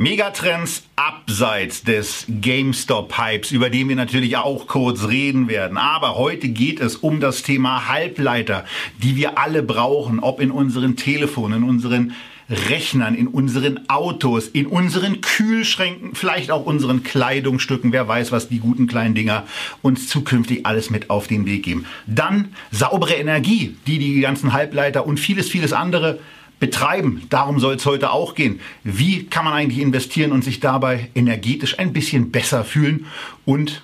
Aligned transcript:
Megatrends 0.00 0.84
abseits 0.94 1.82
des 1.82 2.24
GameStop-Hypes, 2.28 3.50
über 3.50 3.68
den 3.68 3.88
wir 3.88 3.96
natürlich 3.96 4.36
auch 4.36 4.68
kurz 4.68 5.08
reden 5.08 5.48
werden. 5.48 5.76
Aber 5.76 6.14
heute 6.14 6.50
geht 6.50 6.78
es 6.78 6.94
um 6.94 7.18
das 7.18 7.42
Thema 7.42 7.88
Halbleiter, 7.88 8.64
die 9.02 9.16
wir 9.16 9.38
alle 9.38 9.64
brauchen, 9.64 10.20
ob 10.20 10.40
in 10.40 10.52
unseren 10.52 10.94
Telefonen, 10.94 11.64
in 11.64 11.68
unseren 11.68 12.12
Rechnern, 12.48 13.16
in 13.16 13.26
unseren 13.26 13.90
Autos, 13.90 14.46
in 14.46 14.68
unseren 14.68 15.20
Kühlschränken, 15.20 16.14
vielleicht 16.14 16.52
auch 16.52 16.64
unseren 16.64 17.02
Kleidungsstücken. 17.02 17.90
Wer 17.90 18.06
weiß, 18.06 18.30
was 18.30 18.48
die 18.48 18.60
guten 18.60 18.86
kleinen 18.86 19.16
Dinger 19.16 19.48
uns 19.82 20.06
zukünftig 20.06 20.64
alles 20.64 20.90
mit 20.90 21.10
auf 21.10 21.26
den 21.26 21.44
Weg 21.44 21.64
geben. 21.64 21.86
Dann 22.06 22.54
saubere 22.70 23.14
Energie, 23.14 23.76
die 23.88 23.98
die 23.98 24.20
ganzen 24.20 24.52
Halbleiter 24.52 25.08
und 25.08 25.18
vieles, 25.18 25.48
vieles 25.48 25.72
andere 25.72 26.20
betreiben. 26.60 27.22
Darum 27.28 27.60
soll 27.60 27.74
es 27.74 27.86
heute 27.86 28.10
auch 28.10 28.34
gehen. 28.34 28.60
Wie 28.84 29.26
kann 29.26 29.44
man 29.44 29.54
eigentlich 29.54 29.80
investieren 29.80 30.32
und 30.32 30.42
sich 30.42 30.60
dabei 30.60 31.10
energetisch 31.14 31.78
ein 31.78 31.92
bisschen 31.92 32.30
besser 32.30 32.64
fühlen? 32.64 33.06
Und 33.44 33.82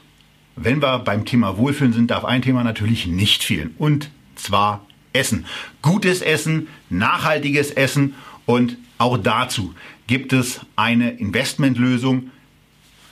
wenn 0.56 0.80
wir 0.82 0.98
beim 0.98 1.24
Thema 1.24 1.56
Wohlfühlen 1.56 1.92
sind, 1.92 2.10
darf 2.10 2.24
ein 2.24 2.42
Thema 2.42 2.64
natürlich 2.64 3.06
nicht 3.06 3.42
fehlen. 3.42 3.74
Und 3.78 4.10
zwar 4.36 4.86
Essen. 5.12 5.46
Gutes 5.82 6.22
Essen, 6.22 6.68
nachhaltiges 6.90 7.70
Essen 7.70 8.14
und 8.46 8.76
auch 8.98 9.16
dazu 9.16 9.74
gibt 10.06 10.32
es 10.32 10.60
eine 10.76 11.12
Investmentlösung. 11.12 12.30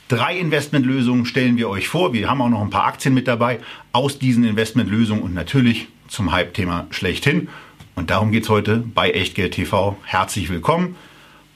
Drei 0.08 0.38
Investmentlösungen 0.38 1.24
stellen 1.24 1.56
wir 1.56 1.70
euch 1.70 1.88
vor. 1.88 2.12
Wir 2.12 2.28
haben 2.28 2.42
auch 2.42 2.50
noch 2.50 2.60
ein 2.60 2.70
paar 2.70 2.84
Aktien 2.84 3.14
mit 3.14 3.28
dabei 3.28 3.60
aus 3.92 4.18
diesen 4.18 4.44
Investmentlösungen 4.44 5.22
und 5.22 5.32
natürlich 5.32 5.88
zum 6.08 6.32
Hype-Thema 6.32 6.86
schlechthin. 6.90 7.48
Und 7.94 8.10
darum 8.10 8.32
geht 8.32 8.44
es 8.44 8.48
heute 8.48 8.78
bei 8.78 9.10
Echtgeld 9.10 9.54
TV. 9.54 9.98
Herzlich 10.04 10.48
willkommen. 10.48 10.96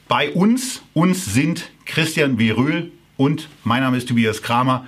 Bei 0.09 0.31
uns, 0.31 0.83
uns 0.93 1.25
sind 1.25 1.71
Christian 1.87 2.39
W. 2.39 2.51
Röhl 2.53 2.93
und 3.17 3.49
mein 3.65 3.83
Name 3.83 3.97
ist 3.97 4.09
Tobias 4.09 4.43
Kramer. 4.43 4.87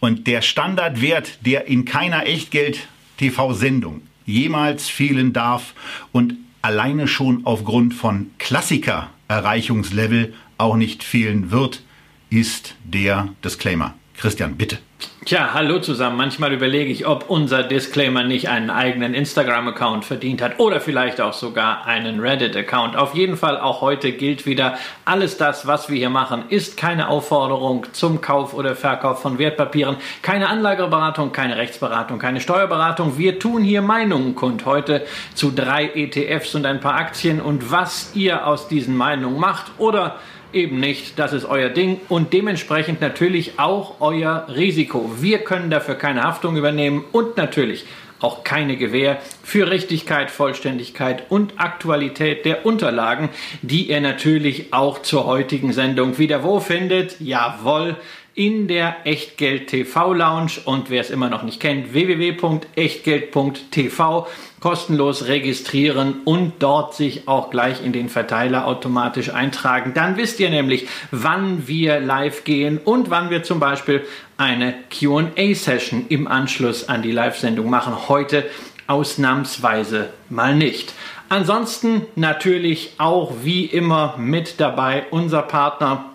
Und 0.00 0.26
der 0.26 0.42
Standardwert, 0.42 1.44
der 1.44 1.66
in 1.66 1.84
keiner 1.84 2.26
Echtgeld 2.26 2.86
TV-Sendung 3.18 4.02
jemals 4.26 4.88
fehlen 4.88 5.32
darf 5.32 5.74
und 6.12 6.34
alleine 6.62 7.08
schon 7.08 7.44
aufgrund 7.44 7.94
von 7.94 8.30
Klassiker-Erreichungslevel 8.38 10.34
auch 10.58 10.76
nicht 10.76 11.02
fehlen 11.02 11.50
wird, 11.50 11.82
ist 12.30 12.76
der 12.84 13.28
Disclaimer. 13.44 13.94
Christian, 14.16 14.56
bitte. 14.56 14.78
Tja, 15.26 15.50
hallo 15.54 15.80
zusammen. 15.80 16.16
Manchmal 16.16 16.52
überlege 16.52 16.88
ich, 16.88 17.04
ob 17.04 17.28
unser 17.28 17.64
Disclaimer 17.64 18.22
nicht 18.22 18.48
einen 18.48 18.70
eigenen 18.70 19.12
Instagram-Account 19.12 20.04
verdient 20.04 20.40
hat 20.40 20.60
oder 20.60 20.80
vielleicht 20.80 21.20
auch 21.20 21.32
sogar 21.32 21.84
einen 21.84 22.20
Reddit-Account. 22.20 22.94
Auf 22.94 23.16
jeden 23.16 23.36
Fall 23.36 23.58
auch 23.58 23.80
heute 23.80 24.12
gilt 24.12 24.46
wieder, 24.46 24.78
alles 25.04 25.36
das, 25.36 25.66
was 25.66 25.90
wir 25.90 25.96
hier 25.96 26.10
machen, 26.10 26.44
ist 26.48 26.76
keine 26.76 27.08
Aufforderung 27.08 27.88
zum 27.92 28.20
Kauf 28.20 28.54
oder 28.54 28.76
Verkauf 28.76 29.20
von 29.20 29.40
Wertpapieren, 29.40 29.96
keine 30.22 30.48
Anlageberatung, 30.48 31.32
keine 31.32 31.56
Rechtsberatung, 31.56 32.20
keine 32.20 32.40
Steuerberatung. 32.40 33.18
Wir 33.18 33.40
tun 33.40 33.64
hier 33.64 33.82
Meinungen 33.82 34.36
kund. 34.36 34.64
Heute 34.64 35.04
zu 35.34 35.50
drei 35.50 35.90
ETFs 35.92 36.54
und 36.54 36.66
ein 36.66 36.78
paar 36.78 36.94
Aktien 36.94 37.40
und 37.40 37.72
was 37.72 38.12
ihr 38.14 38.46
aus 38.46 38.68
diesen 38.68 38.96
Meinungen 38.96 39.40
macht 39.40 39.72
oder 39.78 40.20
eben 40.52 40.80
nicht. 40.80 41.18
Das 41.18 41.32
ist 41.32 41.44
euer 41.44 41.68
Ding 41.68 42.00
und 42.08 42.32
dementsprechend 42.32 43.00
natürlich 43.00 43.58
auch 43.58 44.00
euer 44.00 44.46
Risiko. 44.54 45.10
Wir 45.20 45.38
können 45.38 45.70
dafür 45.70 45.94
keine 45.94 46.22
Haftung 46.22 46.56
übernehmen 46.56 47.04
und 47.12 47.36
natürlich 47.36 47.84
auch 48.20 48.44
keine 48.44 48.76
Gewähr 48.76 49.18
für 49.42 49.70
Richtigkeit, 49.70 50.30
Vollständigkeit 50.30 51.30
und 51.30 51.54
Aktualität 51.58 52.44
der 52.44 52.64
Unterlagen, 52.64 53.28
die 53.62 53.90
ihr 53.90 54.00
natürlich 54.00 54.72
auch 54.72 55.02
zur 55.02 55.26
heutigen 55.26 55.72
Sendung 55.72 56.18
wieder 56.18 56.42
wo 56.42 56.60
findet. 56.60 57.20
Jawohl, 57.20 57.96
in 58.36 58.68
der 58.68 58.98
Echtgeld 59.04 59.66
TV 59.68 60.12
Lounge 60.12 60.52
und 60.66 60.90
wer 60.90 61.00
es 61.00 61.08
immer 61.08 61.30
noch 61.30 61.42
nicht 61.42 61.58
kennt, 61.58 61.94
www.echtgeld.tv 61.94 64.26
kostenlos 64.60 65.26
registrieren 65.26 66.16
und 66.24 66.52
dort 66.58 66.94
sich 66.94 67.26
auch 67.28 67.48
gleich 67.50 67.82
in 67.82 67.94
den 67.94 68.10
Verteiler 68.10 68.66
automatisch 68.66 69.30
eintragen. 69.30 69.94
Dann 69.94 70.18
wisst 70.18 70.38
ihr 70.38 70.50
nämlich, 70.50 70.86
wann 71.10 71.66
wir 71.66 71.98
live 71.98 72.44
gehen 72.44 72.76
und 72.78 73.08
wann 73.08 73.30
wir 73.30 73.42
zum 73.42 73.58
Beispiel 73.58 74.04
eine 74.36 74.74
QA-Session 74.90 76.04
im 76.10 76.28
Anschluss 76.28 76.90
an 76.90 77.00
die 77.00 77.12
Live-Sendung 77.12 77.70
machen. 77.70 78.06
Heute 78.08 78.44
ausnahmsweise 78.86 80.10
mal 80.28 80.54
nicht. 80.54 80.92
Ansonsten 81.30 82.02
natürlich 82.14 82.92
auch 82.98 83.32
wie 83.42 83.64
immer 83.64 84.16
mit 84.18 84.60
dabei 84.60 85.06
unser 85.10 85.40
Partner 85.42 86.10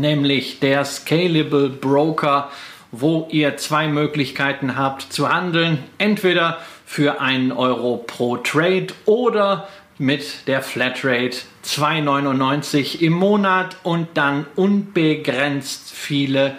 nämlich 0.00 0.60
der 0.60 0.84
Scalable 0.84 1.68
Broker, 1.68 2.50
wo 2.90 3.28
ihr 3.30 3.56
zwei 3.56 3.88
Möglichkeiten 3.88 4.76
habt 4.76 5.12
zu 5.12 5.32
handeln. 5.32 5.84
Entweder 5.98 6.58
für 6.86 7.20
einen 7.20 7.52
Euro 7.52 7.98
pro 7.98 8.38
Trade 8.38 8.88
oder 9.04 9.68
mit 9.98 10.46
der 10.46 10.62
Flatrate 10.62 11.38
2,99 11.64 13.00
im 13.00 13.12
Monat 13.12 13.76
und 13.82 14.08
dann 14.14 14.46
unbegrenzt 14.54 15.90
viele 15.92 16.56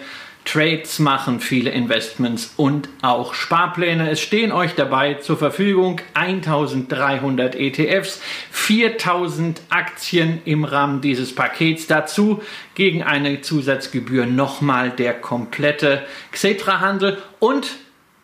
Trades 0.51 0.97
machen, 0.97 1.41
viele 1.41 1.69
Investments 1.69 2.53
und 2.57 2.89
auch 3.03 3.35
Sparpläne. 3.35 4.09
Es 4.09 4.19
stehen 4.19 4.51
euch 4.51 4.73
dabei 4.73 5.15
zur 5.15 5.37
Verfügung 5.37 6.01
1300 6.15 7.53
ETFs, 7.53 8.19
4000 8.49 9.61
Aktien 9.69 10.41
im 10.45 10.63
Rahmen 10.63 11.01
dieses 11.01 11.35
Pakets. 11.35 11.85
Dazu 11.85 12.41
gegen 12.73 13.03
eine 13.03 13.41
Zusatzgebühr 13.41 14.25
nochmal 14.25 14.89
der 14.89 15.13
komplette 15.13 16.01
Xetra-Handel 16.31 17.19
und 17.37 17.75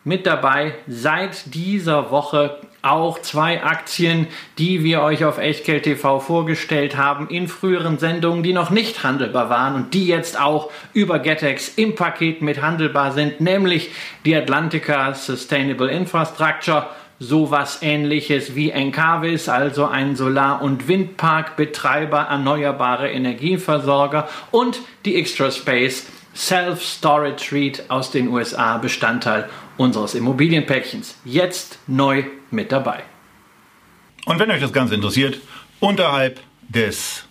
mit 0.02 0.26
dabei 0.26 0.74
seit 0.88 1.54
dieser 1.54 2.10
Woche 2.10 2.60
auch 2.90 3.20
zwei 3.20 3.62
Aktien, 3.62 4.26
die 4.58 4.82
wir 4.82 5.02
euch 5.02 5.24
auf 5.24 5.38
Echtgeld 5.38 5.84
TV 5.84 6.20
vorgestellt 6.20 6.96
haben 6.96 7.28
in 7.28 7.48
früheren 7.48 7.98
Sendungen, 7.98 8.42
die 8.42 8.52
noch 8.52 8.70
nicht 8.70 9.02
handelbar 9.02 9.50
waren 9.50 9.74
und 9.74 9.94
die 9.94 10.06
jetzt 10.06 10.40
auch 10.40 10.70
über 10.92 11.18
GetEx 11.18 11.74
im 11.76 11.94
Paket 11.94 12.42
mit 12.42 12.62
handelbar 12.62 13.12
sind, 13.12 13.40
nämlich 13.40 13.90
die 14.24 14.34
Atlantica 14.34 15.14
Sustainable 15.14 15.90
Infrastructure 15.90 16.86
sowas 17.18 17.78
ähnliches 17.80 18.54
wie 18.54 18.70
Encavis, 18.70 19.48
also 19.48 19.86
ein 19.86 20.16
Solar- 20.16 20.60
und 20.60 20.86
Windparkbetreiber, 20.86 22.20
erneuerbare 22.20 23.10
Energieversorger 23.10 24.28
und 24.50 24.80
die 25.04 25.16
Extra 25.16 25.50
Space 25.50 26.06
Self-Storage 26.34 27.54
REIT 27.54 27.84
aus 27.88 28.10
den 28.10 28.28
USA, 28.28 28.76
Bestandteil 28.76 29.48
unseres 29.78 30.14
Immobilienpäckchens. 30.14 31.16
Jetzt 31.24 31.78
neu 31.86 32.24
mit 32.50 32.72
dabei. 32.72 33.02
Und 34.24 34.38
wenn 34.38 34.50
euch 34.50 34.60
das 34.60 34.72
Ganze 34.72 34.94
interessiert, 34.94 35.38
unterhalb 35.80 36.40
des 36.68 37.26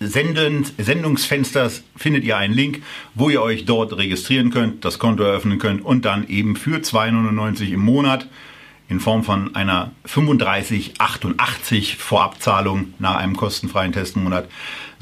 Senden, 0.00 0.64
Sendungsfensters 0.78 1.84
findet 1.94 2.24
ihr 2.24 2.36
einen 2.38 2.54
Link, 2.54 2.82
wo 3.14 3.28
ihr 3.28 3.42
euch 3.42 3.66
dort 3.66 3.96
registrieren 3.96 4.50
könnt, 4.50 4.84
das 4.84 4.98
Konto 4.98 5.22
eröffnen 5.22 5.58
könnt 5.58 5.84
und 5.84 6.06
dann 6.06 6.26
eben 6.26 6.56
für 6.56 6.78
2,99 6.78 7.72
im 7.72 7.80
Monat 7.80 8.26
in 8.88 8.98
Form 8.98 9.22
von 9.22 9.54
einer 9.54 9.92
3588 10.04 11.96
Vorabzahlung 11.96 12.94
nach 12.98 13.16
einem 13.16 13.36
kostenfreien 13.36 13.92
Testmonat 13.92 14.48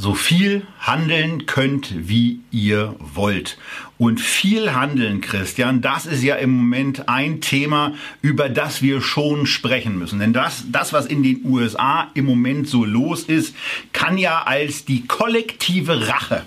so 0.01 0.15
viel 0.15 0.65
handeln 0.79 1.47
könnt, 1.47 2.09
wie 2.09 2.39
ihr 2.53 2.95
wollt. 3.01 3.59
Und 3.99 4.21
viel 4.21 4.73
handeln, 4.73 5.21
Christian, 5.21 5.81
das 5.81 6.07
ist 6.07 6.23
ja 6.23 6.37
im 6.37 6.51
Moment 6.51 7.09
ein 7.09 7.41
Thema, 7.41 7.95
über 8.23 8.49
das 8.49 8.81
wir 8.81 9.01
schon 9.01 9.45
sprechen 9.45 9.99
müssen. 9.99 10.21
Denn 10.21 10.33
das, 10.33 10.65
das, 10.71 10.93
was 10.93 11.07
in 11.07 11.25
den 11.25 11.45
USA 11.45 12.13
im 12.15 12.27
Moment 12.27 12.69
so 12.69 12.85
los 12.85 13.25
ist, 13.25 13.57
kann 13.93 14.19
ja 14.19 14.45
als 14.45 14.85
die 14.85 15.05
kollektive 15.09 16.09
Rache 16.09 16.45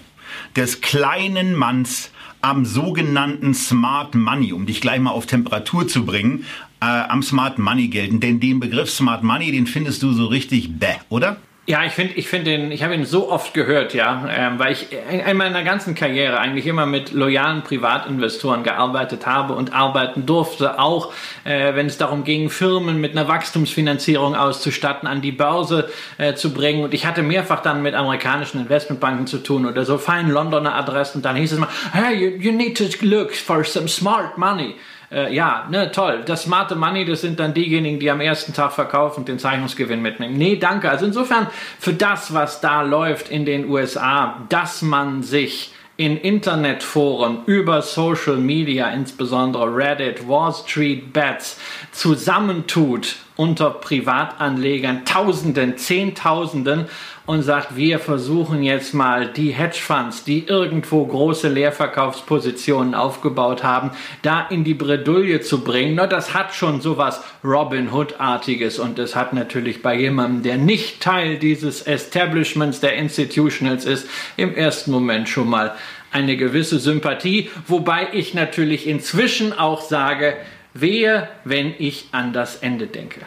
des 0.56 0.80
kleinen 0.80 1.54
Manns 1.54 2.10
am 2.40 2.66
sogenannten 2.66 3.54
Smart 3.54 4.16
Money, 4.16 4.54
um 4.54 4.66
dich 4.66 4.80
gleich 4.80 5.02
mal 5.02 5.12
auf 5.12 5.26
Temperatur 5.26 5.90
zu 5.90 6.06
bringen, 6.06 6.46
äh, 6.80 6.86
am 6.86 7.22
Smart 7.22 7.60
Money 7.60 7.90
gelten. 7.90 8.22
Denn 8.22 8.40
den 8.40 8.62
Begriff 8.62 8.90
Smart 8.90 9.24
Money, 9.24 9.52
den 9.52 9.68
findest 9.68 10.02
du 10.04 10.14
so 10.14 10.28
richtig 10.28 10.80
bäh, 10.80 10.96
oder? 11.10 11.36
Ja, 11.68 11.86
ich 11.86 11.92
finde, 11.94 12.16
ich 12.16 12.28
finde 12.28 12.50
den, 12.50 12.72
ich 12.72 12.82
habe 12.82 12.96
ihn 12.96 13.06
so 13.06 13.30
oft 13.32 13.54
gehört, 13.54 13.94
ja, 13.94 14.28
ähm, 14.36 14.58
weil 14.58 14.72
ich 14.72 14.88
in 14.92 15.38
meiner 15.38 15.64
ganzen 15.64 15.94
Karriere 15.94 16.40
eigentlich 16.40 16.66
immer 16.66 16.88
mit 16.88 17.12
loyalen 17.12 17.62
Privatinvestoren 17.62 18.64
gearbeitet 18.64 19.28
habe 19.28 19.54
und 19.54 19.72
arbeiten 19.72 20.26
durfte, 20.26 20.80
auch 20.80 21.14
äh, 21.44 21.76
wenn 21.76 21.86
es 21.86 22.00
darum 22.00 22.24
ging, 22.24 22.50
Firmen 22.50 23.00
mit 23.00 23.12
einer 23.12 23.28
Wachstumsfinanzierung 23.28 24.36
auszustatten, 24.36 25.08
an 25.08 25.22
die 25.22 25.32
Börse 25.32 25.92
äh, 26.18 26.34
zu 26.34 26.52
bringen. 26.52 26.84
Und 26.84 26.96
ich 26.96 27.06
hatte 27.06 27.22
mehrfach 27.22 27.62
dann 27.62 27.84
mit 27.84 27.94
amerikanischen 27.94 28.60
Investmentbanken 28.60 29.28
zu 29.28 29.38
tun 29.38 29.68
oder 29.68 29.86
so 29.86 30.00
feinen 30.00 30.32
Londoner 30.32 30.74
Adressen. 30.74 31.22
Dann 31.22 31.36
hieß 31.36 31.52
es 31.52 31.60
mal, 31.60 31.70
hey, 31.94 32.16
you, 32.16 32.38
you 32.40 32.52
need 32.52 32.76
to 32.76 32.86
look 33.06 33.36
for 33.36 33.64
some 33.64 33.88
smart 33.88 34.36
money 34.36 34.74
äh, 35.12 35.34
ja, 35.34 35.68
ne, 35.70 35.92
toll. 35.92 36.24
Das 36.26 36.44
smarte 36.44 36.76
Money, 36.76 37.06
das 37.06 37.22
sind 37.22 37.40
dann 37.40 37.54
diejenigen, 37.54 38.00
die 38.00 38.10
am 38.10 38.22
ersten 38.22 38.54
Tag 38.54 38.72
verkaufen 38.72 39.22
und 39.22 39.28
den 39.28 39.40
Zeichnungsgewinn 39.40 40.02
mitnehmen. 40.02 40.38
Nee, 40.38 40.56
danke. 40.56 40.90
Also 40.90 41.06
insofern 41.06 41.48
für 41.80 41.94
das, 41.94 42.34
was 42.34 42.62
da 42.62 42.82
läuft 42.82 43.30
in 43.30 43.46
den 43.46 43.70
USA, 43.70 44.42
dass 44.50 44.82
man 44.82 45.22
sich 45.22 45.74
in 45.98 46.18
Internetforen 46.18 47.40
über 47.46 47.82
Social 47.82 48.38
Media, 48.38 48.90
insbesondere 48.90 49.76
Reddit, 49.76 50.28
Wall 50.28 50.54
Street 50.54 51.14
Bets, 51.14 51.60
zusammentut 51.92 53.18
unter 53.42 53.72
Privatanlegern, 53.72 55.04
Tausenden, 55.04 55.76
Zehntausenden 55.76 56.86
und 57.26 57.42
sagt, 57.42 57.76
wir 57.76 57.98
versuchen 57.98 58.62
jetzt 58.62 58.94
mal 58.94 59.26
die 59.34 59.50
Hedgefonds, 59.50 60.24
die 60.26 60.46
irgendwo 60.46 61.04
große 61.04 61.50
Leerverkaufspositionen 61.50 62.94
aufgebaut 62.94 63.64
haben, 63.64 63.92
da 64.22 64.46
in 64.48 64.64
die 64.64 64.76
Bredouille 64.76 65.42
zu 65.42 65.64
bringen. 65.64 65.96
Na, 65.96 66.06
das 66.06 66.36
hat 66.36 66.54
schon 66.54 66.82
sowas 66.82 67.24
Robin 67.44 67.92
Hood-artiges 67.92 68.78
und 68.78 69.00
es 69.00 69.16
hat 69.16 69.34
natürlich 69.34 69.82
bei 69.82 69.96
jemandem, 69.96 70.44
der 70.44 70.58
nicht 70.58 71.02
Teil 71.02 71.40
dieses 71.40 71.82
Establishments 71.82 72.80
der 72.80 72.94
Institutionals 72.94 73.86
ist, 73.86 74.08
im 74.38 74.54
ersten 74.54 74.92
Moment 74.92 75.30
schon 75.30 75.50
mal 75.50 75.74
eine 76.12 76.38
gewisse 76.38 76.78
Sympathie, 76.78 77.50
wobei 77.66 78.10
ich 78.14 78.36
natürlich 78.36 78.86
inzwischen 78.86 79.58
auch 79.58 79.82
sage, 79.82 80.36
wehe, 80.74 81.28
wenn 81.44 81.74
ich 81.78 82.06
an 82.12 82.34
das 82.34 82.58
Ende 82.58 82.88
denke. 82.88 83.22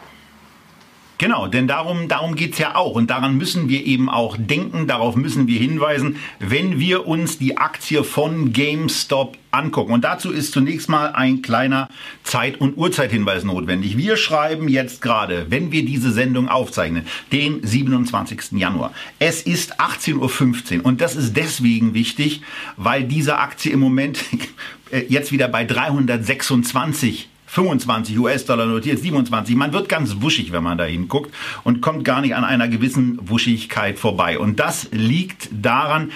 Genau, 1.16 1.46
denn 1.46 1.68
darum, 1.68 2.08
darum 2.08 2.34
geht's 2.34 2.58
ja 2.58 2.74
auch. 2.74 2.96
Und 2.96 3.08
daran 3.08 3.36
müssen 3.36 3.68
wir 3.68 3.86
eben 3.86 4.10
auch 4.10 4.36
denken, 4.36 4.88
darauf 4.88 5.14
müssen 5.14 5.46
wir 5.46 5.60
hinweisen, 5.60 6.16
wenn 6.40 6.80
wir 6.80 7.06
uns 7.06 7.38
die 7.38 7.56
Aktie 7.56 8.02
von 8.02 8.52
GameStop 8.52 9.38
angucken. 9.52 9.92
Und 9.92 10.02
dazu 10.02 10.32
ist 10.32 10.52
zunächst 10.52 10.88
mal 10.88 11.12
ein 11.12 11.40
kleiner 11.40 11.88
Zeit- 12.24 12.60
und 12.60 12.76
Uhrzeithinweis 12.76 13.44
notwendig. 13.44 13.96
Wir 13.96 14.16
schreiben 14.16 14.66
jetzt 14.68 15.02
gerade, 15.02 15.46
wenn 15.50 15.70
wir 15.70 15.84
diese 15.84 16.10
Sendung 16.10 16.48
aufzeichnen, 16.48 17.06
den 17.30 17.64
27. 17.64 18.58
Januar. 18.58 18.92
Es 19.20 19.42
ist 19.42 19.80
18.15 19.80 20.78
Uhr 20.78 20.84
und 20.84 21.00
das 21.00 21.14
ist 21.14 21.36
deswegen 21.36 21.94
wichtig, 21.94 22.42
weil 22.76 23.04
diese 23.04 23.38
Aktie 23.38 23.72
im 23.72 23.78
Moment 23.78 24.18
jetzt 25.08 25.30
wieder 25.30 25.46
bei 25.46 25.64
326 25.64 27.28
25 27.54 28.18
US-Dollar 28.18 28.66
notiert, 28.66 28.98
27. 28.98 29.54
Man 29.54 29.72
wird 29.72 29.88
ganz 29.88 30.16
wuschig, 30.18 30.50
wenn 30.50 30.64
man 30.64 30.76
da 30.76 30.84
hinguckt 30.84 31.32
und 31.62 31.80
kommt 31.80 32.04
gar 32.04 32.20
nicht 32.20 32.34
an 32.34 32.42
einer 32.42 32.66
gewissen 32.66 33.18
Wuschigkeit 33.28 33.96
vorbei. 33.96 34.40
Und 34.40 34.58
das 34.58 34.88
liegt 34.90 35.48
daran, 35.52 36.10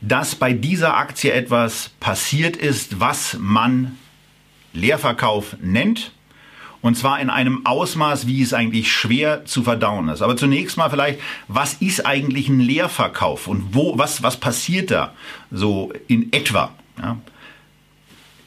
dass 0.00 0.34
bei 0.34 0.54
dieser 0.54 0.96
Aktie 0.96 1.30
etwas 1.30 1.90
passiert 2.00 2.56
ist, 2.56 3.00
was 3.00 3.36
man 3.38 3.98
Leerverkauf 4.72 5.56
nennt. 5.60 6.12
Und 6.80 6.96
zwar 6.96 7.20
in 7.20 7.28
einem 7.28 7.66
Ausmaß, 7.66 8.26
wie 8.26 8.40
es 8.40 8.54
eigentlich 8.54 8.90
schwer 8.90 9.44
zu 9.44 9.64
verdauen 9.64 10.08
ist. 10.08 10.22
Aber 10.22 10.38
zunächst 10.38 10.78
mal 10.78 10.88
vielleicht, 10.88 11.20
was 11.48 11.74
ist 11.74 12.06
eigentlich 12.06 12.48
ein 12.48 12.60
Leerverkauf 12.60 13.46
und 13.46 13.74
wo, 13.74 13.98
was, 13.98 14.22
was 14.22 14.38
passiert 14.38 14.90
da 14.90 15.12
so 15.50 15.92
in 16.06 16.32
etwa? 16.32 16.72
Ja? 16.98 17.18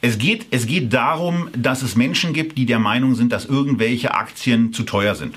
Es 0.04 0.18
geht, 0.18 0.48
es 0.50 0.66
geht 0.66 0.92
darum, 0.94 1.50
dass 1.56 1.84
es 1.84 1.96
Menschen 1.96 2.34
gibt, 2.34 2.58
die 2.58 2.66
der 2.66 2.80
Meinung 2.80 3.14
sind, 3.14 3.32
dass 3.32 3.46
irgendwelche 3.46 4.16
Aktien 4.16 4.74
zu 4.74 4.84
teuer 4.84 5.14
sind. 5.14 5.36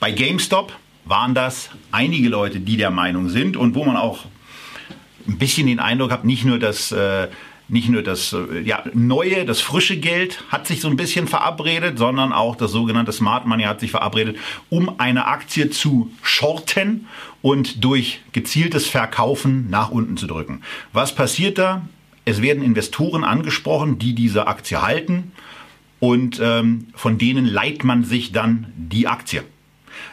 Bei 0.00 0.10
GameStop 0.12 0.74
waren 1.04 1.34
das 1.34 1.68
einige 1.92 2.30
Leute, 2.30 2.60
die 2.60 2.78
der 2.78 2.90
Meinung 2.90 3.28
sind 3.28 3.58
und 3.58 3.74
wo 3.74 3.84
man 3.84 3.96
auch 3.96 4.24
ein 5.28 5.36
bisschen 5.36 5.66
den 5.66 5.78
Eindruck 5.78 6.10
hat, 6.10 6.24
nicht 6.24 6.46
nur 6.46 6.58
das, 6.58 6.90
äh, 6.90 7.28
nicht 7.68 7.90
nur 7.90 8.02
das 8.02 8.32
äh, 8.32 8.60
ja, 8.62 8.82
neue, 8.94 9.44
das 9.44 9.60
frische 9.60 9.98
Geld 9.98 10.42
hat 10.48 10.66
sich 10.66 10.80
so 10.80 10.88
ein 10.88 10.96
bisschen 10.96 11.28
verabredet, 11.28 11.98
sondern 11.98 12.32
auch 12.32 12.56
das 12.56 12.72
sogenannte 12.72 13.12
Smart 13.12 13.44
Money 13.44 13.64
hat 13.64 13.80
sich 13.80 13.90
verabredet, 13.90 14.38
um 14.70 14.98
eine 14.98 15.26
Aktie 15.26 15.68
zu 15.68 16.10
shorten 16.22 17.06
und 17.42 17.84
durch 17.84 18.22
gezieltes 18.32 18.86
Verkaufen 18.86 19.68
nach 19.68 19.90
unten 19.90 20.16
zu 20.16 20.26
drücken. 20.26 20.62
Was 20.94 21.14
passiert 21.14 21.58
da? 21.58 21.82
Es 22.30 22.42
werden 22.42 22.62
Investoren 22.62 23.24
angesprochen, 23.24 23.98
die 23.98 24.14
diese 24.14 24.46
Aktie 24.46 24.80
halten 24.80 25.32
und 25.98 26.40
ähm, 26.40 26.86
von 26.94 27.18
denen 27.18 27.44
leiht 27.44 27.82
man 27.82 28.04
sich 28.04 28.30
dann 28.30 28.68
die 28.76 29.08
Aktie. 29.08 29.42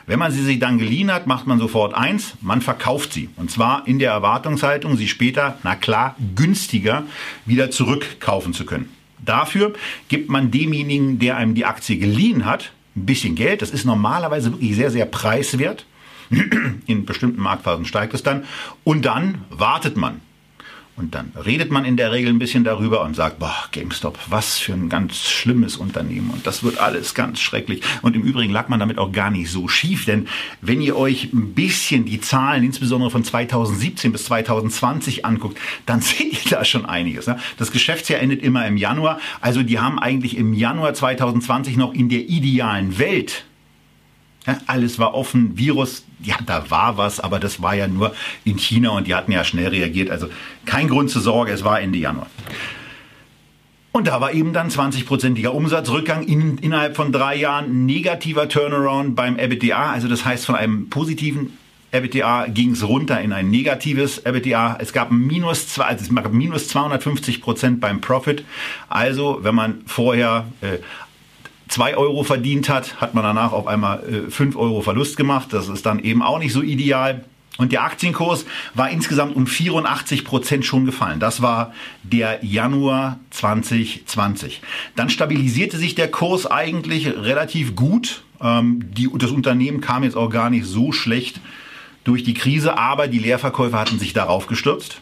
Wenn 0.08 0.18
man 0.18 0.32
sie 0.32 0.44
sich 0.44 0.58
dann 0.58 0.80
geliehen 0.80 1.14
hat, 1.14 1.28
macht 1.28 1.46
man 1.46 1.60
sofort 1.60 1.94
eins, 1.94 2.34
man 2.42 2.62
verkauft 2.62 3.14
sie. 3.14 3.30
Und 3.36 3.52
zwar 3.52 3.88
in 3.88 4.00
der 4.00 4.12
Erwartungshaltung, 4.12 4.98
sie 4.98 5.08
später, 5.08 5.60
na 5.62 5.76
klar, 5.76 6.16
günstiger 6.36 7.04
wieder 7.46 7.70
zurückkaufen 7.70 8.52
zu 8.52 8.66
können. 8.66 8.90
Dafür 9.24 9.74
gibt 10.08 10.28
man 10.28 10.50
demjenigen, 10.50 11.20
der 11.20 11.38
einem 11.38 11.54
die 11.54 11.66
Aktie 11.66 11.98
geliehen 11.98 12.46
hat, 12.46 12.72
ein 12.96 13.06
bisschen 13.06 13.36
Geld. 13.36 13.62
Das 13.62 13.70
ist 13.70 13.86
normalerweise 13.86 14.54
wirklich 14.54 14.76
sehr, 14.76 14.90
sehr 14.90 15.06
preiswert. 15.06 15.86
In 16.88 17.06
bestimmten 17.06 17.42
Marktphasen 17.42 17.86
steigt 17.86 18.16
es 18.16 18.24
dann. 18.24 18.46
Und 18.84 19.06
dann 19.06 19.46
wartet 19.52 19.98
man. 19.98 20.22
Und 20.98 21.14
dann 21.14 21.32
redet 21.46 21.70
man 21.70 21.86
in 21.86 21.96
der 21.96 22.12
Regel 22.12 22.32
ein 22.32 22.40
bisschen 22.40 22.64
darüber 22.64 23.04
und 23.04 23.16
sagt, 23.16 23.38
boah, 23.38 23.56
GameStop, 23.72 24.18
was 24.30 24.58
für 24.58 24.74
ein 24.74 24.90
ganz 24.90 25.18
schlimmes 25.18 25.78
Unternehmen 25.78 26.32
und 26.32 26.48
das 26.48 26.64
wird 26.64 26.80
alles 26.80 27.14
ganz 27.14 27.40
schrecklich. 27.40 27.84
Und 28.02 28.16
im 28.16 28.24
Übrigen 28.24 28.52
lag 28.52 28.68
man 28.68 28.80
damit 28.80 28.98
auch 28.98 29.12
gar 29.12 29.30
nicht 29.30 29.52
so 29.52 29.68
schief, 29.68 30.06
denn 30.06 30.28
wenn 30.60 30.82
ihr 30.82 30.96
euch 30.96 31.32
ein 31.32 31.54
bisschen 31.54 32.06
die 32.06 32.20
Zahlen, 32.20 32.64
insbesondere 32.64 33.12
von 33.12 33.24
2017 33.24 34.12
bis 34.12 34.26
2020 34.26 35.24
anguckt, 35.24 35.60
dann 35.86 36.02
seht 36.02 36.46
ihr 36.46 36.50
da 36.50 36.66
schon 36.66 36.88
einiges. 36.88 37.28
Ne? 37.28 37.40
Das 37.58 37.72
Geschäftsjahr 37.72 38.20
endet 38.20 38.42
immer 38.42 38.66
im 38.66 38.76
Januar, 38.76 39.20
also 39.40 39.62
die 39.62 39.78
haben 39.78 40.00
eigentlich 40.00 40.36
im 40.36 40.52
Januar 40.54 40.96
2020 40.96 41.78
noch 41.78 41.94
in 41.94 42.10
der 42.10 42.28
idealen 42.28 42.98
Welt 42.98 43.46
ja, 44.48 44.58
alles 44.66 44.98
war 44.98 45.14
offen, 45.14 45.58
Virus, 45.58 46.06
ja, 46.22 46.36
da 46.46 46.70
war 46.70 46.98
was, 46.98 47.20
aber 47.20 47.40
das 47.40 47.62
war 47.62 47.76
ja 47.76 47.88
nur 47.88 48.14
in 48.44 48.58
China 48.58 48.92
und 48.92 49.08
die 49.08 49.16
hatten 49.16 49.32
ja 49.32 49.44
schnell 49.44 49.68
reagiert. 49.68 50.10
Also 50.10 50.30
kein 50.66 50.88
Grund 50.88 51.10
zur 51.10 51.22
Sorge, 51.22 51.52
es 51.52 51.64
war 51.64 51.80
Ende 51.80 52.00
Januar. 52.00 52.28
Und 53.92 54.08
da 54.08 54.22
war 54.22 54.32
eben 54.32 54.54
dann 54.54 54.70
20-prozentiger 54.70 55.50
Umsatzrückgang 55.50 56.24
in, 56.24 56.60
innerhalb 56.60 56.96
von 56.96 57.12
drei 57.12 57.36
Jahren, 57.36 57.86
negativer 57.88 58.48
Turnaround 58.48 59.16
beim 59.16 59.40
EBITDA. 59.40 59.92
Also 59.92 60.08
das 60.08 60.24
heißt, 60.24 60.46
von 60.46 60.56
einem 60.56 60.90
positiven 60.90 61.58
EBITDA 61.92 62.48
ging 62.48 62.72
es 62.72 62.88
runter 62.88 63.20
in 63.22 63.34
ein 63.34 63.50
negatives 63.50 64.20
EBITDA. 64.20 64.78
Es 64.80 64.94
gab 64.94 65.10
minus, 65.12 65.70
zwei, 65.70 65.86
also 65.86 66.04
es 66.04 66.14
gab 66.14 66.32
minus 66.32 66.68
250 66.68 67.42
Prozent 67.42 67.80
beim 67.80 68.02
Profit. 68.02 68.44
Also 68.90 69.40
wenn 69.42 69.56
man 69.56 69.82
vorher 69.88 70.46
äh, 70.62 70.78
2 71.68 71.98
Euro 71.98 72.24
verdient 72.24 72.70
hat, 72.70 73.00
hat 73.02 73.14
man 73.14 73.24
danach 73.24 73.52
auf 73.52 73.68
einmal 73.68 74.04
äh, 74.28 74.32
5 74.32 74.56
Euro 74.56 74.82
Verlust 74.82 75.18
gemacht. 75.18 75.50
Das 75.52 75.68
ist 75.68 75.86
dann 75.86 76.00
eben 76.00 76.22
auch 76.22 76.40
nicht 76.40 76.54
so 76.54 76.62
ideal. 76.62 77.26
Und 77.58 77.72
der 77.72 77.84
Aktienkurs 77.84 78.46
war 78.76 78.90
insgesamt 78.90 79.36
um 79.36 79.48
84 79.48 80.24
Prozent 80.24 80.64
schon 80.64 80.86
gefallen. 80.86 81.20
Das 81.20 81.42
war 81.42 81.74
der 82.04 82.46
Januar 82.46 83.20
2020. 83.32 84.62
Dann 84.96 85.10
stabilisierte 85.10 85.78
sich 85.78 85.96
der 85.96 86.10
Kurs 86.10 86.46
eigentlich 86.46 87.08
relativ 87.08 87.76
gut. 87.76 88.24
Ähm, 88.42 88.84
die, 88.94 89.10
das 89.18 89.32
Unternehmen 89.32 89.82
kam 89.82 90.04
jetzt 90.04 90.16
auch 90.16 90.30
gar 90.30 90.50
nicht 90.50 90.66
so 90.66 90.92
schlecht 90.92 91.40
durch 92.04 92.24
die 92.24 92.36
Krise, 92.36 92.78
aber 92.78 93.08
die 93.08 93.20
Leerverkäufer 93.20 93.80
hatten 93.80 94.00
sich 94.00 94.14
darauf 94.14 94.48
gestürzt 94.48 95.02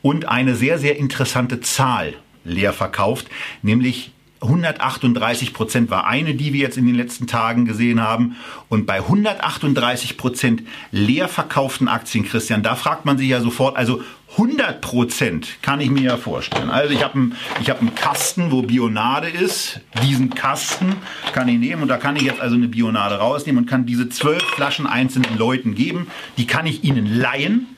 und 0.00 0.28
eine 0.28 0.54
sehr, 0.54 0.78
sehr 0.78 0.96
interessante 0.96 1.60
Zahl 1.60 2.14
leer 2.44 2.72
verkauft, 2.72 3.26
nämlich 3.62 4.12
138 4.42 5.54
Prozent 5.54 5.90
war 5.90 6.06
eine, 6.06 6.34
die 6.34 6.52
wir 6.52 6.60
jetzt 6.60 6.76
in 6.76 6.86
den 6.86 6.94
letzten 6.94 7.26
Tagen 7.26 7.64
gesehen 7.64 8.00
haben. 8.00 8.36
Und 8.68 8.86
bei 8.86 8.98
138 8.98 10.16
Prozent 10.16 10.62
leer 10.90 11.28
verkauften 11.28 11.88
Aktien, 11.88 12.24
Christian, 12.24 12.62
da 12.62 12.74
fragt 12.74 13.04
man 13.04 13.18
sich 13.18 13.28
ja 13.28 13.40
sofort, 13.40 13.76
also 13.76 14.02
100 14.32 14.80
Prozent 14.80 15.58
kann 15.60 15.80
ich 15.80 15.90
mir 15.90 16.02
ja 16.02 16.16
vorstellen. 16.16 16.70
Also 16.70 16.94
ich 16.94 17.04
habe 17.04 17.14
einen, 17.14 17.36
hab 17.66 17.80
einen 17.80 17.94
Kasten, 17.94 18.50
wo 18.50 18.62
Bionade 18.62 19.28
ist. 19.28 19.80
Diesen 20.02 20.30
Kasten 20.30 20.96
kann 21.34 21.48
ich 21.48 21.58
nehmen 21.58 21.82
und 21.82 21.88
da 21.88 21.98
kann 21.98 22.16
ich 22.16 22.22
jetzt 22.22 22.40
also 22.40 22.54
eine 22.54 22.68
Bionade 22.68 23.16
rausnehmen 23.16 23.64
und 23.64 23.68
kann 23.68 23.84
diese 23.84 24.08
zwölf 24.08 24.42
Flaschen 24.42 24.86
einzelnen 24.86 25.36
Leuten 25.36 25.74
geben. 25.74 26.06
Die 26.38 26.46
kann 26.46 26.66
ich 26.66 26.82
ihnen 26.82 27.06
leihen 27.06 27.71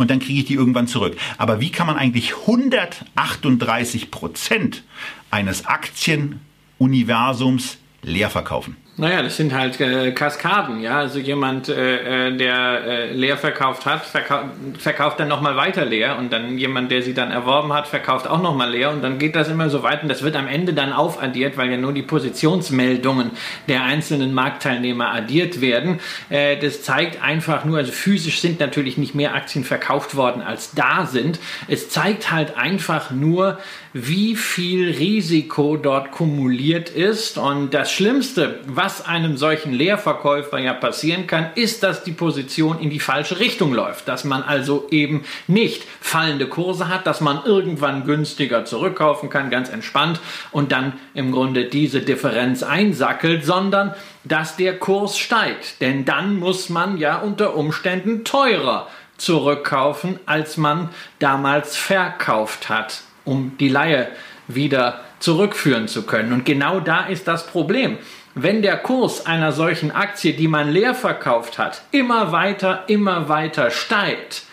und 0.00 0.10
dann 0.10 0.18
kriege 0.18 0.40
ich 0.40 0.46
die 0.46 0.54
irgendwann 0.54 0.88
zurück. 0.88 1.16
Aber 1.36 1.60
wie 1.60 1.70
kann 1.70 1.86
man 1.86 1.96
eigentlich 1.96 2.34
138 2.34 4.10
Prozent 4.10 4.82
eines 5.30 5.66
Aktienuniversums 5.66 7.76
leer 8.02 8.30
verkaufen? 8.30 8.78
Naja, 8.96 9.22
das 9.22 9.38
sind 9.38 9.54
halt 9.54 9.80
äh, 9.80 10.12
Kaskaden, 10.12 10.80
ja. 10.82 10.98
Also 10.98 11.20
jemand, 11.20 11.70
äh, 11.70 12.28
äh, 12.28 12.36
der 12.36 12.84
äh, 12.84 13.12
leer 13.12 13.38
verkauft 13.38 13.86
hat, 13.86 14.04
verkau 14.04 14.40
verkauft 14.78 15.18
dann 15.20 15.28
nochmal 15.28 15.56
weiter 15.56 15.86
leer 15.86 16.18
und 16.18 16.30
dann 16.30 16.58
jemand, 16.58 16.90
der 16.90 17.00
sie 17.00 17.14
dann 17.14 17.30
erworben 17.30 17.72
hat, 17.72 17.86
verkauft 17.86 18.28
auch 18.28 18.42
nochmal 18.42 18.70
leer 18.70 18.90
und 18.90 19.02
dann 19.02 19.18
geht 19.18 19.36
das 19.36 19.48
immer 19.48 19.70
so 19.70 19.82
weit 19.82 20.02
und 20.02 20.10
das 20.10 20.22
wird 20.22 20.36
am 20.36 20.46
Ende 20.46 20.74
dann 20.74 20.92
aufaddiert, 20.92 21.56
weil 21.56 21.70
ja 21.70 21.78
nur 21.78 21.94
die 21.94 22.02
Positionsmeldungen 22.02 23.30
der 23.68 23.84
einzelnen 23.84 24.34
Marktteilnehmer 24.34 25.14
addiert 25.14 25.62
werden. 25.62 26.00
Äh, 26.28 26.58
das 26.58 26.82
zeigt 26.82 27.22
einfach 27.22 27.64
nur, 27.64 27.78
also 27.78 27.92
physisch 27.92 28.40
sind 28.40 28.60
natürlich 28.60 28.98
nicht 28.98 29.14
mehr 29.14 29.34
Aktien 29.34 29.64
verkauft 29.64 30.14
worden, 30.14 30.42
als 30.42 30.72
da 30.72 31.06
sind. 31.06 31.38
Es 31.68 31.88
zeigt 31.88 32.30
halt 32.30 32.58
einfach 32.58 33.10
nur, 33.10 33.58
wie 33.92 34.36
viel 34.36 34.90
Risiko 34.90 35.76
dort 35.76 36.12
kumuliert 36.12 36.90
ist 36.90 37.38
und 37.38 37.74
das 37.74 37.90
Schlimmste, 37.90 38.60
was 38.66 38.89
was 38.90 39.06
einem 39.06 39.36
solchen 39.36 39.72
Leerverkäufer 39.72 40.58
ja 40.58 40.72
passieren 40.72 41.28
kann, 41.28 41.50
ist, 41.54 41.84
dass 41.84 42.02
die 42.02 42.10
Position 42.10 42.80
in 42.80 42.90
die 42.90 42.98
falsche 42.98 43.38
Richtung 43.38 43.72
läuft. 43.72 44.08
Dass 44.08 44.24
man 44.24 44.42
also 44.42 44.88
eben 44.90 45.22
nicht 45.46 45.84
fallende 46.00 46.48
Kurse 46.48 46.88
hat, 46.88 47.06
dass 47.06 47.20
man 47.20 47.44
irgendwann 47.44 48.04
günstiger 48.04 48.64
zurückkaufen 48.64 49.30
kann, 49.30 49.48
ganz 49.48 49.68
entspannt 49.68 50.18
und 50.50 50.72
dann 50.72 50.94
im 51.14 51.30
Grunde 51.30 51.66
diese 51.66 52.00
Differenz 52.00 52.64
einsackelt, 52.64 53.44
sondern 53.44 53.94
dass 54.24 54.56
der 54.56 54.76
Kurs 54.76 55.16
steigt. 55.16 55.80
Denn 55.80 56.04
dann 56.04 56.40
muss 56.40 56.68
man 56.68 56.98
ja 56.98 57.18
unter 57.18 57.54
Umständen 57.54 58.24
teurer 58.24 58.88
zurückkaufen, 59.18 60.18
als 60.26 60.56
man 60.56 60.88
damals 61.20 61.76
verkauft 61.76 62.68
hat, 62.68 63.02
um 63.24 63.56
die 63.60 63.68
Laie 63.68 64.08
wieder 64.48 65.04
zurückführen 65.20 65.86
zu 65.86 66.02
können. 66.02 66.32
Und 66.32 66.44
genau 66.44 66.80
da 66.80 67.06
ist 67.06 67.28
das 67.28 67.46
Problem. 67.46 67.98
Wenn 68.34 68.62
der 68.62 68.76
Kurs 68.76 69.26
einer 69.26 69.50
solchen 69.50 69.90
Aktie, 69.90 70.34
die 70.34 70.46
man 70.46 70.70
leer 70.70 70.94
verkauft 70.94 71.58
hat, 71.58 71.82
immer 71.90 72.30
weiter, 72.30 72.84
immer 72.86 73.28
weiter 73.28 73.70
steigt, 73.70 74.44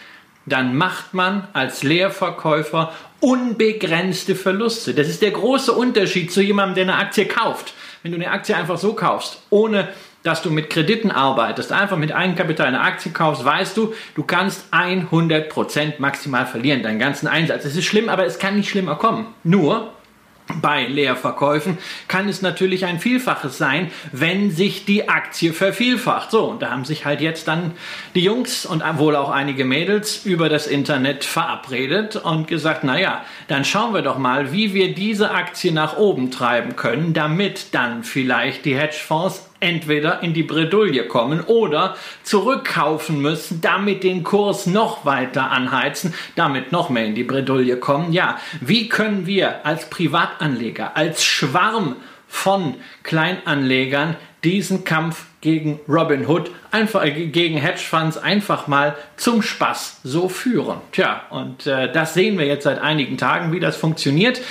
dann 0.48 0.76
macht 0.76 1.14
man 1.14 1.48
als 1.54 1.84
Leerverkäufer 1.84 2.92
unbegrenzte 3.20 4.36
Verluste. 4.36 4.94
Das 4.94 5.08
ist 5.08 5.22
der 5.22 5.32
große 5.32 5.74
Unterschied 5.74 6.32
zu 6.32 6.42
jemandem, 6.42 6.76
der 6.76 6.96
eine 6.96 7.04
Aktie 7.04 7.26
kauft. 7.26 7.74
Wenn 8.02 8.12
du 8.12 8.18
eine 8.18 8.32
Aktie 8.32 8.56
einfach 8.56 8.78
so 8.78 8.94
kaufst, 8.94 9.42
ohne 9.50 9.90
dass 10.24 10.42
du 10.42 10.50
mit 10.50 10.70
Krediten 10.70 11.12
arbeitest, 11.12 11.72
einfach 11.72 11.98
mit 11.98 12.14
Eigenkapital 12.14 12.68
eine 12.68 12.82
Aktie 12.82 13.12
kaufst, 13.12 13.46
weißt 13.46 13.78
du, 13.78 13.94
du 14.16 14.24
kannst 14.24 14.74
100% 14.74 15.94
maximal 16.00 16.46
verlieren, 16.46 16.84
deinen 16.84 17.00
ganzen 17.00 17.28
Einsatz. 17.28 17.66
Es 17.66 17.76
ist 17.76 17.86
schlimm, 17.86 18.10
aber 18.10 18.26
es 18.26 18.40
kann 18.40 18.56
nicht 18.56 18.70
schlimmer 18.70 18.96
kommen. 18.96 19.28
Nur, 19.44 19.94
bei 20.62 20.86
Leerverkäufen 20.86 21.78
kann 22.08 22.30
es 22.30 22.42
natürlich 22.42 22.86
ein 22.86 23.00
Vielfaches 23.00 23.58
sein, 23.58 23.92
wenn 24.12 24.52
sich 24.52 24.86
die 24.86 25.10
Aktie 25.10 25.54
vervielfacht. 25.54 26.32
So, 26.32 26.46
und 26.46 26.62
da 26.62 26.72
haben 26.72 26.86
sich 26.86 27.06
halt 27.06 27.22
jetzt 27.22 27.48
dann 27.48 27.74
die 28.16 28.24
Jungs 28.24 28.66
und 28.66 28.84
wohl 28.98 29.16
auch 29.16 29.30
einige 29.30 29.66
Mädels 29.66 30.26
über 30.26 30.50
das 30.50 30.68
Internet 30.68 31.26
verabredet 31.26 32.16
und 32.16 32.48
gesagt, 32.48 32.84
naja, 32.84 33.24
dann 33.48 33.66
schauen 33.66 33.94
wir 33.94 34.02
doch 34.02 34.18
mal, 34.18 34.52
wie 34.52 34.74
wir 34.74 34.94
diese 34.96 35.32
Aktie 35.32 35.72
nach 35.72 35.98
oben 35.98 36.32
treiben 36.32 36.76
können, 36.76 37.14
damit 37.14 37.74
dann 37.74 38.04
vielleicht 38.04 38.66
die 38.66 38.78
Hedgefonds 38.78 39.48
entweder 39.60 40.22
in 40.24 40.34
die 40.34 40.44
Bredouille 40.44 41.08
kommen 41.08 41.42
oder 41.42 41.96
zurückkaufen 42.24 43.22
müssen, 43.22 43.62
damit 43.62 44.04
den 44.04 44.24
Kurs 44.24 44.66
noch 44.66 45.06
weiter 45.06 45.52
anheizen, 45.52 46.14
damit 46.36 46.72
noch 46.72 46.90
mehr 46.90 47.06
in 47.06 47.16
die 47.16 47.24
Bredouille 47.24 47.78
kommen. 47.78 48.14
Ja, 48.14 48.40
wie 48.62 48.90
können 48.90 49.26
wir 49.26 49.66
als 49.66 49.90
Privatanleger, 49.90 50.96
als 50.96 51.24
Schwarm 51.24 51.96
von 52.28 52.76
Kleinanlegern 53.04 54.16
diesen 54.44 54.84
Kampf 54.84 55.26
gegen 55.42 55.80
Robin 55.88 56.28
Hood, 56.28 56.52
einfach 56.72 57.04
äh, 57.04 57.28
gegen 57.28 57.58
Hedgefonds 57.58 58.18
einfach 58.18 58.68
mal 58.68 58.96
zum 59.16 59.42
Spaß 59.42 60.02
so 60.04 60.30
führen. 60.30 60.80
Tja, 60.92 61.22
und 61.30 61.66
äh, 61.66 61.92
das 61.92 62.14
sehen 62.14 62.38
wir 62.38 62.46
jetzt 62.46 62.64
seit 62.64 62.80
einigen 62.80 63.18
Tagen, 63.18 63.52
wie 63.52 63.60
das 63.60 63.78
funktioniert. 63.78 64.42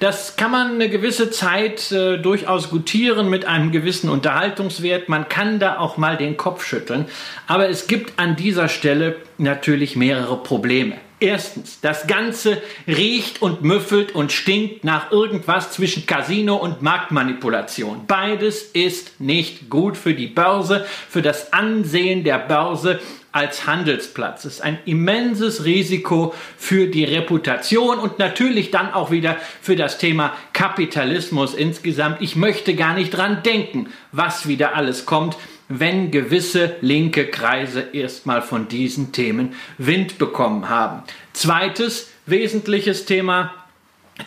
Das 0.00 0.36
kann 0.36 0.50
man 0.50 0.74
eine 0.74 0.88
gewisse 0.88 1.30
Zeit 1.30 1.92
äh, 1.92 2.18
durchaus 2.18 2.70
gutieren 2.70 3.28
mit 3.28 3.44
einem 3.44 3.70
gewissen 3.72 4.08
Unterhaltungswert. 4.10 5.08
Man 5.08 5.28
kann 5.28 5.58
da 5.58 5.78
auch 5.78 5.96
mal 5.96 6.16
den 6.16 6.36
Kopf 6.36 6.64
schütteln. 6.64 7.06
Aber 7.46 7.68
es 7.68 7.86
gibt 7.86 8.18
an 8.18 8.36
dieser 8.36 8.68
Stelle 8.68 9.16
natürlich 9.38 9.96
mehrere 9.96 10.36
Probleme. 10.36 10.96
Erstens, 11.20 11.80
das 11.80 12.06
Ganze 12.06 12.60
riecht 12.88 13.40
und 13.40 13.62
müffelt 13.62 14.14
und 14.14 14.32
stinkt 14.32 14.84
nach 14.84 15.12
irgendwas 15.12 15.70
zwischen 15.70 16.06
Casino 16.06 16.56
und 16.56 16.82
Marktmanipulation. 16.82 18.06
Beides 18.06 18.62
ist 18.62 19.20
nicht 19.20 19.70
gut 19.70 19.96
für 19.96 20.14
die 20.14 20.26
Börse, 20.26 20.84
für 21.08 21.22
das 21.22 21.52
Ansehen 21.52 22.24
der 22.24 22.38
Börse 22.38 23.00
als 23.30 23.66
Handelsplatz. 23.66 24.44
Es 24.44 24.54
ist 24.54 24.60
ein 24.62 24.78
immenses 24.84 25.64
Risiko 25.64 26.34
für 26.56 26.86
die 26.88 27.04
Reputation 27.04 27.98
und 27.98 28.18
natürlich 28.18 28.70
dann 28.70 28.92
auch 28.92 29.10
wieder 29.10 29.36
für 29.60 29.76
das 29.76 29.98
Thema 29.98 30.32
Kapitalismus 30.52 31.54
insgesamt. 31.54 32.22
Ich 32.22 32.36
möchte 32.36 32.74
gar 32.74 32.94
nicht 32.94 33.10
dran 33.10 33.42
denken, 33.42 33.88
was 34.12 34.46
wieder 34.46 34.76
alles 34.76 35.06
kommt 35.06 35.36
wenn 35.68 36.10
gewisse 36.10 36.76
linke 36.80 37.26
Kreise 37.26 37.80
erstmal 37.92 38.42
von 38.42 38.68
diesen 38.68 39.12
Themen 39.12 39.54
Wind 39.78 40.18
bekommen 40.18 40.68
haben. 40.68 41.02
Zweites 41.32 42.10
wesentliches 42.26 43.06
Thema, 43.06 43.54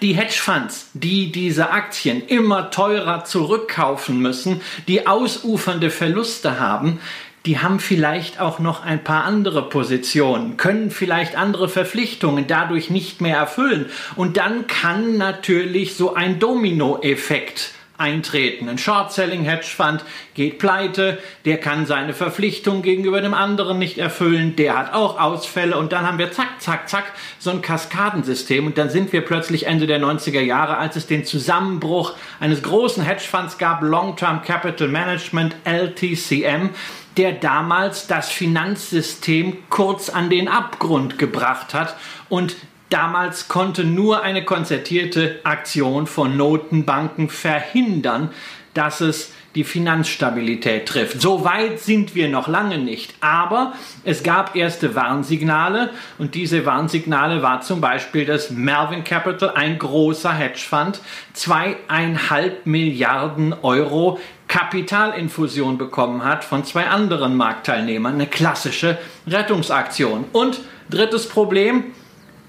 die 0.02 0.14
Hedgefonds, 0.14 0.90
die 0.94 1.32
diese 1.32 1.70
Aktien 1.70 2.22
immer 2.26 2.72
teurer 2.72 3.24
zurückkaufen 3.24 4.22
müssen, 4.22 4.62
die 4.88 5.08
ausufernde 5.08 5.90
Verluste 5.90 6.60
haben, 6.60 7.00
die 7.46 7.60
haben 7.60 7.80
vielleicht 7.80 8.42
auch 8.42 8.60
noch 8.60 8.84
ein 8.84 9.06
paar 9.06 9.24
andere 9.24 9.70
Positionen, 9.70 10.58
können 10.58 10.92
vielleicht 10.92 11.38
andere 11.38 11.70
Verpflichtungen 11.70 12.46
dadurch 12.48 12.90
nicht 12.90 13.22
mehr 13.22 13.38
erfüllen. 13.38 13.86
Und 14.18 14.36
dann 14.36 14.68
kann 14.68 15.18
natürlich 15.18 15.96
so 15.96 16.14
ein 16.14 16.40
Dominoeffekt 16.40 17.72
eintreten. 17.98 18.70
Ein 18.70 18.78
Short-Selling-Hedgefonds 18.78 20.04
geht 20.34 20.60
pleite, 20.60 21.18
der 21.46 21.58
kann 21.58 21.86
seine 21.86 22.14
Verpflichtung 22.14 22.82
gegenüber 22.82 23.22
dem 23.22 23.34
anderen 23.34 23.80
nicht 23.80 23.98
erfüllen, 23.98 24.56
der 24.56 24.78
hat 24.78 24.94
auch 24.94 25.20
Ausfälle 25.20 25.78
und 25.78 25.92
dann 25.92 26.06
haben 26.06 26.20
wir 26.20 26.32
zack, 26.32 26.62
zack, 26.62 26.90
zack 26.90 27.14
so 27.40 27.50
ein 27.50 27.62
Kaskadensystem 27.62 28.68
und 28.68 28.78
dann 28.78 28.90
sind 28.90 29.12
wir 29.14 29.22
plötzlich 29.22 29.66
Ende 29.66 29.88
der 29.88 30.00
90er 30.00 30.42
Jahre, 30.42 30.78
als 30.78 30.96
es 30.96 31.08
den 31.08 31.26
Zusammenbruch 31.26 32.14
eines 32.40 32.62
großen 32.62 33.04
Hedgefonds 33.04 33.58
gab, 33.58 33.82
Long-Term 33.82 34.44
Capital 34.44 34.88
Management, 34.88 35.56
LTCM, 35.64 36.70
der 37.18 37.32
damals 37.34 38.06
das 38.06 38.30
Finanzsystem 38.30 39.58
kurz 39.70 40.10
an 40.10 40.30
den 40.30 40.48
Abgrund 40.48 41.18
gebracht 41.18 41.74
hat 41.74 41.96
und 42.30 42.56
Damals 42.90 43.48
konnte 43.48 43.84
nur 43.84 44.22
eine 44.22 44.46
konzertierte 44.46 45.40
Aktion 45.44 46.08
von 46.08 46.38
Notenbanken 46.38 47.30
verhindern, 47.30 48.30
dass 48.74 49.02
es 49.02 49.34
die 49.56 49.64
Finanzstabilität 49.64 50.86
trifft. 50.86 51.20
So 51.20 51.44
weit 51.44 51.80
sind 51.80 52.14
wir 52.14 52.30
noch 52.30 52.48
lange 52.48 52.78
nicht. 52.78 53.16
Aber 53.22 53.74
es 54.04 54.22
gab 54.22 54.56
erste 54.56 54.94
Warnsignale 54.94 55.90
und 56.20 56.36
diese 56.36 56.66
Warnsignale 56.66 57.42
war 57.42 57.62
zum 57.62 57.82
Beispiel, 57.82 58.26
dass 58.26 58.52
Melvin 58.52 59.04
Capital, 59.04 59.50
ein 59.56 59.80
großer 59.80 60.32
Hedgefonds, 60.32 61.02
zweieinhalb 61.34 62.68
Milliarden 62.68 63.54
Euro 63.64 64.20
Kapitalinfusion 64.48 65.80
bekommen 65.80 66.24
hat 66.24 66.44
von 66.44 66.64
zwei 66.64 66.88
anderen 66.88 67.36
Marktteilnehmern. 67.36 68.14
Eine 68.14 68.28
klassische 68.28 69.00
Rettungsaktion. 69.26 70.26
Und 70.32 70.60
drittes 70.90 71.28
Problem, 71.28 71.86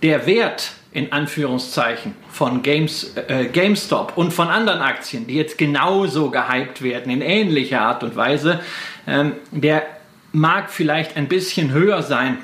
der 0.02 0.26
Wert 0.26 0.72
in 0.92 1.12
Anführungszeichen 1.12 2.14
von 2.30 2.62
Games, 2.62 3.14
äh, 3.28 3.46
GameStop 3.46 4.16
und 4.16 4.32
von 4.32 4.48
anderen 4.48 4.80
Aktien, 4.80 5.26
die 5.26 5.34
jetzt 5.34 5.58
genauso 5.58 6.30
gehypt 6.30 6.82
werden 6.82 7.12
in 7.12 7.20
ähnlicher 7.20 7.82
Art 7.82 8.02
und 8.02 8.16
Weise, 8.16 8.60
ähm, 9.06 9.34
der 9.50 9.82
mag 10.32 10.70
vielleicht 10.70 11.16
ein 11.16 11.28
bisschen 11.28 11.72
höher 11.72 12.02
sein, 12.02 12.38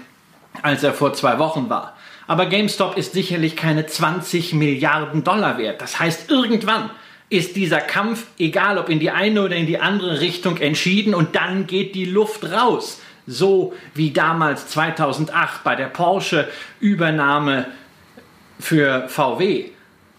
als 0.63 0.83
er 0.83 0.93
vor 0.93 1.15
zwei 1.15 1.39
Wochen 1.39 1.69
war. 1.69 1.97
Aber 2.27 2.47
GameStop 2.47 2.97
ist 2.97 3.13
sicherlich 3.13 3.57
keine 3.57 3.87
20 3.87 4.55
Milliarden 4.55 5.25
Dollar 5.25 5.59
wert. 5.59 5.81
Das 5.81 5.99
heißt, 5.99 6.31
irgendwann 6.31 6.91
ist 7.29 7.57
dieser 7.57 7.81
Kampf, 7.81 8.27
egal 8.39 8.79
ob 8.79 8.89
in 8.89 9.01
die 9.01 9.11
eine 9.11 9.43
oder 9.43 9.57
in 9.57 9.67
die 9.67 9.79
andere 9.79 10.21
Richtung, 10.21 10.59
entschieden 10.59 11.15
und 11.15 11.35
dann 11.35 11.67
geht 11.67 11.95
die 11.95 12.05
Luft 12.05 12.51
raus 12.51 13.01
so 13.27 13.73
wie 13.95 14.13
damals 14.13 14.69
2008 14.69 15.65
bei 15.65 15.77
der 15.77 15.87
Porsche-Übernahme 15.87 17.67
für 18.59 19.09
VW. 19.09 19.67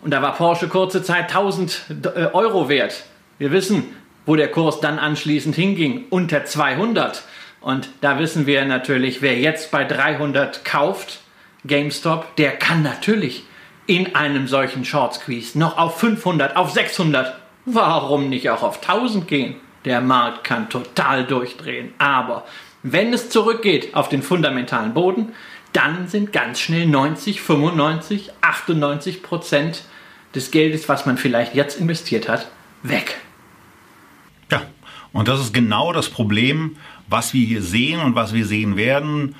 Und 0.01 0.11
da 0.11 0.21
war 0.21 0.35
Porsche 0.35 0.67
kurze 0.67 1.03
Zeit 1.03 1.25
1000 1.25 1.85
äh, 2.03 2.19
Euro 2.33 2.69
wert. 2.69 3.05
Wir 3.37 3.51
wissen, 3.51 3.95
wo 4.25 4.35
der 4.35 4.51
Kurs 4.51 4.79
dann 4.79 4.99
anschließend 4.99 5.55
hinging, 5.55 6.05
unter 6.09 6.45
200. 6.45 7.23
Und 7.61 7.89
da 8.01 8.19
wissen 8.19 8.45
wir 8.45 8.65
natürlich, 8.65 9.21
wer 9.21 9.37
jetzt 9.39 9.71
bei 9.71 9.83
300 9.83 10.63
kauft, 10.65 11.21
GameStop, 11.65 12.35
der 12.35 12.51
kann 12.51 12.83
natürlich 12.83 13.43
in 13.87 14.15
einem 14.15 14.47
solchen 14.47 14.85
Short 14.85 15.15
Squeeze 15.15 15.57
noch 15.57 15.77
auf 15.77 15.99
500, 15.99 16.55
auf 16.55 16.71
600 16.71 17.35
Warum 17.65 18.29
nicht 18.29 18.49
auch 18.51 18.61
auf 18.61 18.87
1000 18.87 19.27
gehen? 19.27 19.55
Der 19.85 19.99
Markt 19.99 20.43
kann 20.43 20.69
total 20.69 21.25
durchdrehen. 21.25 21.93
Aber 21.97 22.43
wenn 22.87 23.13
es 23.13 23.29
zurückgeht 23.29 23.95
auf 23.95 24.09
den 24.09 24.21
fundamentalen 24.21 24.93
Boden, 24.93 25.29
dann 25.73 26.07
sind 26.07 26.31
ganz 26.31 26.59
schnell 26.59 26.85
90, 26.85 27.41
95, 27.41 28.29
98 28.41 29.23
Prozent 29.23 29.85
des 30.35 30.51
Geldes, 30.51 30.87
was 30.87 31.07
man 31.07 31.17
vielleicht 31.17 31.55
jetzt 31.55 31.79
investiert 31.79 32.29
hat, 32.29 32.51
weg. 32.83 33.17
Ja, 34.51 34.61
und 35.13 35.27
das 35.27 35.39
ist 35.39 35.51
genau 35.51 35.93
das 35.93 36.09
Problem, 36.09 36.77
was 37.09 37.33
wir 37.33 37.45
hier 37.45 37.63
sehen 37.63 38.01
und 38.01 38.13
was 38.13 38.35
wir 38.35 38.45
sehen 38.45 38.77
werden. 38.77 39.35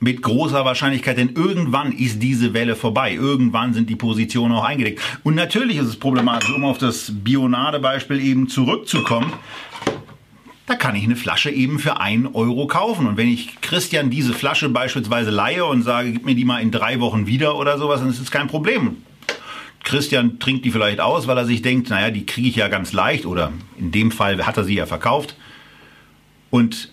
Mit 0.00 0.22
großer 0.22 0.64
Wahrscheinlichkeit, 0.64 1.18
denn 1.18 1.34
irgendwann 1.34 1.92
ist 1.92 2.22
diese 2.22 2.54
Welle 2.54 2.74
vorbei. 2.74 3.12
Irgendwann 3.12 3.74
sind 3.74 3.90
die 3.90 3.96
Positionen 3.96 4.54
auch 4.54 4.64
eingedeckt. 4.64 5.02
Und 5.24 5.34
natürlich 5.34 5.76
ist 5.76 5.88
es 5.88 5.96
problematisch, 5.98 6.54
um 6.54 6.64
auf 6.64 6.78
das 6.78 7.12
Bionade-Beispiel 7.12 8.20
eben 8.20 8.48
zurückzukommen. 8.48 9.32
Da 10.68 10.74
kann 10.74 10.94
ich 10.94 11.02
eine 11.02 11.16
Flasche 11.16 11.50
eben 11.50 11.78
für 11.78 11.98
einen 11.98 12.26
Euro 12.26 12.66
kaufen. 12.66 13.06
Und 13.06 13.16
wenn 13.16 13.28
ich 13.28 13.58
Christian 13.62 14.10
diese 14.10 14.34
Flasche 14.34 14.68
beispielsweise 14.68 15.30
leihe 15.30 15.64
und 15.64 15.82
sage, 15.82 16.12
gib 16.12 16.26
mir 16.26 16.34
die 16.34 16.44
mal 16.44 16.60
in 16.60 16.70
drei 16.70 17.00
Wochen 17.00 17.26
wieder 17.26 17.56
oder 17.56 17.78
sowas, 17.78 18.00
dann 18.00 18.10
ist 18.10 18.20
es 18.20 18.30
kein 18.30 18.48
Problem. 18.48 18.98
Christian 19.82 20.38
trinkt 20.38 20.66
die 20.66 20.70
vielleicht 20.70 21.00
aus, 21.00 21.26
weil 21.26 21.38
er 21.38 21.46
sich 21.46 21.62
denkt, 21.62 21.88
naja, 21.88 22.10
die 22.10 22.26
kriege 22.26 22.48
ich 22.48 22.56
ja 22.56 22.68
ganz 22.68 22.92
leicht 22.92 23.24
oder 23.24 23.50
in 23.78 23.92
dem 23.92 24.10
Fall 24.10 24.44
hat 24.44 24.58
er 24.58 24.64
sie 24.64 24.74
ja 24.74 24.84
verkauft. 24.84 25.36
Und 26.50 26.92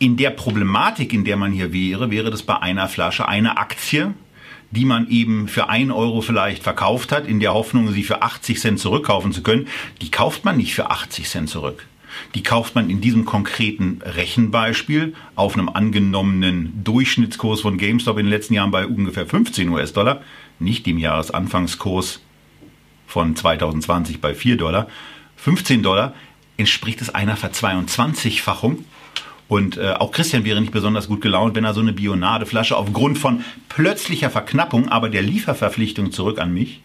in 0.00 0.16
der 0.16 0.30
Problematik, 0.30 1.12
in 1.12 1.24
der 1.24 1.36
man 1.36 1.52
hier 1.52 1.72
wäre, 1.72 2.10
wäre 2.10 2.32
das 2.32 2.42
bei 2.42 2.60
einer 2.60 2.88
Flasche 2.88 3.28
eine 3.28 3.58
Aktie, 3.58 4.12
die 4.72 4.84
man 4.84 5.08
eben 5.08 5.46
für 5.46 5.68
1 5.68 5.92
Euro 5.92 6.20
vielleicht 6.20 6.64
verkauft 6.64 7.12
hat, 7.12 7.28
in 7.28 7.38
der 7.38 7.54
Hoffnung, 7.54 7.92
sie 7.92 8.02
für 8.02 8.22
80 8.22 8.58
Cent 8.58 8.80
zurückkaufen 8.80 9.30
zu 9.30 9.44
können. 9.44 9.68
Die 10.02 10.10
kauft 10.10 10.44
man 10.44 10.56
nicht 10.56 10.74
für 10.74 10.90
80 10.90 11.28
Cent 11.28 11.48
zurück. 11.48 11.86
Die 12.34 12.42
kauft 12.42 12.74
man 12.74 12.90
in 12.90 13.00
diesem 13.00 13.24
konkreten 13.24 14.00
Rechenbeispiel 14.04 15.14
auf 15.34 15.54
einem 15.54 15.68
angenommenen 15.68 16.84
Durchschnittskurs 16.84 17.62
von 17.62 17.78
GameStop 17.78 18.18
in 18.18 18.26
den 18.26 18.30
letzten 18.30 18.54
Jahren 18.54 18.70
bei 18.70 18.86
ungefähr 18.86 19.26
15 19.26 19.68
US-Dollar, 19.68 20.22
nicht 20.58 20.86
dem 20.86 20.98
Jahresanfangskurs 20.98 22.20
von 23.06 23.36
2020 23.36 24.20
bei 24.20 24.34
4 24.34 24.56
Dollar. 24.56 24.88
15 25.36 25.82
Dollar 25.82 26.14
entspricht 26.56 27.00
es 27.00 27.14
einer 27.14 27.36
Ver-22-Fachung 27.36 28.84
und 29.48 29.76
äh, 29.76 29.92
auch 29.92 30.10
Christian 30.10 30.44
wäre 30.44 30.60
nicht 30.60 30.72
besonders 30.72 31.08
gut 31.08 31.20
gelaunt, 31.20 31.54
wenn 31.54 31.64
er 31.64 31.74
so 31.74 31.80
eine 31.80 31.92
Bionadeflasche 31.92 32.76
aufgrund 32.76 33.18
von 33.18 33.44
plötzlicher 33.68 34.30
Verknappung, 34.30 34.88
aber 34.88 35.08
der 35.08 35.22
Lieferverpflichtung 35.22 36.12
zurück 36.12 36.38
an 36.38 36.54
mich 36.54 36.80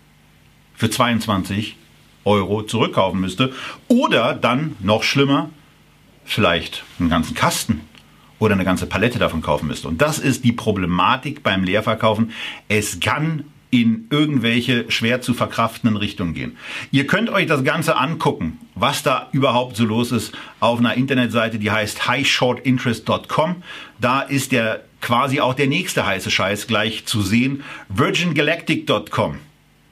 für 0.76 0.90
22 0.90 1.76
Euro 2.26 2.64
zurückkaufen 2.64 3.20
müsste. 3.20 3.54
Oder 3.88 4.34
dann, 4.34 4.76
noch 4.80 5.04
schlimmer, 5.04 5.50
vielleicht 6.26 6.84
einen 7.00 7.10
ganzen 7.10 7.36
Kasten 7.36 7.82
oder 8.40 8.54
eine 8.54 8.66
ganze 8.66 8.86
Palette 8.86 9.20
davon 9.20 9.42
kaufen 9.42 9.68
müsste. 9.68 9.88
Und 9.88 10.02
das 10.02 10.20
ist 10.20 10.44
die 10.44 10.54
Problematik 10.54 11.44
beim 11.44 11.64
Leerverkaufen. 11.64 12.32
Es 12.68 13.00
kann 13.00 13.44
in 13.72 14.08
irgendwelche 14.10 14.90
schwer 14.90 15.22
zu 15.22 15.34
verkraftenden 15.34 15.98
Richtungen 15.98 16.34
gehen. 16.34 16.58
Ihr 16.92 17.06
könnt 17.06 17.30
euch 17.30 17.46
das 17.46 17.64
Ganze 17.64 17.98
angucken, 17.98 18.60
was 18.74 19.04
da 19.04 19.30
überhaupt 19.32 19.76
so 19.76 19.86
los 19.86 20.12
ist, 20.12 20.34
auf 20.60 20.80
einer 20.80 20.96
Internetseite, 20.96 21.60
die 21.60 21.70
heißt 21.70 22.08
highshortinterest.com. 22.08 23.64
Da 24.00 24.22
ist 24.22 24.52
der 24.54 24.86
quasi 25.02 25.40
auch 25.40 25.54
der 25.54 25.68
nächste 25.68 26.06
heiße 26.06 26.32
Scheiß 26.32 26.66
gleich 26.66 27.06
zu 27.06 27.22
sehen. 27.22 27.64
virgingalactic.com 27.90 29.38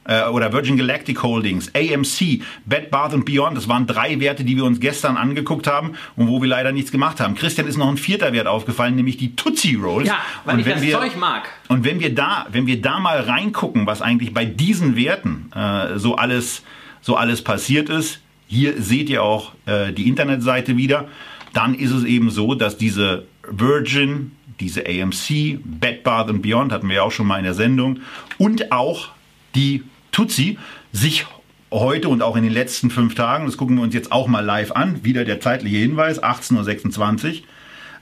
äh, 0.07 0.23
oder 0.29 0.51
Virgin 0.51 0.77
Galactic 0.77 1.21
Holdings, 1.21 1.71
AMC, 1.75 2.41
Bed 2.65 2.89
Bath 2.89 3.13
Beyond. 3.25 3.57
Das 3.57 3.67
waren 3.67 3.85
drei 3.85 4.19
Werte, 4.19 4.43
die 4.43 4.55
wir 4.55 4.65
uns 4.65 4.79
gestern 4.79 5.17
angeguckt 5.17 5.67
haben 5.67 5.93
und 6.15 6.27
wo 6.27 6.41
wir 6.41 6.47
leider 6.47 6.71
nichts 6.71 6.91
gemacht 6.91 7.19
haben. 7.19 7.35
Christian 7.35 7.67
ist 7.67 7.77
noch 7.77 7.89
ein 7.89 7.97
vierter 7.97 8.33
Wert 8.33 8.47
aufgefallen, 8.47 8.95
nämlich 8.95 9.17
die 9.17 9.35
Tootsie 9.35 9.75
Rolls. 9.75 10.07
Ja, 10.07 10.17
weil 10.45 10.55
und 10.55 10.59
ich 10.61 10.65
wenn 10.65 10.75
das 10.75 10.81
wir, 10.81 10.99
Zeug 10.99 11.17
mag. 11.17 11.49
Und 11.67 11.83
wenn 11.83 11.99
wir 11.99 12.15
da, 12.15 12.47
wenn 12.51 12.65
wir 12.65 12.81
da 12.81 12.99
mal 12.99 13.19
reingucken, 13.19 13.85
was 13.85 14.01
eigentlich 14.01 14.33
bei 14.33 14.45
diesen 14.45 14.95
Werten 14.95 15.51
äh, 15.53 15.99
so 15.99 16.15
alles, 16.15 16.63
so 17.01 17.15
alles 17.15 17.43
passiert 17.43 17.89
ist, 17.89 18.21
hier 18.47 18.81
seht 18.81 19.09
ihr 19.09 19.23
auch 19.23 19.51
äh, 19.65 19.91
die 19.91 20.07
Internetseite 20.07 20.77
wieder. 20.77 21.09
Dann 21.53 21.75
ist 21.75 21.91
es 21.91 22.03
eben 22.05 22.29
so, 22.29 22.55
dass 22.55 22.77
diese 22.77 23.25
Virgin, 23.49 24.31
diese 24.59 24.85
AMC, 24.85 25.59
Bed 25.63 26.03
Bath 26.03 26.41
Beyond 26.41 26.71
hatten 26.71 26.87
wir 26.87 26.97
ja 26.97 27.03
auch 27.03 27.11
schon 27.11 27.27
mal 27.27 27.37
in 27.37 27.43
der 27.43 27.53
Sendung 27.53 27.99
und 28.37 28.71
auch 28.71 29.09
die 29.55 29.83
Tutsi 30.11 30.57
sich 30.91 31.25
heute 31.71 32.09
und 32.09 32.21
auch 32.21 32.35
in 32.35 32.43
den 32.43 32.53
letzten 32.53 32.89
fünf 32.89 33.15
Tagen, 33.15 33.45
das 33.45 33.57
gucken 33.57 33.75
wir 33.75 33.83
uns 33.83 33.93
jetzt 33.93 34.11
auch 34.11 34.27
mal 34.27 34.43
live 34.43 34.71
an, 34.71 35.03
wieder 35.03 35.25
der 35.25 35.39
zeitliche 35.39 35.77
Hinweis, 35.77 36.21
18.26 36.21 37.25
Uhr, 37.25 37.47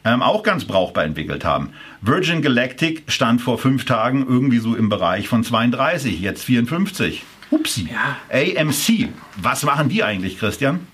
ähm, 0.06 0.22
auch 0.22 0.44
ganz 0.44 0.65
brauchbar 0.65 1.04
entwickelt 1.04 1.44
haben. 1.44 1.72
Virgin 2.02 2.41
Galactic 2.41 3.04
stand 3.08 3.41
vor 3.41 3.58
fünf 3.58 3.86
Tagen 3.86 4.26
irgendwie 4.28 4.60
so 4.60 4.76
im 4.76 4.89
Bereich 4.89 5.28
von 5.28 5.44
32, 5.44 6.20
jetzt 6.20 6.44
54. 6.44 7.24
Upsi. 7.52 7.89
Ja. 7.91 8.18
AMC, 8.32 9.10
was 9.38 9.63
machen 9.63 9.89
die 9.89 10.04
eigentlich, 10.04 10.38
Christian? 10.39 10.88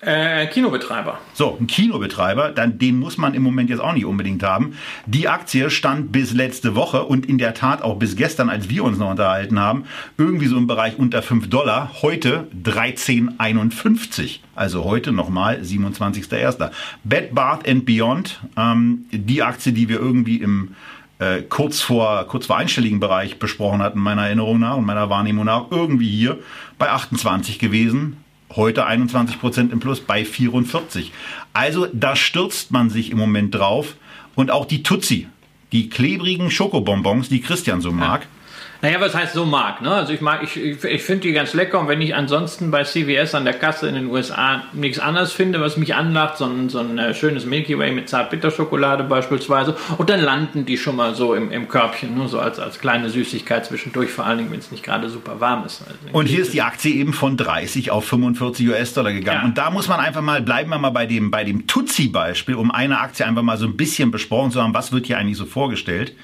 Äh, 0.00 0.46
Kinobetreiber. 0.46 1.18
So, 1.34 1.56
ein 1.58 1.66
Kinobetreiber, 1.66 2.50
dann, 2.50 2.78
den 2.78 3.00
muss 3.00 3.18
man 3.18 3.34
im 3.34 3.42
Moment 3.42 3.68
jetzt 3.68 3.80
auch 3.80 3.92
nicht 3.92 4.04
unbedingt 4.04 4.44
haben. 4.44 4.74
Die 5.06 5.26
Aktie 5.26 5.70
stand 5.70 6.12
bis 6.12 6.32
letzte 6.32 6.76
Woche 6.76 7.02
und 7.02 7.26
in 7.26 7.36
der 7.36 7.52
Tat 7.52 7.82
auch 7.82 7.96
bis 7.96 8.14
gestern, 8.14 8.48
als 8.48 8.68
wir 8.68 8.84
uns 8.84 8.98
noch 8.98 9.10
unterhalten 9.10 9.58
haben, 9.58 9.86
irgendwie 10.16 10.46
so 10.46 10.56
im 10.56 10.68
Bereich 10.68 10.96
unter 10.98 11.20
5 11.20 11.50
Dollar. 11.50 11.90
Heute 12.00 12.46
13,51. 12.64 14.38
Also 14.54 14.84
heute 14.84 15.10
nochmal 15.10 15.56
27.01. 15.62 16.70
Bed 17.02 17.34
Bath 17.34 17.68
and 17.68 17.84
Beyond, 17.84 18.40
ähm, 18.56 19.06
die 19.10 19.42
Aktie, 19.42 19.72
die 19.72 19.88
wir 19.88 19.98
irgendwie 19.98 20.36
im 20.36 20.76
äh, 21.18 21.42
kurz 21.42 21.80
vor 21.80 22.24
kurz 22.28 22.46
vor 22.46 22.56
einstelligen 22.56 23.00
Bereich 23.00 23.40
besprochen 23.40 23.82
hatten, 23.82 23.98
meiner 23.98 24.26
Erinnerung 24.26 24.60
nach 24.60 24.76
und 24.76 24.86
meiner 24.86 25.10
Wahrnehmung 25.10 25.46
nach, 25.46 25.72
irgendwie 25.72 26.08
hier 26.08 26.38
bei 26.78 26.88
28 26.88 27.58
gewesen 27.58 28.18
Heute 28.56 28.86
21 28.86 29.40
Prozent 29.40 29.72
im 29.72 29.80
Plus 29.80 30.00
bei 30.00 30.24
44. 30.24 31.12
Also 31.52 31.86
da 31.92 32.16
stürzt 32.16 32.70
man 32.70 32.90
sich 32.90 33.10
im 33.10 33.18
Moment 33.18 33.54
drauf. 33.54 33.96
Und 34.34 34.50
auch 34.50 34.66
die 34.66 34.82
Tutsi, 34.82 35.26
die 35.72 35.88
klebrigen 35.88 36.50
Schokobonbons, 36.50 37.28
die 37.28 37.40
Christian 37.40 37.80
so 37.80 37.92
mag, 37.92 38.22
ja. 38.22 38.37
Naja, 38.80 39.00
was 39.00 39.12
heißt 39.12 39.34
so 39.34 39.44
mag? 39.44 39.82
Ne? 39.82 39.90
Also 39.90 40.12
ich 40.12 40.20
mag, 40.20 40.42
ich, 40.44 40.56
ich 40.56 41.02
finde 41.02 41.22
die 41.22 41.32
ganz 41.32 41.52
lecker 41.52 41.80
und 41.80 41.88
wenn 41.88 42.00
ich 42.00 42.14
ansonsten 42.14 42.70
bei 42.70 42.84
CVS 42.84 43.34
an 43.34 43.44
der 43.44 43.54
Kasse 43.54 43.88
in 43.88 43.96
den 43.96 44.06
USA 44.06 44.62
nichts 44.72 45.00
anderes 45.00 45.32
finde, 45.32 45.60
was 45.60 45.76
mich 45.76 45.96
anlacht, 45.96 46.38
so 46.38 46.44
ein, 46.44 46.68
so 46.68 46.78
ein 46.78 46.96
äh, 46.96 47.12
schönes 47.12 47.44
Milky 47.44 47.76
Way 47.76 47.90
mit 47.90 48.08
Zartbitterschokolade 48.08 49.02
beispielsweise, 49.02 49.76
und 49.96 50.08
dann 50.08 50.20
landen 50.20 50.64
die 50.64 50.78
schon 50.78 50.94
mal 50.94 51.16
so 51.16 51.34
im, 51.34 51.50
im 51.50 51.66
Körbchen, 51.66 52.16
ne? 52.16 52.28
so 52.28 52.38
als, 52.38 52.60
als 52.60 52.78
kleine 52.78 53.10
Süßigkeit 53.10 53.66
zwischendurch, 53.66 54.10
vor 54.10 54.26
allen 54.26 54.38
Dingen, 54.38 54.52
wenn 54.52 54.60
es 54.60 54.70
nicht 54.70 54.84
gerade 54.84 55.08
super 55.08 55.40
warm 55.40 55.66
ist. 55.66 55.82
Also 55.82 55.98
und 56.12 56.26
hier 56.26 56.42
ist 56.42 56.52
die 56.54 56.62
Aktie 56.62 56.94
eben 56.94 57.12
von 57.12 57.36
30 57.36 57.90
auf 57.90 58.04
45 58.04 58.68
US-Dollar 58.68 59.12
gegangen. 59.12 59.40
Ja. 59.40 59.44
Und 59.44 59.58
da 59.58 59.70
muss 59.70 59.88
man 59.88 59.98
einfach 59.98 60.22
mal, 60.22 60.40
bleiben 60.40 60.70
wir 60.70 60.78
mal 60.78 60.90
bei 60.90 61.06
dem, 61.06 61.32
bei 61.32 61.42
dem 61.42 61.66
Tutsi-Beispiel, 61.66 62.54
um 62.54 62.70
eine 62.70 63.00
Aktie 63.00 63.26
einfach 63.26 63.42
mal 63.42 63.58
so 63.58 63.66
ein 63.66 63.76
bisschen 63.76 64.12
besprochen 64.12 64.52
zu 64.52 64.62
haben, 64.62 64.72
was 64.72 64.92
wird 64.92 65.06
hier 65.06 65.18
eigentlich 65.18 65.36
so 65.36 65.46
vorgestellt. 65.46 66.14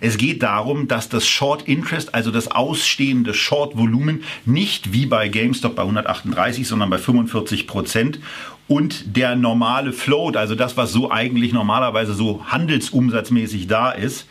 Es 0.00 0.16
geht 0.16 0.44
darum, 0.44 0.86
dass 0.86 1.08
das 1.08 1.26
Short 1.26 1.66
Interest 1.66 2.03
heißt 2.04 2.14
also 2.14 2.30
das 2.30 2.48
ausstehende 2.48 3.34
Short-Volumen 3.34 4.22
nicht 4.44 4.92
wie 4.92 5.06
bei 5.06 5.28
GameStop 5.28 5.76
bei 5.76 5.82
138, 5.82 6.66
sondern 6.66 6.90
bei 6.90 6.98
45 6.98 7.66
Prozent. 7.66 8.18
Und 8.66 9.16
der 9.16 9.36
normale 9.36 9.92
Float, 9.92 10.36
also 10.36 10.54
das, 10.54 10.76
was 10.76 10.92
so 10.92 11.10
eigentlich 11.10 11.52
normalerweise 11.52 12.14
so 12.14 12.44
handelsumsatzmäßig 12.46 13.66
da 13.66 13.90
ist, 13.90 14.26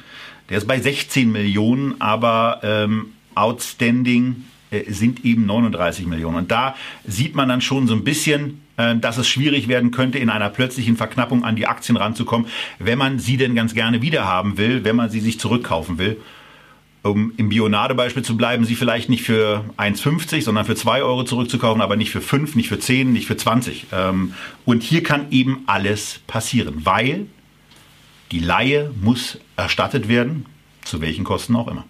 der 0.50 0.58
ist 0.58 0.68
bei 0.68 0.80
16 0.80 1.32
Millionen, 1.32 2.02
aber 2.02 2.60
ähm, 2.64 3.14
outstanding 3.36 4.44
äh, 4.72 4.92
sind 4.92 5.24
eben 5.24 5.46
39 5.46 6.08
Millionen. 6.08 6.38
Und 6.38 6.52
da 6.52 6.76
sieht 7.06 7.36
man 7.36 7.48
dann 7.48 7.62
schon 7.62 7.88
so 7.88 7.94
ein 7.94 8.04
bisschen, 8.04 8.62
äh, 8.78 8.96
dass 8.96 9.18
es 9.18 9.28
schwierig 9.28 9.68
werden 9.68 9.92
könnte, 9.92 10.18
in 10.18 10.30
einer 10.30 10.50
plötzlichen 10.50 10.98
Verknappung 10.98 11.44
an 11.44 11.56
die 11.56 11.68
Aktien 11.68 11.96
ranzukommen, 11.96 12.48
wenn 12.80 12.98
man 12.98 13.20
sie 13.20 13.38
denn 13.38 13.54
ganz 13.54 13.76
gerne 13.76 14.02
wiederhaben 14.02 14.58
will, 14.58 14.84
wenn 14.84 14.96
man 14.96 15.12
sie 15.12 15.20
sich 15.20 15.40
zurückkaufen 15.40 16.00
will 16.00 16.18
um 17.04 17.34
im 17.36 17.50
Bionade-Beispiel 17.50 18.24
zu 18.24 18.38
bleiben, 18.38 18.66
sie 18.66 18.76
vielleicht 18.76 19.10
nicht 19.10 19.24
für 19.24 19.66
1,50, 19.78 20.42
sondern 20.42 20.66
für 20.66 20.76
2 20.76 21.04
Euro 21.04 21.24
zurückzukaufen, 21.24 21.82
aber 21.82 21.98
nicht 21.98 22.12
für 22.12 22.22
5, 22.22 22.56
nicht 22.56 22.70
für 22.70 22.80
10, 22.80 23.12
nicht 23.12 23.28
für 23.28 23.38
20. 23.38 23.88
Ähm, 23.92 24.34
und 24.66 24.84
hier 24.84 25.04
kann 25.04 25.28
eben 25.32 25.63
alles 25.68 26.22
passieren, 26.28 26.86
weil 26.86 27.28
die 28.32 28.39
Laie 28.39 28.92
muss 29.02 29.38
erstattet 29.58 30.08
werden, 30.08 30.46
zu 30.84 31.02
welchen 31.02 31.26
Kosten 31.26 31.56
auch 31.56 31.68
immer. 31.68 31.86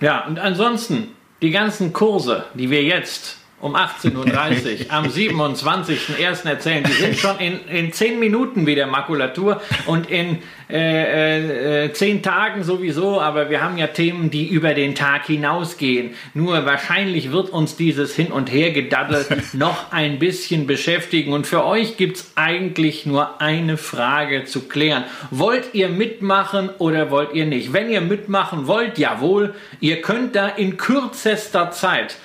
Ja, 0.00 0.26
und 0.26 0.38
ansonsten, 0.38 1.08
die 1.42 1.50
ganzen 1.50 1.92
Kurse, 1.92 2.44
die 2.54 2.70
wir 2.70 2.82
jetzt 2.84 3.39
um 3.60 3.76
18.30 3.76 4.86
Uhr 4.86 4.92
am 4.92 5.04
27.01. 5.06 6.48
erzählen. 6.48 6.84
Die 6.84 6.92
sind 6.92 7.16
schon 7.16 7.38
in, 7.38 7.60
in 7.68 7.92
10 7.92 8.18
Minuten 8.18 8.66
wieder 8.66 8.86
Makulatur 8.86 9.60
und 9.86 10.10
in 10.10 10.38
äh, 10.70 11.84
äh, 11.86 11.92
10 11.92 12.22
Tagen 12.22 12.62
sowieso, 12.62 13.20
aber 13.20 13.50
wir 13.50 13.62
haben 13.62 13.76
ja 13.76 13.88
Themen, 13.88 14.30
die 14.30 14.48
über 14.48 14.72
den 14.72 14.94
Tag 14.94 15.26
hinausgehen. 15.26 16.14
Nur 16.32 16.64
wahrscheinlich 16.64 17.32
wird 17.32 17.50
uns 17.50 17.76
dieses 17.76 18.14
Hin- 18.14 18.32
und 18.32 18.50
Hergedaddel 18.50 19.26
noch 19.52 19.92
ein 19.92 20.18
bisschen 20.18 20.66
beschäftigen 20.66 21.32
und 21.32 21.46
für 21.46 21.64
euch 21.64 21.96
gibt 21.96 22.18
es 22.18 22.32
eigentlich 22.36 23.04
nur 23.04 23.40
eine 23.40 23.76
Frage 23.76 24.44
zu 24.44 24.68
klären. 24.68 25.04
Wollt 25.30 25.74
ihr 25.74 25.88
mitmachen 25.88 26.70
oder 26.78 27.10
wollt 27.10 27.34
ihr 27.34 27.46
nicht? 27.46 27.72
Wenn 27.72 27.90
ihr 27.90 28.00
mitmachen 28.00 28.66
wollt, 28.66 28.96
jawohl, 28.96 29.54
ihr 29.80 30.00
könnt 30.00 30.36
da 30.36 30.48
in 30.48 30.76
kürzester 30.76 31.72
Zeit 31.72 32.16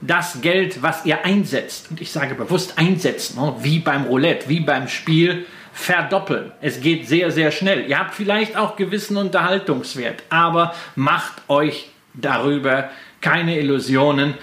das 0.00 0.40
Geld, 0.42 0.82
was 0.82 1.04
ihr 1.04 1.24
einsetzt, 1.24 1.90
und 1.90 2.00
ich 2.00 2.10
sage 2.12 2.34
bewusst 2.34 2.78
einsetzen, 2.78 3.40
ne, 3.40 3.54
wie 3.60 3.78
beim 3.78 4.04
Roulette, 4.04 4.48
wie 4.48 4.60
beim 4.60 4.88
Spiel, 4.88 5.46
verdoppeln. 5.72 6.52
Es 6.62 6.80
geht 6.80 7.06
sehr, 7.06 7.30
sehr 7.30 7.50
schnell. 7.50 7.88
Ihr 7.88 7.98
habt 7.98 8.14
vielleicht 8.14 8.56
auch 8.56 8.76
gewissen 8.76 9.16
Unterhaltungswert, 9.16 10.22
aber 10.30 10.74
macht 10.94 11.34
euch 11.48 11.90
darüber 12.14 12.90
keine 13.20 13.58
Illusionen. 13.58 14.34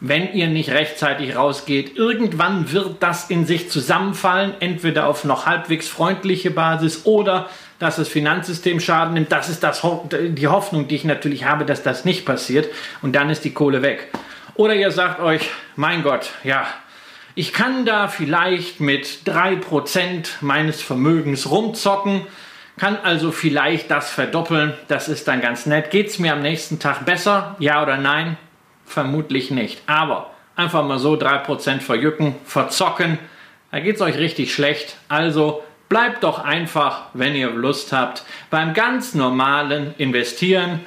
Wenn 0.00 0.34
ihr 0.34 0.48
nicht 0.48 0.70
rechtzeitig 0.70 1.36
rausgeht, 1.36 1.96
irgendwann 1.96 2.70
wird 2.72 2.96
das 3.02 3.30
in 3.30 3.46
sich 3.46 3.70
zusammenfallen, 3.70 4.52
entweder 4.60 5.06
auf 5.06 5.24
noch 5.24 5.46
halbwegs 5.46 5.88
freundliche 5.88 6.50
Basis 6.50 7.06
oder 7.06 7.48
dass 7.78 7.96
das 7.96 8.08
Finanzsystem 8.08 8.80
Schaden 8.80 9.14
nimmt. 9.14 9.32
Das 9.32 9.48
ist 9.48 9.62
das, 9.62 9.80
die 10.12 10.48
Hoffnung, 10.48 10.88
die 10.88 10.96
ich 10.96 11.04
natürlich 11.04 11.46
habe, 11.46 11.64
dass 11.64 11.82
das 11.82 12.04
nicht 12.04 12.26
passiert 12.26 12.68
und 13.00 13.14
dann 13.14 13.30
ist 13.30 13.44
die 13.44 13.54
Kohle 13.54 13.80
weg. 13.80 14.08
Oder 14.56 14.74
ihr 14.76 14.92
sagt 14.92 15.20
euch, 15.20 15.50
mein 15.74 16.04
Gott, 16.04 16.30
ja, 16.44 16.66
ich 17.34 17.52
kann 17.52 17.84
da 17.84 18.06
vielleicht 18.06 18.78
mit 18.78 19.04
3% 19.26 20.28
meines 20.40 20.80
Vermögens 20.80 21.50
rumzocken, 21.50 22.24
kann 22.76 22.96
also 23.02 23.32
vielleicht 23.32 23.90
das 23.90 24.10
verdoppeln, 24.10 24.74
das 24.86 25.08
ist 25.08 25.26
dann 25.26 25.40
ganz 25.40 25.66
nett. 25.66 25.90
Geht 25.90 26.08
es 26.08 26.20
mir 26.20 26.32
am 26.32 26.42
nächsten 26.42 26.78
Tag 26.78 27.04
besser? 27.04 27.56
Ja 27.58 27.82
oder 27.82 27.96
nein? 27.96 28.36
Vermutlich 28.84 29.50
nicht. 29.50 29.82
Aber 29.86 30.30
einfach 30.54 30.84
mal 30.84 30.98
so 31.00 31.14
3% 31.14 31.80
verjücken, 31.80 32.36
verzocken, 32.44 33.18
da 33.72 33.80
geht 33.80 33.96
es 33.96 34.02
euch 34.02 34.18
richtig 34.18 34.54
schlecht. 34.54 34.96
Also 35.08 35.64
bleibt 35.88 36.22
doch 36.22 36.38
einfach, 36.38 37.06
wenn 37.12 37.34
ihr 37.34 37.50
Lust 37.50 37.92
habt, 37.92 38.22
beim 38.50 38.72
ganz 38.72 39.14
normalen 39.14 39.94
Investieren. 39.98 40.78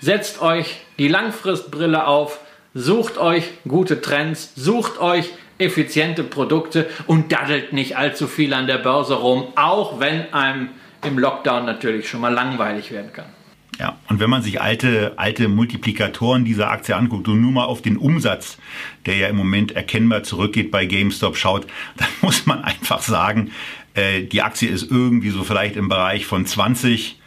Setzt 0.00 0.40
euch 0.40 0.80
die 0.98 1.08
Langfristbrille 1.08 2.06
auf, 2.06 2.40
Sucht 2.74 3.18
euch 3.18 3.44
gute 3.66 4.00
Trends, 4.00 4.52
sucht 4.54 4.98
euch 5.00 5.30
effiziente 5.58 6.22
Produkte 6.22 6.88
und 7.06 7.32
daddelt 7.32 7.72
nicht 7.72 7.96
allzu 7.96 8.26
viel 8.26 8.54
an 8.54 8.66
der 8.66 8.78
Börse 8.78 9.14
rum, 9.14 9.48
auch 9.56 10.00
wenn 10.00 10.32
einem 10.32 10.68
im 11.04 11.18
Lockdown 11.18 11.66
natürlich 11.66 12.08
schon 12.08 12.20
mal 12.20 12.32
langweilig 12.32 12.92
werden 12.92 13.12
kann. 13.12 13.26
Ja, 13.78 13.98
und 14.08 14.20
wenn 14.20 14.28
man 14.28 14.42
sich 14.42 14.60
alte, 14.60 15.14
alte 15.16 15.48
Multiplikatoren 15.48 16.44
dieser 16.44 16.70
Aktie 16.70 16.94
anguckt 16.94 17.26
und 17.28 17.40
nur 17.40 17.50
mal 17.50 17.64
auf 17.64 17.80
den 17.80 17.96
Umsatz, 17.96 18.58
der 19.06 19.16
ja 19.16 19.28
im 19.28 19.36
Moment 19.36 19.72
erkennbar 19.72 20.22
zurückgeht 20.22 20.70
bei 20.70 20.84
GameStop 20.84 21.36
schaut, 21.36 21.66
dann 21.96 22.08
muss 22.20 22.46
man 22.46 22.62
einfach 22.62 23.00
sagen, 23.00 23.52
äh, 23.94 24.22
die 24.22 24.42
Aktie 24.42 24.68
ist 24.68 24.90
irgendwie 24.90 25.30
so 25.30 25.44
vielleicht 25.44 25.76
im 25.76 25.88
Bereich 25.88 26.26
von 26.26 26.44
20 26.44 27.19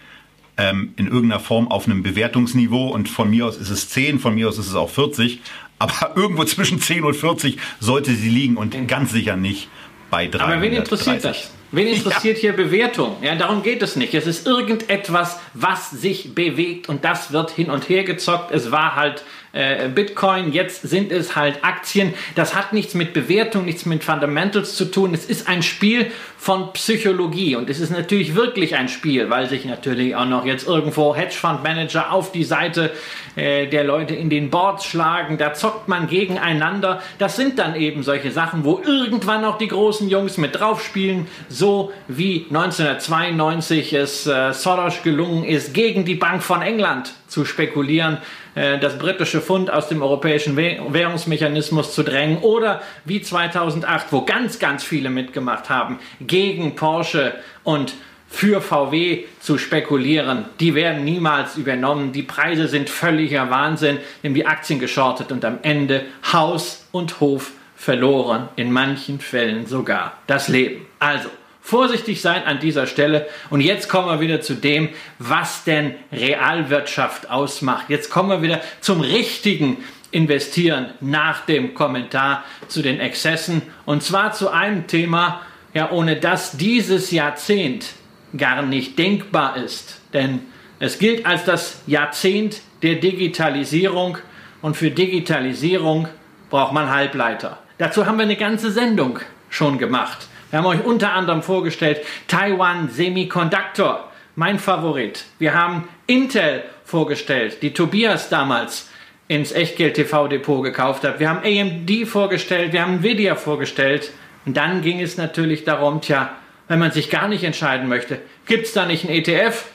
ähm, 0.58 0.94
in 0.98 1.08
irgendeiner 1.08 1.40
Form 1.40 1.68
auf 1.68 1.86
einem 1.86 2.04
Bewertungsniveau 2.04 2.90
und 2.90 3.10
von 3.10 3.30
mir 3.30 3.46
aus 3.46 3.58
ist 3.58 3.70
es 3.70 3.90
10, 3.90 4.20
von 4.20 4.36
mir 4.36 4.50
aus 4.50 4.58
ist 4.58 4.68
es 4.68 4.76
auch 4.76 4.90
40, 4.90 5.42
aber 5.80 6.12
irgendwo 6.16 6.44
zwischen 6.44 6.80
10 6.80 7.04
und 7.04 7.16
40 7.16 7.58
sollte 7.80 8.14
sie 8.14 8.30
liegen 8.30 8.58
und 8.58 8.88
ganz 8.88 9.12
sicher 9.12 9.36
nicht 9.36 9.68
bei 10.10 10.28
3. 10.28 10.44
Aber 10.44 10.62
wen 10.62 10.74
interessiert 10.74 11.26
das? 11.26 11.52
Wen 11.72 11.88
interessiert 11.96 12.38
ja. 12.38 12.42
hier 12.42 12.54
Bewertung? 12.54 13.18
Ja, 13.22 13.36
darum 13.36 13.64
geht 13.64 13.82
es 13.82 13.96
nicht. 13.96 14.14
Es 14.14 14.28
ist 14.28 14.46
irgendetwas, 14.46 15.40
was 15.56 15.90
sich 15.90 16.36
bewegt 16.36 16.88
und 16.88 17.04
das 17.04 17.34
wird 17.34 17.50
hin 17.52 17.70
und 17.70 17.90
her 17.90 18.04
gezockt. 18.04 18.52
Es 18.52 18.72
war 18.72 18.96
halt 18.96 19.24
äh, 19.54 19.90
Bitcoin, 19.90 20.52
jetzt 20.52 20.82
sind 20.82 21.12
es 21.12 21.36
halt 21.36 21.64
Aktien. 21.64 22.14
Das 22.36 22.56
hat 22.56 22.74
nichts 22.74 22.94
mit 22.94 23.14
Bewertung, 23.14 23.66
nichts 23.66 23.86
mit 23.86 24.04
Fundamentals 24.04 24.76
zu 24.76 24.86
tun. 24.86 25.14
Es 25.14 25.26
ist 25.26 25.48
ein 25.48 25.64
Spiel 25.64 26.12
von 26.44 26.74
Psychologie 26.74 27.56
und 27.56 27.70
es 27.70 27.80
ist 27.80 27.90
natürlich 27.90 28.36
wirklich 28.36 28.76
ein 28.76 28.90
Spiel, 28.90 29.30
weil 29.30 29.48
sich 29.48 29.64
natürlich 29.64 30.14
auch 30.14 30.26
noch 30.26 30.44
jetzt 30.46 30.68
irgendwo 30.68 31.16
Hedgefund-Manager 31.16 32.12
auf 32.12 32.34
die 32.34 32.44
Seite 32.44 32.92
äh, 33.38 33.68
der 33.68 33.86
Leute 33.86 34.14
in 34.14 34.30
den 34.30 34.50
Boards 34.50 34.86
schlagen. 34.86 35.38
Da 35.38 35.54
zockt 35.54 35.88
man 35.88 36.08
gegeneinander. 36.08 37.02
Das 37.18 37.38
sind 37.38 37.60
dann 37.60 37.78
eben 37.78 38.04
solche 38.04 38.30
Sachen, 38.32 38.66
wo 38.66 38.82
irgendwann 38.86 39.46
auch 39.46 39.58
die 39.58 39.70
großen 39.70 40.10
Jungs 40.10 40.38
mit 40.38 40.60
drauf 40.60 40.84
spielen, 40.84 41.28
so 41.48 41.94
wie 42.10 42.46
1992 42.50 43.94
es 43.94 44.28
äh, 44.28 44.52
Soros 44.52 45.02
gelungen 45.02 45.46
ist, 45.46 45.74
gegen 45.74 46.04
die 46.04 46.16
Bank 46.16 46.44
von 46.44 46.62
England 46.62 47.14
zu 47.30 47.46
spekulieren 47.46 48.18
äh, 48.56 48.78
das 48.80 48.98
britische 48.98 49.42
Pfund 49.42 49.72
aus 49.72 49.88
dem 49.88 50.02
europäischen 50.02 50.56
Währungsmechanismus 50.56 51.94
zu 51.94 52.04
drängen 52.04 52.38
oder 52.40 52.82
wie 53.06 53.22
2008, 53.22 54.08
wo 54.12 54.22
ganz, 54.22 54.60
ganz 54.60 54.84
viele 54.84 55.10
mitgemacht 55.10 55.70
haben, 55.70 56.00
gegen 56.34 56.76
Porsche 56.76 57.36
und 57.64 57.94
für 58.28 58.60
VW 58.60 59.26
zu 59.40 59.60
spekulieren. 59.60 60.46
Die 60.60 60.74
werden 60.74 61.06
niemals 61.06 61.58
übernommen. 61.58 62.12
Die 62.12 62.24
Preise 62.24 62.68
sind 62.68 62.90
völliger 62.90 63.52
Wahnsinn, 63.52 64.00
nehmen 64.24 64.34
die 64.34 64.48
Aktien 64.48 64.80
geschortet 64.80 65.32
und 65.32 65.46
am 65.46 65.60
Ende 65.62 66.06
Haus 66.34 66.88
und 66.92 67.20
Hof 67.20 67.52
verloren, 67.76 68.50
in 68.56 68.72
manchen 68.72 69.20
Fällen 69.20 69.68
sogar 69.68 70.18
das 70.26 70.48
Leben. 70.48 70.88
Also, 70.98 71.30
vorsichtig 71.62 72.20
sein 72.20 72.44
an 72.46 72.60
dieser 72.60 72.88
Stelle. 72.88 73.28
Und 73.52 73.62
jetzt 73.62 73.88
kommen 73.88 74.08
wir 74.08 74.20
wieder 74.20 74.42
zu 74.42 74.56
dem, 74.56 74.90
was 75.20 75.64
denn 75.66 75.94
Realwirtschaft 76.12 77.30
ausmacht. 77.30 77.86
Jetzt 77.90 78.10
kommen 78.10 78.30
wir 78.30 78.42
wieder 78.42 78.60
zum 78.82 79.02
richtigen 79.02 79.78
Investieren 80.10 80.88
nach 81.00 81.46
dem 81.46 81.76
Kommentar 81.76 82.44
zu 82.70 82.82
den 82.82 83.00
Exzessen. 83.00 83.62
Und 83.86 84.02
zwar 84.02 84.34
zu 84.34 84.50
einem 84.50 84.88
Thema, 84.88 85.42
ja, 85.74 85.92
ohne 85.92 86.18
das 86.18 86.58
dieses 86.58 87.12
Jahrzehnt 87.12 87.94
gar 88.38 88.62
nicht 88.62 88.98
denkbar 88.98 89.58
ist. 89.58 90.02
Denn 90.14 90.42
es 90.80 91.00
gilt 91.00 91.26
als 91.26 91.46
das 91.46 91.82
Jahrzehnt 91.88 92.62
der 92.82 92.96
Digitalisierung 92.96 94.18
und 94.62 94.76
für 94.76 94.92
Digitalisierung 94.92 96.08
braucht 96.50 96.74
man 96.74 96.90
Halbleiter. 96.90 97.60
Dazu 97.78 98.06
haben 98.06 98.18
wir 98.18 98.24
eine 98.24 98.36
ganze 98.36 98.72
Sendung 98.72 99.20
schon 99.50 99.78
gemacht. 99.78 100.28
Wir 100.50 100.60
haben 100.60 100.66
euch 100.66 100.86
unter 100.86 101.14
anderem 101.14 101.42
vorgestellt 101.42 102.02
Taiwan 102.28 102.90
Semiconductor, 102.90 104.12
mein 104.36 104.60
Favorit. 104.60 105.26
Wir 105.40 105.54
haben 105.54 105.88
Intel 106.06 106.64
vorgestellt, 106.86 107.64
die 107.64 107.74
Tobias 107.74 108.30
damals 108.30 108.90
ins 109.28 109.52
Echtgeld 109.52 109.96
TV 109.96 110.28
Depot 110.28 110.64
gekauft 110.64 111.04
hat. 111.04 111.20
Wir 111.20 111.30
haben 111.30 111.40
AMD 111.44 112.08
vorgestellt, 112.08 112.74
wir 112.74 112.84
haben 112.84 112.98
Nvidia 112.98 113.36
vorgestellt. 113.36 114.12
Und 114.46 114.58
dann 114.58 114.82
ging 114.82 115.00
es 115.02 115.18
natürlich 115.18 115.64
darum, 115.64 116.02
tja, 116.02 116.36
wenn 116.68 116.80
man 116.80 116.92
sich 116.92 117.10
gar 117.10 117.28
nicht 117.28 117.44
entscheiden 117.44 117.88
möchte, 117.88 118.20
gibt 118.46 118.66
es 118.66 118.74
da 118.74 118.86
nicht 118.86 119.06
einen 119.06 119.16
ETF? 119.16 119.66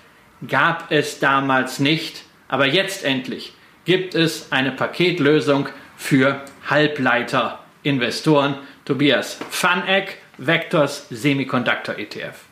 Gab 0.46 0.90
es 0.90 1.18
damals 1.18 1.78
nicht, 1.78 2.24
aber 2.48 2.66
jetzt 2.66 3.04
endlich 3.04 3.54
gibt 3.85 4.14
es 4.14 4.52
eine 4.52 4.72
Paketlösung 4.72 5.68
für 5.96 6.42
Halbleiter-Investoren. 6.68 8.57
Tobias, 8.85 9.38
FunEgg 9.50 10.16
Vectors 10.38 11.09
Semiconductor 11.11 11.98
ETF. 11.98 12.47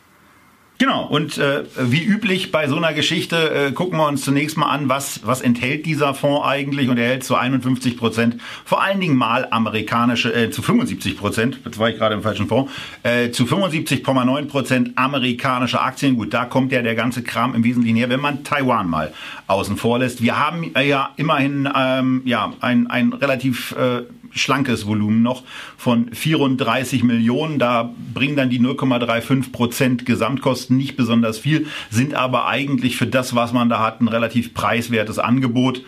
Genau, 0.78 1.06
und 1.06 1.38
äh, 1.38 1.64
wie 1.78 2.04
üblich 2.04 2.52
bei 2.52 2.68
so 2.68 2.76
einer 2.76 2.92
Geschichte 2.92 3.50
äh, 3.50 3.72
gucken 3.72 3.98
wir 3.98 4.06
uns 4.06 4.22
zunächst 4.22 4.58
mal 4.58 4.68
an, 4.68 4.90
was, 4.90 5.20
was 5.24 5.40
enthält 5.40 5.86
dieser 5.86 6.12
Fonds 6.12 6.46
eigentlich 6.46 6.90
und 6.90 6.98
er 6.98 7.08
hält 7.08 7.24
zu 7.24 7.34
51 7.34 7.96
Prozent, 7.96 8.42
vor 8.62 8.82
allen 8.82 9.00
Dingen 9.00 9.16
mal 9.16 9.48
amerikanische, 9.50 10.34
äh, 10.34 10.50
zu 10.50 10.60
75 10.60 11.16
Prozent, 11.16 11.60
jetzt 11.64 11.78
war 11.78 11.88
ich 11.88 11.96
gerade 11.96 12.14
im 12.14 12.22
falschen 12.22 12.46
Fonds, 12.46 12.70
äh, 13.04 13.30
zu 13.30 13.44
75,9 13.44 14.48
Prozent 14.48 14.98
amerikanische 14.98 15.80
Aktien. 15.80 16.16
Gut, 16.16 16.34
da 16.34 16.44
kommt 16.44 16.72
ja 16.72 16.82
der 16.82 16.94
ganze 16.94 17.22
Kram 17.22 17.54
im 17.54 17.64
Wesentlichen 17.64 17.96
her, 17.96 18.10
wenn 18.10 18.20
man 18.20 18.44
Taiwan 18.44 18.86
mal 18.86 19.14
außen 19.46 19.78
vor 19.78 19.98
lässt. 19.98 20.22
Wir 20.22 20.38
haben 20.38 20.72
ja 20.78 21.08
immerhin 21.16 21.68
ähm, 21.74 22.20
ja, 22.26 22.52
ein, 22.60 22.86
ein 22.88 23.14
relativ 23.14 23.72
äh, 23.72 24.02
schlankes 24.36 24.86
Volumen 24.86 25.22
noch 25.22 25.42
von 25.76 26.12
34 26.12 27.02
Millionen. 27.02 27.58
Da 27.58 27.94
bringen 28.14 28.36
dann 28.36 28.50
die 28.50 28.60
0,35 28.60 29.52
Prozent 29.52 30.06
Gesamtkosten 30.06 30.76
nicht 30.76 30.96
besonders 30.96 31.38
viel, 31.38 31.66
sind 31.90 32.14
aber 32.14 32.46
eigentlich 32.46 32.96
für 32.96 33.06
das, 33.06 33.34
was 33.34 33.52
man 33.52 33.68
da 33.68 33.80
hat, 33.80 34.00
ein 34.00 34.08
relativ 34.08 34.54
preiswertes 34.54 35.18
Angebot. 35.18 35.82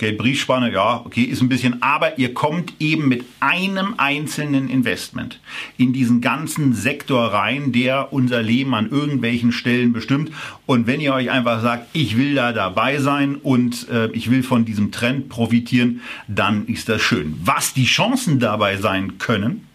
Geldbriefspanne, 0.00 0.72
ja, 0.72 1.02
okay, 1.04 1.24
ist 1.24 1.42
ein 1.42 1.50
bisschen, 1.50 1.82
aber 1.82 2.18
ihr 2.18 2.32
kommt 2.32 2.72
eben 2.80 3.06
mit 3.06 3.26
einem 3.38 3.94
einzelnen 3.98 4.70
Investment 4.70 5.40
in 5.76 5.92
diesen 5.92 6.22
ganzen 6.22 6.72
Sektor 6.72 7.26
rein, 7.26 7.70
der 7.70 8.10
unser 8.10 8.42
Leben 8.42 8.74
an 8.74 8.90
irgendwelchen 8.90 9.52
Stellen 9.52 9.92
bestimmt. 9.92 10.32
Und 10.64 10.86
wenn 10.86 11.00
ihr 11.00 11.12
euch 11.12 11.30
einfach 11.30 11.60
sagt, 11.60 11.88
ich 11.92 12.16
will 12.16 12.34
da 12.34 12.52
dabei 12.52 12.98
sein 12.98 13.34
und 13.36 13.90
äh, 13.90 14.10
ich 14.12 14.30
will 14.30 14.42
von 14.42 14.64
diesem 14.64 14.90
Trend 14.90 15.28
profitieren, 15.28 16.00
dann 16.28 16.66
ist 16.66 16.88
das 16.88 17.02
schön. 17.02 17.38
Was 17.44 17.74
die 17.74 17.84
Chancen 17.84 18.40
dabei 18.40 18.78
sein 18.78 19.18
können, 19.18 19.66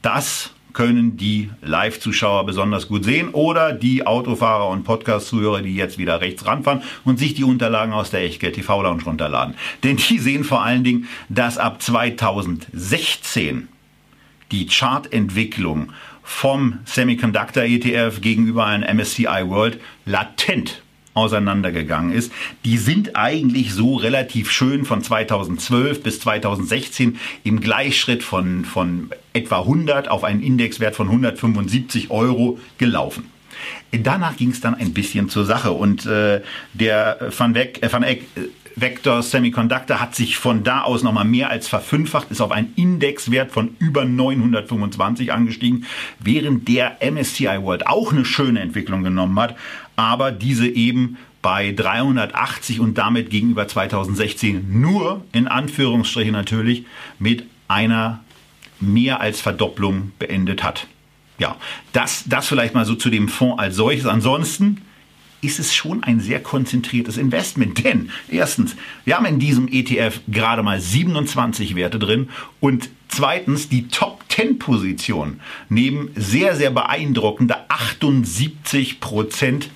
das 0.00 0.53
können 0.74 1.16
die 1.16 1.50
Live-Zuschauer 1.62 2.44
besonders 2.44 2.88
gut 2.88 3.04
sehen 3.04 3.30
oder 3.30 3.72
die 3.72 4.06
Autofahrer 4.06 4.68
und 4.68 4.84
Podcast-Zuhörer, 4.84 5.62
die 5.62 5.74
jetzt 5.74 5.96
wieder 5.96 6.20
rechts 6.20 6.46
ranfahren 6.46 6.82
und 7.04 7.18
sich 7.18 7.34
die 7.34 7.44
Unterlagen 7.44 7.92
aus 7.94 8.10
der 8.10 8.22
Echtgeld 8.22 8.56
TV 8.56 8.82
Lounge 8.82 9.04
runterladen. 9.04 9.54
Denn 9.82 9.96
die 9.96 10.18
sehen 10.18 10.44
vor 10.44 10.62
allen 10.62 10.84
Dingen, 10.84 11.08
dass 11.28 11.56
ab 11.56 11.80
2016 11.80 13.68
die 14.52 14.66
Chartentwicklung 14.66 15.92
vom 16.22 16.78
Semiconductor 16.84 17.62
ETF 17.62 18.20
gegenüber 18.20 18.66
einem 18.66 18.96
MSCI 18.96 19.48
World 19.48 19.80
latent 20.04 20.83
auseinandergegangen 21.14 22.12
ist. 22.12 22.32
Die 22.64 22.76
sind 22.76 23.16
eigentlich 23.16 23.72
so 23.72 23.96
relativ 23.96 24.50
schön 24.50 24.84
von 24.84 25.02
2012 25.02 26.02
bis 26.02 26.20
2016 26.20 27.18
im 27.44 27.60
Gleichschritt 27.60 28.22
von, 28.22 28.64
von 28.64 29.10
etwa 29.32 29.60
100 29.60 30.08
auf 30.08 30.24
einen 30.24 30.42
Indexwert 30.42 30.96
von 30.96 31.08
175 31.08 32.10
Euro 32.10 32.58
gelaufen. 32.78 33.30
Danach 33.92 34.36
ging 34.36 34.50
es 34.50 34.60
dann 34.60 34.74
ein 34.74 34.92
bisschen 34.92 35.28
zur 35.28 35.44
Sache 35.44 35.70
und 35.70 36.04
äh, 36.06 36.42
der 36.72 37.32
Van, 37.36 37.54
Weg, 37.54 37.82
äh, 37.82 37.92
Van 37.92 38.02
Eck 38.02 38.24
äh, 38.34 38.40
Vector 38.76 39.22
Semiconductor 39.22 40.00
hat 40.00 40.16
sich 40.16 40.36
von 40.36 40.64
da 40.64 40.82
aus 40.82 41.04
nochmal 41.04 41.24
mehr 41.24 41.50
als 41.50 41.68
verfünffacht, 41.68 42.30
ist 42.32 42.40
auf 42.40 42.50
einen 42.50 42.72
Indexwert 42.74 43.52
von 43.52 43.76
über 43.78 44.04
925 44.04 45.32
angestiegen, 45.32 45.86
während 46.18 46.66
der 46.66 46.98
MSCI 47.00 47.62
World 47.62 47.86
auch 47.86 48.12
eine 48.12 48.24
schöne 48.24 48.60
Entwicklung 48.60 49.04
genommen 49.04 49.38
hat, 49.38 49.54
aber 49.96 50.32
diese 50.32 50.66
eben 50.66 51.16
bei 51.42 51.72
380 51.72 52.80
und 52.80 52.96
damit 52.96 53.30
gegenüber 53.30 53.68
2016 53.68 54.80
nur 54.80 55.24
in 55.32 55.46
Anführungsstrichen 55.46 56.32
natürlich 56.32 56.86
mit 57.18 57.44
einer 57.68 58.24
mehr 58.80 59.20
als 59.20 59.40
Verdopplung 59.40 60.12
beendet 60.18 60.62
hat. 60.62 60.86
Ja, 61.38 61.56
das, 61.92 62.24
das 62.26 62.46
vielleicht 62.46 62.74
mal 62.74 62.86
so 62.86 62.94
zu 62.94 63.10
dem 63.10 63.28
Fonds 63.28 63.58
als 63.58 63.76
solches. 63.76 64.06
Ansonsten 64.06 64.80
ist 65.44 65.58
es 65.58 65.74
schon 65.74 66.02
ein 66.02 66.20
sehr 66.20 66.42
konzentriertes 66.42 67.18
Investment. 67.18 67.84
Denn 67.84 68.10
erstens, 68.28 68.76
wir 69.04 69.16
haben 69.16 69.26
in 69.26 69.38
diesem 69.38 69.68
ETF 69.68 70.20
gerade 70.28 70.62
mal 70.62 70.80
27 70.80 71.74
Werte 71.76 71.98
drin 71.98 72.30
und 72.60 72.88
zweitens 73.08 73.68
die 73.68 73.88
Top 73.88 74.24
10 74.28 74.58
Position 74.58 75.40
nehmen 75.68 76.10
sehr, 76.16 76.56
sehr 76.56 76.70
beeindruckende 76.70 77.56
78 77.68 79.00
Prozent 79.00 79.68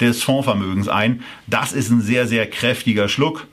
des 0.00 0.22
Fondsvermögens 0.22 0.88
ein. 0.88 1.22
Das 1.46 1.72
ist 1.72 1.90
ein 1.90 2.00
sehr, 2.00 2.26
sehr 2.26 2.48
kräftiger 2.48 3.08
Schluck. 3.08 3.46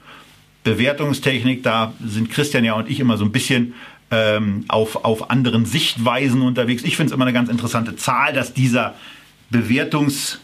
Bewertungstechnik, 0.64 1.64
da 1.64 1.94
sind 2.04 2.30
Christian 2.30 2.64
ja 2.64 2.74
und 2.74 2.90
ich 2.90 3.00
immer 3.00 3.18
so 3.18 3.26
ein 3.26 3.32
bisschen 3.32 3.74
ähm, 4.12 4.66
auf, 4.68 5.04
auf 5.04 5.30
anderen 5.30 5.66
Sichtweisen 5.66 6.42
unterwegs. 6.42 6.84
Ich 6.84 6.96
finde 6.96 7.12
es 7.12 7.16
immer 7.16 7.26
eine 7.26 7.34
ganz 7.34 7.50
interessante 7.50 7.96
Zahl, 7.96 8.34
dass 8.34 8.54
dieser 8.54 8.96
Bewertungs 9.50 10.40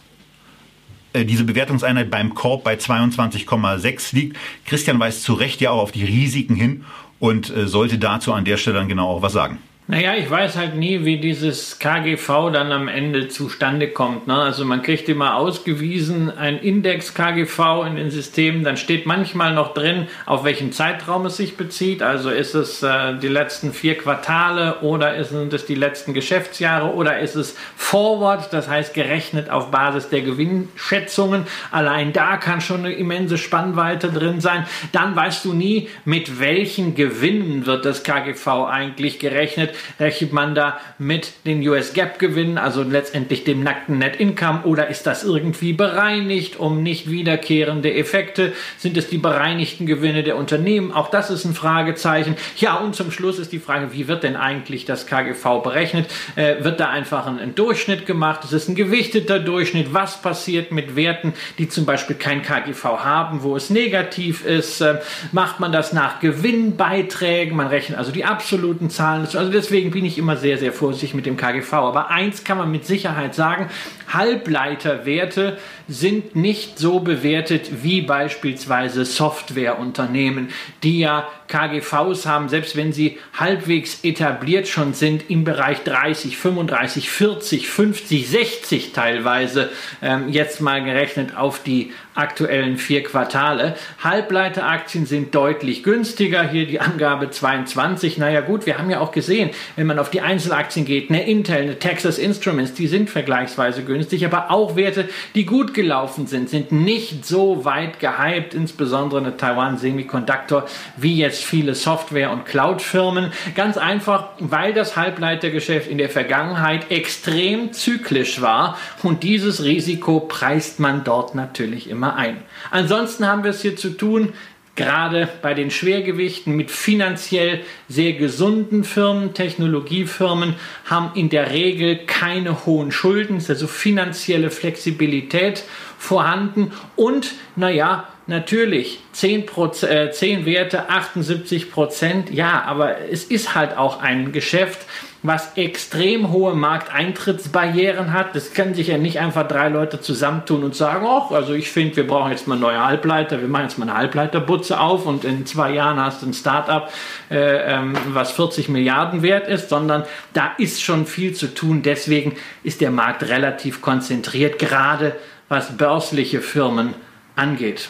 äh, 1.13 1.25
diese 1.25 1.43
Bewertungseinheit 1.43 2.11
beim 2.11 2.33
Korb 2.35 2.63
bei 2.63 2.75
22,6 2.75 4.15
liegt. 4.15 4.37
Christian 4.65 4.99
weist 4.99 5.23
zu 5.23 5.33
Recht 5.33 5.61
ja 5.61 5.71
auch 5.71 5.81
auf 5.81 5.91
die 5.91 6.03
Risiken 6.03 6.55
hin 6.55 6.83
und 7.19 7.49
äh, 7.49 7.67
sollte 7.67 7.97
dazu 7.97 8.33
an 8.33 8.45
der 8.45 8.57
Stelle 8.57 8.77
dann 8.77 8.87
genau 8.87 9.07
auch 9.07 9.21
was 9.21 9.33
sagen. 9.33 9.59
Naja, 9.91 10.13
ich 10.13 10.29
weiß 10.29 10.55
halt 10.55 10.75
nie, 10.75 11.03
wie 11.03 11.17
dieses 11.17 11.79
KGV 11.79 12.51
dann 12.53 12.71
am 12.71 12.87
Ende 12.87 13.27
zustande 13.27 13.87
kommt. 13.87 14.27
Ne? 14.27 14.35
Also 14.35 14.63
man 14.63 14.83
kriegt 14.83 15.09
immer 15.09 15.33
ausgewiesen 15.33 16.29
ein 16.29 16.59
Index 16.59 17.15
KGV 17.15 17.87
in 17.87 17.95
den 17.95 18.11
Systemen, 18.11 18.63
dann 18.63 18.77
steht 18.77 19.07
manchmal 19.07 19.55
noch 19.55 19.73
drin, 19.73 20.05
auf 20.27 20.43
welchen 20.43 20.71
Zeitraum 20.73 21.25
es 21.25 21.37
sich 21.37 21.57
bezieht. 21.57 22.03
Also 22.03 22.29
ist 22.29 22.53
es 22.53 22.83
äh, 22.83 23.17
die 23.17 23.29
letzten 23.29 23.73
vier 23.73 23.97
Quartale 23.97 24.81
oder 24.81 25.23
sind 25.23 25.55
es 25.55 25.65
die 25.65 25.73
letzten 25.73 26.13
Geschäftsjahre 26.13 26.93
oder 26.93 27.17
ist 27.17 27.33
es 27.33 27.57
Forward, 27.75 28.53
das 28.53 28.69
heißt 28.69 28.93
gerechnet 28.93 29.49
auf 29.49 29.71
Basis 29.71 30.09
der 30.09 30.21
Gewinnschätzungen. 30.21 31.47
Allein 31.71 32.13
da 32.13 32.37
kann 32.37 32.61
schon 32.61 32.85
eine 32.85 32.93
immense 32.93 33.39
Spannweite 33.39 34.11
drin 34.11 34.39
sein. 34.39 34.67
Dann 34.91 35.15
weißt 35.15 35.45
du 35.45 35.53
nie, 35.53 35.89
mit 36.05 36.39
welchen 36.39 36.93
Gewinnen 36.93 37.65
wird 37.65 37.85
das 37.85 38.03
KGV 38.03 38.67
eigentlich 38.69 39.17
gerechnet 39.17 39.73
rechnet 39.99 40.33
man 40.33 40.55
da 40.55 40.79
mit 40.97 41.33
den 41.45 41.67
US 41.67 41.93
Gap 41.93 42.19
Gewinnen, 42.19 42.57
also 42.57 42.83
letztendlich 42.83 43.43
dem 43.43 43.63
nackten 43.63 43.97
Net 43.97 44.17
Income 44.17 44.61
oder 44.63 44.87
ist 44.87 45.05
das 45.05 45.23
irgendwie 45.23 45.73
bereinigt 45.73 46.59
um 46.59 46.83
nicht 46.83 47.09
wiederkehrende 47.09 47.93
Effekte? 47.93 48.53
Sind 48.77 48.97
es 48.97 49.07
die 49.09 49.17
bereinigten 49.17 49.85
Gewinne 49.85 50.23
der 50.23 50.37
Unternehmen? 50.37 50.91
Auch 50.91 51.09
das 51.09 51.29
ist 51.29 51.45
ein 51.45 51.53
Fragezeichen. 51.53 52.35
Ja, 52.57 52.75
und 52.75 52.95
zum 52.95 53.11
Schluss 53.11 53.39
ist 53.39 53.51
die 53.51 53.59
Frage, 53.59 53.93
wie 53.93 54.07
wird 54.07 54.23
denn 54.23 54.35
eigentlich 54.35 54.85
das 54.85 55.07
KGV 55.07 55.63
berechnet? 55.63 56.09
Äh, 56.35 56.63
wird 56.63 56.79
da 56.79 56.89
einfach 56.89 57.27
ein, 57.27 57.39
ein 57.39 57.55
Durchschnitt 57.55 58.05
gemacht? 58.05 58.43
Ist 58.43 58.53
es 58.53 58.67
ein 58.67 58.75
gewichteter 58.75 59.39
Durchschnitt? 59.39 59.93
Was 59.93 60.21
passiert 60.21 60.71
mit 60.71 60.95
Werten, 60.95 61.33
die 61.57 61.69
zum 61.69 61.85
Beispiel 61.85 62.15
kein 62.15 62.41
KGV 62.41 62.83
haben, 62.83 63.43
wo 63.43 63.55
es 63.55 63.69
negativ 63.69 64.45
ist? 64.45 64.81
Äh, 64.81 64.99
macht 65.31 65.59
man 65.59 65.71
das 65.71 65.93
nach 65.93 66.19
Gewinnbeiträgen? 66.19 67.55
Man 67.55 67.67
rechnet 67.67 67.97
also 67.97 68.11
die 68.11 68.25
absoluten 68.25 68.89
Zahlen. 68.89 69.21
Also 69.21 69.51
das 69.51 69.68
deswegen 69.69 69.91
bin 69.91 70.03
ich 70.03 70.17
immer 70.17 70.35
sehr, 70.35 70.57
sehr 70.57 70.73
vorsichtig 70.73 71.13
mit 71.13 71.27
dem 71.27 71.37
KGV. 71.37 71.73
Aber 71.73 72.09
eins 72.09 72.43
kann 72.43 72.57
man 72.57 72.71
mit 72.71 72.85
Sicherheit 72.85 73.35
sagen, 73.35 73.69
Halbleiterwerte 74.11 75.59
sind 75.89 76.35
nicht 76.35 76.77
so 76.77 76.99
bewertet 76.99 77.83
wie 77.83 78.01
beispielsweise 78.01 79.05
Softwareunternehmen, 79.05 80.49
die 80.83 80.99
ja 80.99 81.27
KGVs 81.47 82.27
haben, 82.27 82.47
selbst 82.47 82.75
wenn 82.75 82.93
sie 82.93 83.17
halbwegs 83.37 84.03
etabliert 84.03 84.67
schon 84.67 84.93
sind, 84.93 85.29
im 85.29 85.43
Bereich 85.43 85.83
30, 85.83 86.37
35, 86.37 87.09
40, 87.09 87.67
50, 87.67 88.29
60 88.29 88.93
teilweise, 88.93 89.69
ähm, 90.01 90.29
jetzt 90.29 90.61
mal 90.61 90.83
gerechnet 90.83 91.35
auf 91.35 91.63
die 91.63 91.91
aktuellen 92.19 92.77
vier 92.77 93.01
Quartale. 93.01 93.75
Halbleiteraktien 94.03 95.05
sind 95.05 95.33
deutlich 95.33 95.83
günstiger. 95.83 96.47
Hier 96.47 96.67
die 96.67 96.79
Angabe 96.79 97.31
22. 97.31 98.17
Naja 98.17 98.41
gut, 98.41 98.65
wir 98.65 98.77
haben 98.77 98.89
ja 98.89 98.99
auch 98.99 99.11
gesehen, 99.11 99.51
wenn 99.75 99.87
man 99.87 99.99
auf 99.99 100.11
die 100.11 100.21
Einzelaktien 100.21 100.85
geht, 100.85 101.09
eine 101.09 101.27
Intel, 101.27 101.55
eine 101.55 101.79
Texas 101.79 102.17
Instruments, 102.17 102.73
die 102.73 102.87
sind 102.87 103.09
vergleichsweise 103.09 103.83
günstig, 103.83 104.25
aber 104.25 104.51
auch 104.51 104.75
Werte, 104.75 105.07
die 105.33 105.45
gut 105.45 105.73
gelaufen 105.81 106.27
sind, 106.27 106.49
sind 106.49 106.73
nicht 106.73 107.25
so 107.25 107.63
weit 107.63 107.99
gehypt, 107.99 108.53
insbesondere 108.53 109.21
eine 109.21 109.37
Taiwan 109.37 109.77
Semiconductor, 109.77 110.65
wie 110.97 111.17
jetzt 111.17 111.41
viele 111.41 111.73
Software- 111.73 112.31
und 112.31 112.45
Cloud-Firmen. 112.45 113.31
Ganz 113.55 113.77
einfach, 113.77 114.29
weil 114.39 114.73
das 114.73 114.97
Halbleitergeschäft 114.97 115.89
in 115.89 115.97
der 115.97 116.09
Vergangenheit 116.09 116.91
extrem 116.91 117.71
zyklisch 117.71 118.41
war 118.41 118.77
und 119.03 119.23
dieses 119.23 119.63
Risiko 119.63 120.19
preist 120.19 120.81
man 120.81 121.05
dort 121.05 121.33
natürlich 121.33 121.89
immer 121.89 122.17
ein. 122.17 122.37
Ansonsten 122.71 123.25
haben 123.25 123.43
wir 123.43 123.51
es 123.51 123.61
hier 123.61 123.77
zu 123.77 123.91
tun 123.91 124.33
gerade 124.79 125.27
bei 125.41 125.53
den 125.53 125.71
Schwergewichten 125.71 126.55
mit 126.55 126.71
finanziell 126.71 127.59
sehr 127.89 128.13
gesunden 128.13 128.85
Firmen, 128.85 129.33
Technologiefirmen, 129.33 130.55
haben 130.85 131.11
in 131.15 131.27
der 131.27 131.51
Regel 131.51 131.97
keine 132.05 132.65
hohen 132.65 132.93
Schulden, 132.93 133.35
ist 133.35 133.49
also 133.49 133.67
finanzielle 133.67 134.49
Flexibilität 134.49 135.65
vorhanden. 135.97 136.71
Und 136.95 137.33
naja, 137.57 138.07
natürlich 138.25 139.01
10, 139.11 139.49
äh, 139.81 140.11
10 140.11 140.45
Werte, 140.45 140.89
78 140.89 141.71
Prozent, 141.71 142.31
ja, 142.31 142.63
aber 142.63 143.01
es 143.11 143.25
ist 143.25 143.55
halt 143.55 143.75
auch 143.75 143.99
ein 144.01 144.31
Geschäft, 144.31 144.79
was 145.21 145.57
extrem 145.57 146.31
hohe 146.31 146.55
Markteintrittsbarrieren 146.55 148.13
hat. 148.13 148.35
Das 148.35 148.53
können 148.53 148.73
sich 148.73 148.87
ja 148.87 148.97
nicht 148.97 149.19
einfach 149.19 149.47
drei 149.47 149.67
Leute 149.67 149.99
zusammentun 149.99 150.63
und 150.63 150.75
sagen, 150.75 151.05
ach, 151.07 151.31
also 151.31 151.53
ich 151.53 151.69
finde, 151.69 151.97
wir 151.97 152.07
brauchen 152.07 152.31
jetzt 152.31 152.47
mal 152.47 152.57
neue 152.57 152.83
Halbleiter, 152.83 153.41
wir 153.41 153.49
machen 153.49 153.63
jetzt 153.63 153.77
mal 153.77 153.89
eine 153.89 153.97
Halbleiterbutze 153.97 154.79
auf 154.79 155.05
und 155.05 155.25
in 155.25 155.45
zwei 155.45 155.73
Jahren 155.73 155.99
hast 155.99 156.21
du 156.21 156.27
ein 156.27 156.33
Startup, 156.33 156.89
äh, 157.29 157.75
ähm, 157.75 157.97
was 158.09 158.31
40 158.31 158.69
Milliarden 158.69 159.21
wert 159.21 159.47
ist, 159.47 159.69
sondern 159.69 160.05
da 160.33 160.51
ist 160.57 160.81
schon 160.81 161.05
viel 161.05 161.33
zu 161.33 161.53
tun. 161.53 161.81
Deswegen 161.81 162.35
ist 162.63 162.79
der 162.79 162.91
Markt 162.91 163.23
relativ 163.23 163.81
konzentriert, 163.81 164.57
gerade 164.57 165.15
was 165.49 165.75
börsliche 165.75 166.41
Firmen 166.41 166.93
angeht. 167.35 167.89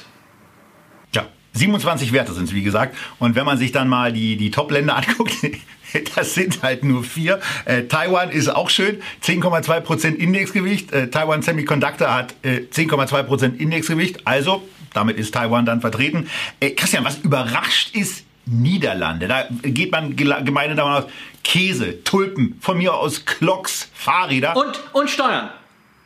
27 1.60 2.13
Werte 2.13 2.34
sind 2.34 2.45
es, 2.45 2.54
wie 2.54 2.63
gesagt. 2.63 2.95
Und 3.19 3.36
wenn 3.36 3.45
man 3.45 3.58
sich 3.58 3.72
dann 3.72 3.88
mal 3.88 4.13
die, 4.13 4.38
die 4.38 4.50
Top-Länder 4.50 4.95
anguckt, 5.08 5.36
das 6.15 6.34
sind 6.34 6.63
halt 6.63 6.84
nur 6.84 7.04
vier. 7.04 7.39
Äh, 7.65 7.84
Taiwan 7.84 8.32
ist 8.32 8.48
auch 8.48 8.69
schön, 8.69 9.02
10,2% 9.24 10.15
Indexgewicht. 10.15 10.91
Äh, 10.91 11.10
Taiwan 11.10 11.41
Semiconductor 11.41 12.13
hat 12.13 12.36
äh, 12.43 12.62
10,2% 12.72 13.58
Indexgewicht. 13.58 14.26
Also 14.26 14.63
damit 14.93 15.17
ist 15.17 15.34
Taiwan 15.34 15.65
dann 15.65 15.82
vertreten. 15.82 16.30
Äh, 16.60 16.72
Christian, 16.72 17.04
was 17.04 17.17
überrascht 17.17 17.95
ist, 17.95 18.24
Niederlande. 18.45 19.28
Da 19.28 19.48
geht 19.62 19.91
man 19.91 20.15
gemeine 20.15 20.76
davon 20.76 20.93
aus, 20.93 21.04
Käse, 21.43 22.04
Tulpen, 22.04 22.58
von 22.62 22.78
mir 22.78 22.93
aus 22.93 23.26
Klocks, 23.26 23.89
Fahrräder. 23.93 24.56
Und, 24.56 24.82
und 24.93 25.10
Steuern. 25.10 25.50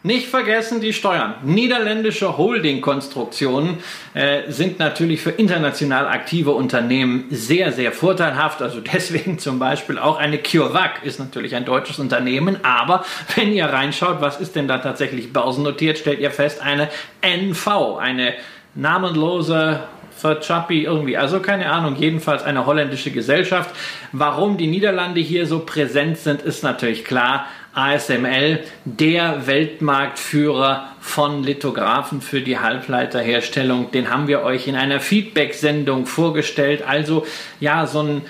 Nicht 0.06 0.28
vergessen 0.28 0.82
die 0.82 0.92
Steuern. 0.92 1.36
Niederländische 1.44 2.38
Holding-Konstruktionen 2.38 3.78
äh, 4.14 4.52
sind 4.52 4.78
natürlich 4.78 5.22
für 5.22 5.30
international 5.30 6.08
aktive 6.08 6.52
Unternehmen 6.52 7.28
sehr, 7.30 7.72
sehr 7.72 7.94
vorteilhaft. 7.94 8.62
Also 8.62 8.82
deswegen 8.94 9.40
zum 9.40 9.60
Beispiel 9.60 9.98
auch 9.98 10.20
eine 10.20 10.40
CureVac 10.40 11.04
ist 11.04 11.20
natürlich 11.20 11.56
ein 11.56 11.64
deutsches 11.64 12.00
Unternehmen. 12.00 12.58
Aber 12.66 13.06
wenn 13.38 13.54
ihr 13.54 13.66
reinschaut, 13.66 14.20
was 14.20 14.42
ist 14.42 14.58
denn 14.58 14.68
da 14.68 14.80
tatsächlich 14.80 15.32
börsennotiert, 15.32 15.98
stellt 15.98 16.20
ihr 16.20 16.32
fest, 16.32 16.62
eine 16.62 16.90
NV, 17.22 17.98
eine 17.98 18.34
namenlose 18.76 19.84
Chappi 20.22 20.84
irgendwie, 20.84 21.18
also 21.18 21.40
keine 21.40 21.70
Ahnung, 21.72 21.96
jedenfalls 21.96 22.44
eine 22.44 22.66
holländische 22.66 23.12
Gesellschaft. 23.12 23.76
Warum 24.12 24.58
die 24.58 24.68
Niederlande 24.68 25.20
hier 25.20 25.48
so 25.48 25.60
präsent 25.60 26.18
sind, 26.18 26.42
ist 26.42 26.64
natürlich 26.64 27.04
klar. 27.04 27.48
ASML, 27.74 28.60
der 28.86 29.48
Weltmarktführer 29.48 30.90
von 31.00 31.44
Lithographen 31.44 32.22
für 32.22 32.42
die 32.42 32.60
Halbleiterherstellung, 32.60 33.92
den 33.92 34.10
haben 34.10 34.28
wir 34.28 34.44
euch 34.44 34.68
in 34.68 34.76
einer 34.76 35.00
Feedback-Sendung 35.00 36.06
vorgestellt. 36.06 36.84
Also 36.88 37.26
ja, 37.60 37.88
so 37.88 38.02
ein 38.02 38.22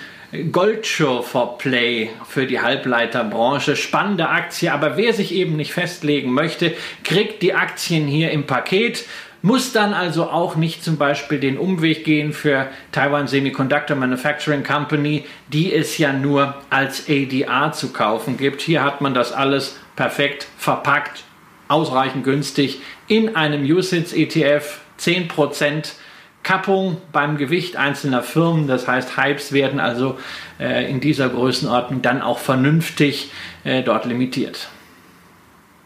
Goldschürfer 0.50 1.54
Play 1.58 2.10
für 2.26 2.46
die 2.46 2.60
Halbleiterbranche. 2.60 3.76
Spannende 3.76 4.28
Aktie, 4.28 4.72
aber 4.72 4.96
wer 4.96 5.12
sich 5.12 5.32
eben 5.32 5.56
nicht 5.56 5.72
festlegen 5.72 6.32
möchte, 6.32 6.74
kriegt 7.04 7.42
die 7.42 7.54
Aktien 7.54 8.06
hier 8.06 8.30
im 8.30 8.44
Paket 8.44 9.04
muss 9.44 9.72
dann 9.72 9.92
also 9.92 10.30
auch 10.30 10.56
nicht 10.56 10.82
zum 10.82 10.96
Beispiel 10.96 11.38
den 11.38 11.58
Umweg 11.58 12.02
gehen 12.02 12.32
für 12.32 12.68
Taiwan 12.92 13.26
Semiconductor 13.26 13.94
Manufacturing 13.94 14.64
Company, 14.64 15.26
die 15.48 15.70
es 15.70 15.98
ja 15.98 16.14
nur 16.14 16.54
als 16.70 17.10
ADR 17.10 17.70
zu 17.72 17.92
kaufen 17.92 18.38
gibt. 18.38 18.62
Hier 18.62 18.82
hat 18.82 19.02
man 19.02 19.12
das 19.12 19.32
alles 19.32 19.76
perfekt 19.96 20.46
verpackt, 20.56 21.24
ausreichend 21.68 22.24
günstig 22.24 22.80
in 23.06 23.36
einem 23.36 23.62
USITS 23.70 24.14
ETF 24.14 24.80
10% 24.98 25.92
Kappung 26.42 26.96
beim 27.12 27.36
Gewicht 27.36 27.76
einzelner 27.76 28.22
Firmen. 28.22 28.66
Das 28.66 28.88
heißt, 28.88 29.18
Hypes 29.18 29.52
werden 29.52 29.78
also 29.78 30.18
äh, 30.58 30.90
in 30.90 31.00
dieser 31.00 31.28
Größenordnung 31.28 32.00
dann 32.00 32.22
auch 32.22 32.38
vernünftig 32.38 33.30
äh, 33.64 33.82
dort 33.82 34.06
limitiert. 34.06 34.68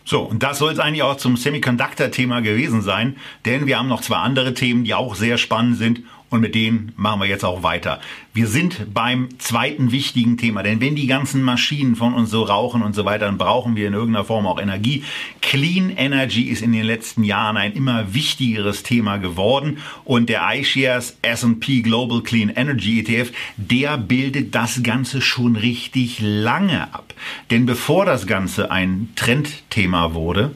So, 0.08 0.22
und 0.22 0.42
das 0.42 0.56
soll 0.56 0.72
es 0.72 0.78
eigentlich 0.78 1.02
auch 1.02 1.18
zum 1.18 1.36
Semiconductor-Thema 1.36 2.40
gewesen 2.40 2.80
sein, 2.80 3.16
denn 3.44 3.66
wir 3.66 3.78
haben 3.78 3.88
noch 3.88 4.00
zwei 4.00 4.16
andere 4.16 4.54
Themen, 4.54 4.84
die 4.84 4.94
auch 4.94 5.14
sehr 5.14 5.36
spannend 5.36 5.76
sind 5.76 6.00
und 6.30 6.40
mit 6.40 6.54
denen 6.54 6.92
machen 6.96 7.20
wir 7.20 7.26
jetzt 7.26 7.44
auch 7.44 7.62
weiter. 7.62 8.00
Wir 8.34 8.46
sind 8.46 8.92
beim 8.92 9.28
zweiten 9.38 9.90
wichtigen 9.90 10.36
Thema, 10.36 10.62
denn 10.62 10.80
wenn 10.80 10.94
die 10.94 11.06
ganzen 11.06 11.42
Maschinen 11.42 11.96
von 11.96 12.14
uns 12.14 12.30
so 12.30 12.42
rauchen 12.42 12.82
und 12.82 12.94
so 12.94 13.04
weiter, 13.04 13.26
dann 13.26 13.38
brauchen 13.38 13.76
wir 13.76 13.88
in 13.88 13.94
irgendeiner 13.94 14.24
Form 14.24 14.46
auch 14.46 14.60
Energie. 14.60 15.04
Clean 15.40 15.90
Energy 15.90 16.42
ist 16.42 16.62
in 16.62 16.72
den 16.72 16.84
letzten 16.84 17.24
Jahren 17.24 17.56
ein 17.56 17.72
immer 17.72 18.14
wichtigeres 18.14 18.82
Thema 18.82 19.16
geworden 19.16 19.78
und 20.04 20.28
der 20.28 20.42
iShares 20.54 21.16
S&P 21.22 21.80
Global 21.80 22.22
Clean 22.22 22.50
Energy 22.50 23.00
ETF, 23.00 23.32
der 23.56 23.96
bildet 23.96 24.54
das 24.54 24.82
Ganze 24.82 25.20
schon 25.20 25.56
richtig 25.56 26.18
lange 26.20 26.94
ab. 26.94 27.14
Denn 27.50 27.66
bevor 27.66 28.04
das 28.04 28.26
Ganze 28.26 28.70
ein 28.70 29.08
Trendthema 29.16 30.14
wurde, 30.14 30.52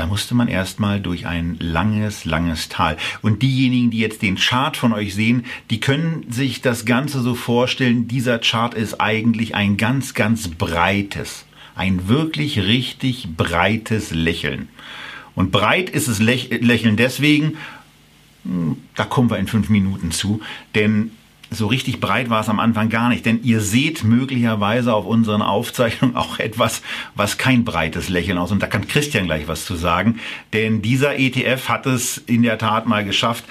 da 0.00 0.06
musste 0.06 0.34
man 0.34 0.48
erstmal 0.48 0.98
durch 0.98 1.26
ein 1.26 1.58
langes, 1.60 2.24
langes 2.24 2.70
Tal. 2.70 2.96
Und 3.20 3.42
diejenigen, 3.42 3.90
die 3.90 3.98
jetzt 3.98 4.22
den 4.22 4.36
Chart 4.36 4.74
von 4.74 4.94
euch 4.94 5.14
sehen, 5.14 5.44
die 5.68 5.78
können 5.78 6.24
sich 6.30 6.62
das 6.62 6.86
Ganze 6.86 7.20
so 7.20 7.34
vorstellen, 7.34 8.08
dieser 8.08 8.38
Chart 8.38 8.72
ist 8.72 8.98
eigentlich 8.98 9.54
ein 9.54 9.76
ganz, 9.76 10.14
ganz 10.14 10.48
breites, 10.48 11.44
ein 11.74 12.08
wirklich 12.08 12.60
richtig 12.60 13.28
breites 13.36 14.10
Lächeln. 14.10 14.68
Und 15.34 15.52
breit 15.52 15.90
ist 15.90 16.08
es 16.08 16.18
Lächeln 16.18 16.96
deswegen, 16.96 17.58
hm, 18.44 18.78
da 18.94 19.04
kommen 19.04 19.28
wir 19.28 19.36
in 19.36 19.48
fünf 19.48 19.68
Minuten 19.68 20.12
zu, 20.12 20.40
denn 20.74 21.10
so 21.50 21.66
richtig 21.66 22.00
breit 22.00 22.30
war 22.30 22.40
es 22.40 22.48
am 22.48 22.60
Anfang 22.60 22.88
gar 22.88 23.08
nicht, 23.08 23.26
denn 23.26 23.42
ihr 23.42 23.60
seht 23.60 24.04
möglicherweise 24.04 24.94
auf 24.94 25.04
unseren 25.04 25.42
Aufzeichnungen 25.42 26.16
auch 26.16 26.38
etwas, 26.38 26.82
was 27.14 27.38
kein 27.38 27.64
breites 27.64 28.08
Lächeln 28.08 28.38
aus. 28.38 28.52
Und 28.52 28.62
da 28.62 28.66
kann 28.66 28.86
Christian 28.86 29.26
gleich 29.26 29.48
was 29.48 29.64
zu 29.64 29.74
sagen, 29.74 30.20
denn 30.52 30.82
dieser 30.82 31.18
ETF 31.18 31.68
hat 31.68 31.86
es 31.86 32.18
in 32.18 32.42
der 32.42 32.58
Tat 32.58 32.86
mal 32.86 33.04
geschafft, 33.04 33.44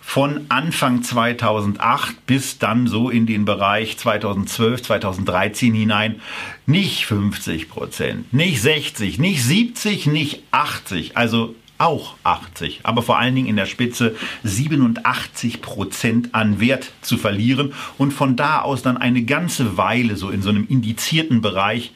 von 0.00 0.46
Anfang 0.48 1.04
2008 1.04 2.26
bis 2.26 2.58
dann 2.58 2.88
so 2.88 3.10
in 3.10 3.26
den 3.26 3.44
Bereich 3.44 3.96
2012, 3.96 4.82
2013 4.82 5.72
hinein 5.72 6.20
nicht 6.66 7.06
50 7.06 7.68
Prozent, 7.68 8.32
nicht 8.32 8.60
60, 8.60 9.20
nicht 9.20 9.44
70, 9.44 10.08
nicht 10.08 10.42
80, 10.50 11.16
also 11.16 11.54
auch 11.80 12.14
80, 12.24 12.80
aber 12.82 13.02
vor 13.02 13.18
allen 13.18 13.34
Dingen 13.34 13.48
in 13.48 13.56
der 13.56 13.66
Spitze 13.66 14.14
87 14.44 15.62
Prozent 15.62 16.34
an 16.34 16.60
Wert 16.60 16.92
zu 17.00 17.16
verlieren 17.16 17.72
und 17.98 18.12
von 18.12 18.36
da 18.36 18.60
aus 18.60 18.82
dann 18.82 18.96
eine 18.96 19.22
ganze 19.22 19.76
Weile 19.76 20.16
so 20.16 20.30
in 20.30 20.42
so 20.42 20.50
einem 20.50 20.66
indizierten 20.68 21.40
Bereich 21.40 21.92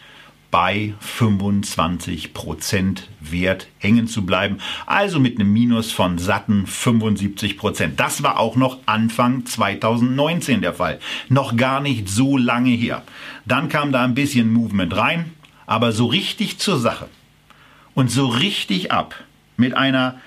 bei 0.54 0.94
25 1.00 2.32
Prozent 2.32 3.08
Wert 3.20 3.66
hängen 3.78 4.06
zu 4.06 4.24
bleiben, 4.24 4.58
also 4.86 5.18
mit 5.18 5.38
einem 5.38 5.52
Minus 5.52 5.90
von 5.90 6.16
satten 6.16 6.68
75 6.68 7.58
Prozent. 7.58 7.98
Das 7.98 8.22
war 8.22 8.38
auch 8.38 8.54
noch 8.54 8.78
Anfang 8.86 9.44
2019 9.46 10.60
der 10.60 10.72
Fall, 10.72 11.00
noch 11.28 11.56
gar 11.56 11.80
nicht 11.80 12.08
so 12.08 12.38
lange 12.38 12.70
her. 12.70 13.02
Dann 13.46 13.68
kam 13.68 13.90
da 13.90 14.04
ein 14.04 14.14
bisschen 14.14 14.52
Movement 14.52 14.96
rein, 14.96 15.32
aber 15.66 15.90
so 15.90 16.06
richtig 16.06 16.58
zur 16.58 16.78
Sache 16.78 17.08
und 17.94 18.12
so 18.12 18.28
richtig 18.28 18.92
ab 18.92 19.16
mit 19.56 19.74
einer 19.74 20.20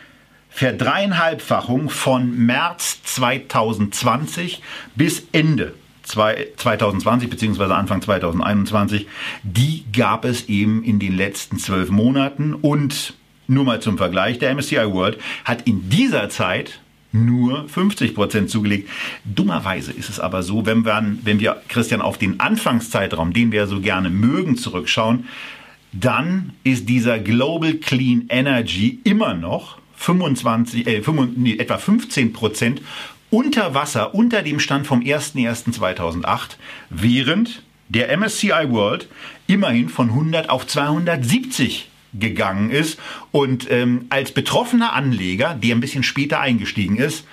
Verdreieinhalbfachung 0.50 1.90
von 1.90 2.46
März 2.46 3.04
2020 3.04 4.62
bis 4.96 5.28
Ende 5.32 5.74
2020 6.04 7.30
bzw. 7.30 7.63
Anfang 7.74 8.02
2021, 8.02 9.08
die 9.44 9.84
gab 9.92 10.26
es 10.26 10.48
eben 10.48 10.84
in 10.84 11.00
den 11.00 11.16
letzten 11.16 11.60
zwölf 11.60 11.90
Monaten 11.90 12.54
und 12.54 13.13
nur 13.48 13.66
mal 13.66 13.82
zum 13.82 13.98
Vergleich, 13.98 14.40
der 14.40 14.54
MSCI 14.56 14.92
World 14.92 15.20
hat 15.46 15.68
in 15.68 15.90
dieser 15.90 16.30
Zeit 16.30 16.80
nur 17.12 17.68
50 17.70 18.13
Prozent 18.13 18.50
zugelegt. 18.50 18.90
Dummerweise 19.24 19.92
ist 19.92 20.10
es 20.10 20.20
aber 20.20 20.44
so, 20.44 20.66
wenn 20.66 20.86
wir, 20.86 21.04
wenn 21.24 21.40
wir, 21.40 21.62
Christian, 21.68 22.02
auf 22.02 22.18
den 22.18 22.40
Anfangszeitraum, 22.40 23.34
den 23.34 23.52
wir 23.52 23.68
so 23.68 23.80
gerne 23.80 24.10
mögen, 24.10 24.58
zurückschauen, 24.58 25.28
dann 25.91 26.54
ist 26.63 26.89
dieser 26.89 27.19
Global 27.19 27.76
Clean 27.76 28.26
Energy 28.30 29.00
immer 29.04 29.34
noch 29.34 29.78
25, 29.95 30.88
äh, 30.88 31.02
25, 31.02 31.38
nee, 31.38 31.58
etwa 31.58 31.78
15 31.78 32.34
Prozent 32.34 32.82
unter 33.30 33.73
Wasser, 33.73 34.15
unter 34.15 34.41
dem 34.41 34.60
Stand 34.60 34.88
vom 34.88 35.02
01.01.2008, 35.02 36.58
während 36.89 37.63
der 37.89 38.15
MSCI 38.15 38.69
World 38.69 39.08
immerhin 39.47 39.89
von 39.89 40.10
100 40.10 40.50
auf 40.50 40.67
270 40.67 41.89
gegangen 42.13 42.69
ist. 42.69 43.00
Und 43.32 43.69
ähm, 43.69 44.06
als 44.10 44.32
betroffener 44.32 44.93
Anleger, 44.93 45.56
der 45.56 45.76
ein 45.76 45.82
bisschen 45.82 46.04
später 46.04 46.39
eingestiegen 46.39 46.97
ist, 46.97 47.26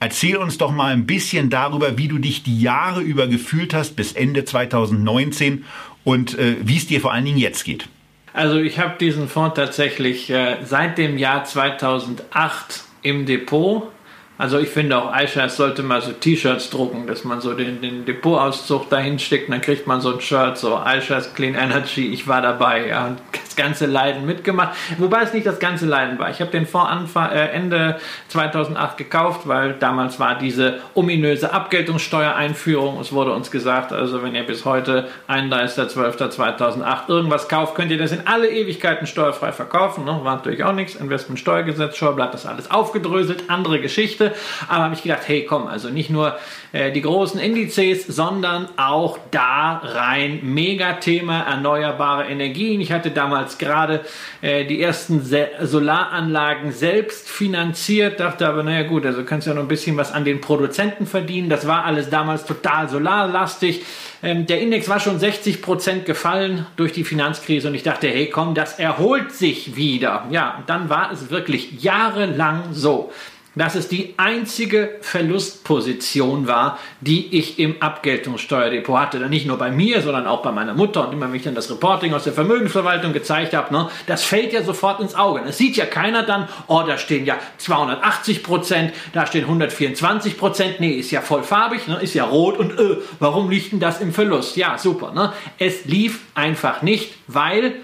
erzähl 0.00 0.36
uns 0.36 0.58
doch 0.58 0.72
mal 0.72 0.92
ein 0.92 1.06
bisschen 1.06 1.50
darüber, 1.50 1.98
wie 1.98 2.08
du 2.08 2.18
dich 2.18 2.42
die 2.42 2.60
Jahre 2.60 3.00
über 3.02 3.26
gefühlt 3.26 3.74
hast 3.74 3.96
bis 3.96 4.12
Ende 4.12 4.44
2019 4.44 5.64
und 6.04 6.38
äh, 6.38 6.56
wie 6.62 6.76
es 6.76 6.86
dir 6.86 7.00
vor 7.00 7.12
allen 7.12 7.24
Dingen 7.24 7.38
jetzt 7.38 7.64
geht. 7.64 7.88
Also 8.32 8.58
ich 8.58 8.78
habe 8.78 8.94
diesen 8.98 9.28
Fonds 9.28 9.54
tatsächlich 9.56 10.28
äh, 10.30 10.58
seit 10.64 10.98
dem 10.98 11.18
Jahr 11.18 11.44
2008 11.44 12.84
im 13.02 13.26
Depot 13.26 13.90
also 14.36 14.58
ich 14.58 14.68
finde 14.68 14.96
auch 14.96 15.16
iShares 15.16 15.56
sollte 15.56 15.82
mal 15.82 16.02
so 16.02 16.12
T-Shirts 16.12 16.70
drucken, 16.70 17.06
dass 17.06 17.24
man 17.24 17.40
so 17.40 17.54
den, 17.54 17.80
den 17.80 18.04
Depotauszug 18.04 18.90
dahin 18.90 19.18
steckt, 19.18 19.50
dann 19.50 19.60
kriegt 19.60 19.86
man 19.86 20.00
so 20.00 20.14
ein 20.14 20.20
Shirt, 20.20 20.58
so 20.58 20.80
iShares 20.84 21.34
Clean 21.34 21.54
Energy, 21.54 22.12
ich 22.12 22.26
war 22.26 22.42
dabei, 22.42 22.88
ja, 22.88 23.06
und 23.06 23.18
das 23.54 23.56
ganze 23.56 23.86
Leiden 23.86 24.26
mitgemacht. 24.26 24.76
Wobei 24.98 25.22
es 25.22 25.32
nicht 25.32 25.46
das 25.46 25.58
ganze 25.58 25.86
Leiden 25.86 26.18
war. 26.18 26.30
Ich 26.30 26.40
habe 26.40 26.50
den 26.50 26.66
Fonds 26.66 26.90
Anfang, 26.90 27.30
äh, 27.30 27.48
Ende 27.50 27.98
2008 28.28 28.96
gekauft, 28.96 29.42
weil 29.46 29.74
damals 29.74 30.18
war 30.18 30.36
diese 30.36 30.80
ominöse 30.94 31.52
Abgeltungssteuereinführung. 31.52 33.00
Es 33.00 33.12
wurde 33.12 33.32
uns 33.32 33.50
gesagt, 33.50 33.92
also 33.92 34.22
wenn 34.22 34.34
ihr 34.34 34.44
bis 34.44 34.64
heute 34.64 35.08
31.12.2008 35.28 37.08
irgendwas 37.08 37.48
kauft, 37.48 37.74
könnt 37.74 37.90
ihr 37.90 37.98
das 37.98 38.12
in 38.12 38.26
alle 38.26 38.48
Ewigkeiten 38.48 39.06
steuerfrei 39.06 39.52
verkaufen. 39.52 40.04
Ne? 40.04 40.20
War 40.22 40.36
natürlich 40.36 40.64
auch 40.64 40.72
nichts. 40.72 40.94
Investmentsteuergesetz, 40.94 41.96
Steuerblatt, 41.96 42.34
das 42.34 42.46
alles 42.46 42.70
aufgedröselt, 42.70 43.44
andere 43.48 43.80
Geschichte. 43.80 44.23
Müsste. 44.24 44.34
Aber 44.68 44.84
habe 44.84 44.94
ich 44.94 45.02
gedacht, 45.02 45.22
hey 45.26 45.44
komm, 45.44 45.66
also 45.66 45.88
nicht 45.88 46.10
nur 46.10 46.38
äh, 46.72 46.92
die 46.92 47.02
großen 47.02 47.40
Indizes, 47.40 48.06
sondern 48.06 48.68
auch 48.76 49.18
da 49.30 49.80
rein 49.82 50.40
Megathema 50.42 51.40
erneuerbare 51.40 52.26
Energien. 52.26 52.80
Ich 52.80 52.92
hatte 52.92 53.10
damals 53.10 53.58
gerade 53.58 54.00
äh, 54.40 54.64
die 54.64 54.82
ersten 54.82 55.22
Se 55.22 55.48
Solaranlagen 55.60 56.72
selbst 56.72 57.28
finanziert, 57.28 58.20
dachte 58.20 58.46
aber, 58.46 58.62
naja 58.62 58.86
gut, 58.86 59.06
also 59.06 59.24
kannst 59.24 59.46
ja 59.46 59.54
noch 59.54 59.62
ein 59.62 59.68
bisschen 59.68 59.96
was 59.96 60.12
an 60.12 60.24
den 60.24 60.40
Produzenten 60.40 61.06
verdienen. 61.06 61.48
Das 61.48 61.66
war 61.66 61.84
alles 61.84 62.10
damals 62.10 62.44
total 62.44 62.88
solarlastig. 62.88 63.84
Ähm, 64.22 64.46
der 64.46 64.60
Index 64.60 64.88
war 64.88 65.00
schon 65.00 65.18
60 65.18 65.60
Prozent 65.60 66.06
gefallen 66.06 66.66
durch 66.76 66.92
die 66.92 67.04
Finanzkrise 67.04 67.68
und 67.68 67.74
ich 67.74 67.82
dachte, 67.82 68.08
hey 68.08 68.30
komm, 68.30 68.54
das 68.54 68.78
erholt 68.78 69.32
sich 69.32 69.76
wieder. 69.76 70.26
Ja, 70.30 70.62
dann 70.66 70.88
war 70.88 71.12
es 71.12 71.30
wirklich 71.30 71.82
jahrelang 71.82 72.72
so 72.72 73.12
dass 73.54 73.74
es 73.74 73.88
die 73.88 74.14
einzige 74.16 74.96
Verlustposition 75.00 76.46
war, 76.46 76.78
die 77.00 77.38
ich 77.38 77.58
im 77.58 77.80
Abgeltungssteuerdepot 77.80 78.98
hatte. 78.98 79.18
Dann 79.18 79.30
nicht 79.30 79.46
nur 79.46 79.58
bei 79.58 79.70
mir, 79.70 80.02
sondern 80.02 80.26
auch 80.26 80.42
bei 80.42 80.52
meiner 80.52 80.74
Mutter. 80.74 81.06
Und 81.06 81.14
immer 81.14 81.28
wenn 81.28 81.34
ich 81.34 81.44
dann 81.44 81.54
das 81.54 81.70
Reporting 81.70 82.14
aus 82.14 82.24
der 82.24 82.32
Vermögensverwaltung 82.32 83.12
gezeigt 83.12 83.54
habe, 83.54 83.72
ne, 83.72 83.88
das 84.06 84.24
fällt 84.24 84.52
ja 84.52 84.62
sofort 84.62 85.00
ins 85.00 85.14
Auge. 85.14 85.42
Es 85.46 85.58
sieht 85.58 85.76
ja 85.76 85.86
keiner 85.86 86.22
dann, 86.22 86.48
oh, 86.66 86.82
da 86.86 86.98
stehen 86.98 87.24
ja 87.24 87.38
280 87.58 88.42
Prozent, 88.42 88.92
da 89.12 89.26
stehen 89.26 89.44
124 89.44 90.36
Prozent. 90.36 90.80
Nee, 90.80 90.92
ist 90.92 91.10
ja 91.10 91.20
voll 91.20 91.42
farbig, 91.42 91.86
ne, 91.86 91.98
ist 92.00 92.14
ja 92.14 92.24
rot 92.24 92.58
und 92.58 92.78
äh, 92.78 92.96
warum 93.20 93.50
liegt 93.50 93.72
denn 93.72 93.80
das 93.80 94.00
im 94.00 94.12
Verlust? 94.12 94.56
Ja, 94.56 94.78
super. 94.78 95.12
Ne? 95.12 95.32
Es 95.58 95.84
lief 95.84 96.20
einfach 96.34 96.82
nicht, 96.82 97.14
weil 97.26 97.74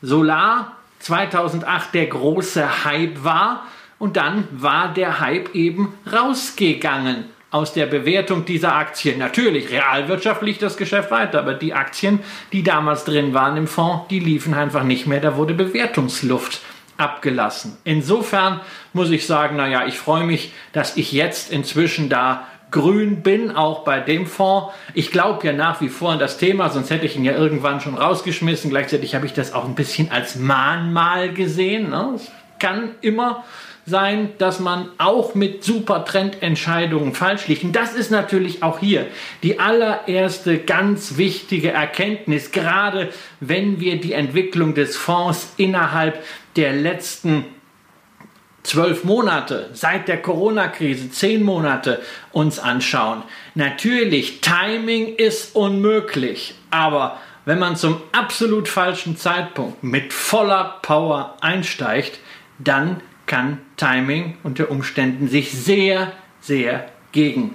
Solar 0.00 0.76
2008 1.00 1.94
der 1.94 2.06
große 2.06 2.84
Hype 2.84 3.24
war 3.24 3.66
und 3.98 4.16
dann 4.16 4.46
war 4.50 4.92
der 4.92 5.20
Hype 5.20 5.54
eben 5.54 5.94
rausgegangen 6.10 7.24
aus 7.50 7.72
der 7.72 7.86
Bewertung 7.86 8.44
dieser 8.44 8.74
Aktien. 8.74 9.18
Natürlich, 9.18 9.70
realwirtschaftlich 9.70 10.58
das 10.58 10.76
Geschäft 10.76 11.10
weiter, 11.10 11.38
aber 11.38 11.54
die 11.54 11.72
Aktien, 11.72 12.20
die 12.52 12.62
damals 12.62 13.04
drin 13.04 13.32
waren 13.32 13.56
im 13.56 13.66
Fonds, 13.66 14.08
die 14.10 14.20
liefen 14.20 14.54
einfach 14.54 14.84
nicht 14.84 15.06
mehr. 15.06 15.20
Da 15.20 15.36
wurde 15.36 15.54
Bewertungsluft 15.54 16.60
abgelassen. 16.98 17.78
Insofern 17.84 18.60
muss 18.92 19.10
ich 19.10 19.26
sagen, 19.26 19.56
naja, 19.56 19.86
ich 19.86 19.98
freue 19.98 20.24
mich, 20.24 20.52
dass 20.72 20.96
ich 20.96 21.12
jetzt 21.12 21.50
inzwischen 21.50 22.08
da 22.08 22.46
grün 22.70 23.22
bin, 23.22 23.50
auch 23.56 23.84
bei 23.84 24.00
dem 24.00 24.26
Fonds. 24.26 24.74
Ich 24.92 25.10
glaube 25.10 25.46
ja 25.46 25.54
nach 25.54 25.80
wie 25.80 25.88
vor 25.88 26.12
an 26.12 26.18
das 26.18 26.36
Thema, 26.36 26.68
sonst 26.68 26.90
hätte 26.90 27.06
ich 27.06 27.16
ihn 27.16 27.24
ja 27.24 27.32
irgendwann 27.32 27.80
schon 27.80 27.94
rausgeschmissen. 27.94 28.68
Gleichzeitig 28.68 29.14
habe 29.14 29.24
ich 29.24 29.32
das 29.32 29.54
auch 29.54 29.64
ein 29.64 29.74
bisschen 29.74 30.10
als 30.10 30.36
Mahnmal 30.36 31.32
gesehen. 31.32 31.88
Ne? 31.90 32.12
Es 32.16 32.30
kann 32.58 32.90
immer 33.00 33.44
sein, 33.88 34.30
dass 34.38 34.60
man 34.60 34.88
auch 34.98 35.34
mit 35.34 35.64
Supertrendentscheidungen 35.64 37.14
falsch 37.14 37.48
liegt. 37.48 37.64
Und 37.64 37.74
das 37.74 37.94
ist 37.94 38.10
natürlich 38.10 38.62
auch 38.62 38.78
hier 38.78 39.06
die 39.42 39.58
allererste 39.58 40.58
ganz 40.58 41.16
wichtige 41.16 41.70
Erkenntnis, 41.70 42.52
gerade 42.52 43.08
wenn 43.40 43.80
wir 43.80 44.00
die 44.00 44.12
Entwicklung 44.12 44.74
des 44.74 44.96
Fonds 44.96 45.54
innerhalb 45.56 46.22
der 46.56 46.72
letzten 46.72 47.44
zwölf 48.62 49.04
Monate, 49.04 49.70
seit 49.72 50.08
der 50.08 50.20
Corona-Krise, 50.20 51.10
zehn 51.10 51.42
Monate 51.42 52.02
uns 52.32 52.58
anschauen. 52.58 53.22
Natürlich, 53.54 54.40
Timing 54.42 55.14
ist 55.16 55.56
unmöglich, 55.56 56.54
aber 56.70 57.18
wenn 57.46 57.58
man 57.58 57.76
zum 57.76 58.02
absolut 58.12 58.68
falschen 58.68 59.16
Zeitpunkt 59.16 59.82
mit 59.82 60.12
voller 60.12 60.80
Power 60.82 61.36
einsteigt, 61.40 62.20
dann 62.58 63.00
kann 63.24 63.60
Timing 63.78 64.36
unter 64.42 64.70
Umständen 64.70 65.28
sich 65.28 65.52
sehr, 65.52 66.12
sehr 66.40 66.86
gegen 67.12 67.54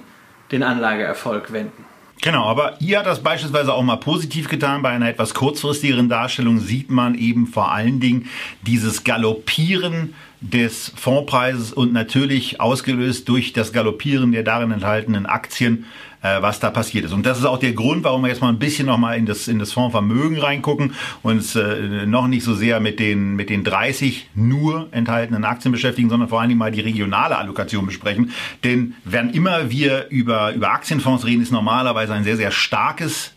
den 0.50 0.62
Anlageerfolg 0.64 1.52
wenden. 1.52 1.84
Genau, 2.24 2.46
aber 2.46 2.76
hier 2.78 3.00
hat 3.00 3.06
das 3.06 3.22
beispielsweise 3.22 3.74
auch 3.74 3.82
mal 3.82 3.96
positiv 3.96 4.48
getan. 4.48 4.80
Bei 4.80 4.88
einer 4.90 5.10
etwas 5.10 5.34
kurzfristigeren 5.34 6.08
Darstellung 6.08 6.58
sieht 6.58 6.90
man 6.90 7.14
eben 7.16 7.46
vor 7.46 7.70
allen 7.70 8.00
Dingen 8.00 8.30
dieses 8.62 9.04
Galoppieren 9.04 10.14
des 10.40 10.92
Fondspreises 10.96 11.74
und 11.74 11.92
natürlich 11.92 12.62
ausgelöst 12.62 13.28
durch 13.28 13.52
das 13.52 13.72
Galoppieren 13.72 14.32
der 14.32 14.42
darin 14.42 14.70
enthaltenen 14.70 15.26
Aktien 15.26 15.84
äh, 16.24 16.40
was 16.40 16.58
da 16.58 16.70
passiert 16.70 17.04
ist. 17.04 17.12
Und 17.12 17.26
das 17.26 17.38
ist 17.38 17.44
auch 17.44 17.58
der 17.58 17.74
Grund, 17.74 18.02
warum 18.02 18.22
wir 18.22 18.28
jetzt 18.28 18.40
mal 18.40 18.48
ein 18.48 18.58
bisschen 18.58 18.86
noch 18.86 18.96
mal 18.96 19.16
in 19.16 19.26
das, 19.26 19.46
in 19.46 19.58
das 19.58 19.72
Fondsvermögen 19.72 20.38
reingucken 20.38 20.94
und 21.22 21.34
uns 21.34 21.54
äh, 21.54 22.06
noch 22.06 22.26
nicht 22.26 22.42
so 22.42 22.54
sehr 22.54 22.80
mit 22.80 22.98
den, 22.98 23.36
mit 23.36 23.50
den 23.50 23.62
30 23.62 24.30
nur 24.34 24.88
enthaltenen 24.90 25.44
Aktien 25.44 25.70
beschäftigen, 25.70 26.08
sondern 26.08 26.30
vor 26.30 26.40
allen 26.40 26.48
Dingen 26.48 26.58
mal 26.58 26.72
die 26.72 26.80
regionale 26.80 27.36
Allokation 27.36 27.84
besprechen. 27.84 28.32
Denn 28.64 28.94
wenn 29.04 29.30
immer 29.30 29.70
wir 29.70 30.06
über, 30.08 30.54
über 30.54 30.70
Aktienfonds 30.70 31.26
reden, 31.26 31.42
ist 31.42 31.52
normalerweise 31.52 32.14
ein 32.14 32.24
sehr, 32.24 32.38
sehr 32.38 32.50
starkes 32.50 33.32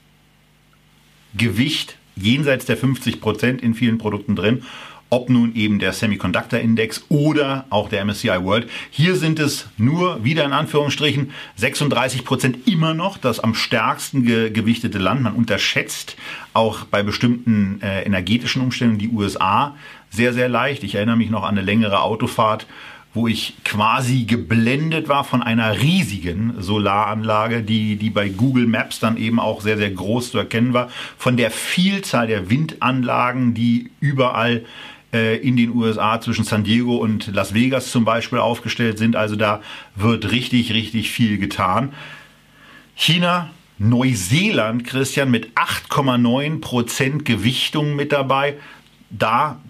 Gewicht 1.35 1.97
jenseits 2.15 2.65
der 2.65 2.77
50 2.77 3.19
Prozent 3.19 3.61
in 3.61 3.73
vielen 3.73 3.97
Produkten 3.97 4.35
drin 4.35 4.63
ob 5.09 5.29
nun 5.29 5.55
eben 5.55 5.79
der 5.79 5.93
Semiconductor 5.93 6.59
Index 6.59 7.05
oder 7.09 7.65
auch 7.69 7.89
der 7.89 8.03
MSCI 8.03 8.43
World. 8.43 8.69
Hier 8.91 9.15
sind 9.15 9.39
es 9.39 9.67
nur 9.77 10.23
wieder 10.23 10.43
in 10.43 10.53
Anführungsstrichen 10.53 11.31
36 11.55 12.25
Prozent 12.25 12.67
immer 12.67 12.93
noch 12.93 13.17
das 13.17 13.39
am 13.39 13.55
stärksten 13.55 14.23
ge 14.23 14.49
gewichtete 14.49 14.97
Land. 14.97 15.21
Man 15.21 15.33
unterschätzt 15.33 16.17
auch 16.53 16.85
bei 16.85 17.03
bestimmten 17.03 17.81
äh, 17.81 18.03
energetischen 18.03 18.61
Umständen 18.61 18.97
die 18.97 19.09
USA 19.09 19.75
sehr, 20.09 20.33
sehr 20.33 20.49
leicht. 20.49 20.83
Ich 20.83 20.95
erinnere 20.95 21.17
mich 21.17 21.29
noch 21.29 21.43
an 21.43 21.57
eine 21.57 21.61
längere 21.61 22.01
Autofahrt 22.01 22.67
wo 23.17 23.27
ich 23.27 23.55
quasi 23.63 24.25
geblendet 24.25 25.09
war 25.09 25.23
von 25.23 25.41
einer 25.41 25.81
riesigen 25.81 26.53
Solaranlage, 26.59 27.63
die, 27.63 27.95
die 27.95 28.11
bei 28.11 28.29
Google 28.29 28.67
Maps 28.67 28.99
dann 28.99 29.17
eben 29.17 29.39
auch 29.39 29.61
sehr, 29.61 29.77
sehr 29.77 29.89
groß 29.89 30.31
zu 30.31 30.37
erkennen 30.37 30.73
war, 30.73 30.89
von 31.17 31.35
der 31.35 31.49
Vielzahl 31.49 32.27
der 32.27 32.51
Windanlagen, 32.51 33.55
die 33.55 33.89
überall 33.99 34.65
in 35.11 35.55
den 35.55 35.73
USA 35.73 36.19
zwischen 36.19 36.43
San 36.43 36.63
Diego 36.63 36.97
und 36.97 37.33
Las 37.33 37.53
Vegas 37.53 37.91
zum 37.91 38.03
Beispiel 38.03 38.39
aufgestellt 38.39 38.97
sind. 38.97 39.15
Also 39.15 39.35
da 39.35 39.61
wird 39.95 40.31
richtig, 40.31 40.73
richtig 40.73 41.11
viel 41.11 41.37
getan. 41.37 41.93
China, 42.95 43.49
Neuseeland, 43.77 44.83
Christian, 44.83 45.31
mit 45.31 45.51
8,9% 45.55 47.23
Gewichtung 47.23 47.95
mit 47.95 48.11
dabei. 48.11 48.55
Da 49.09 49.61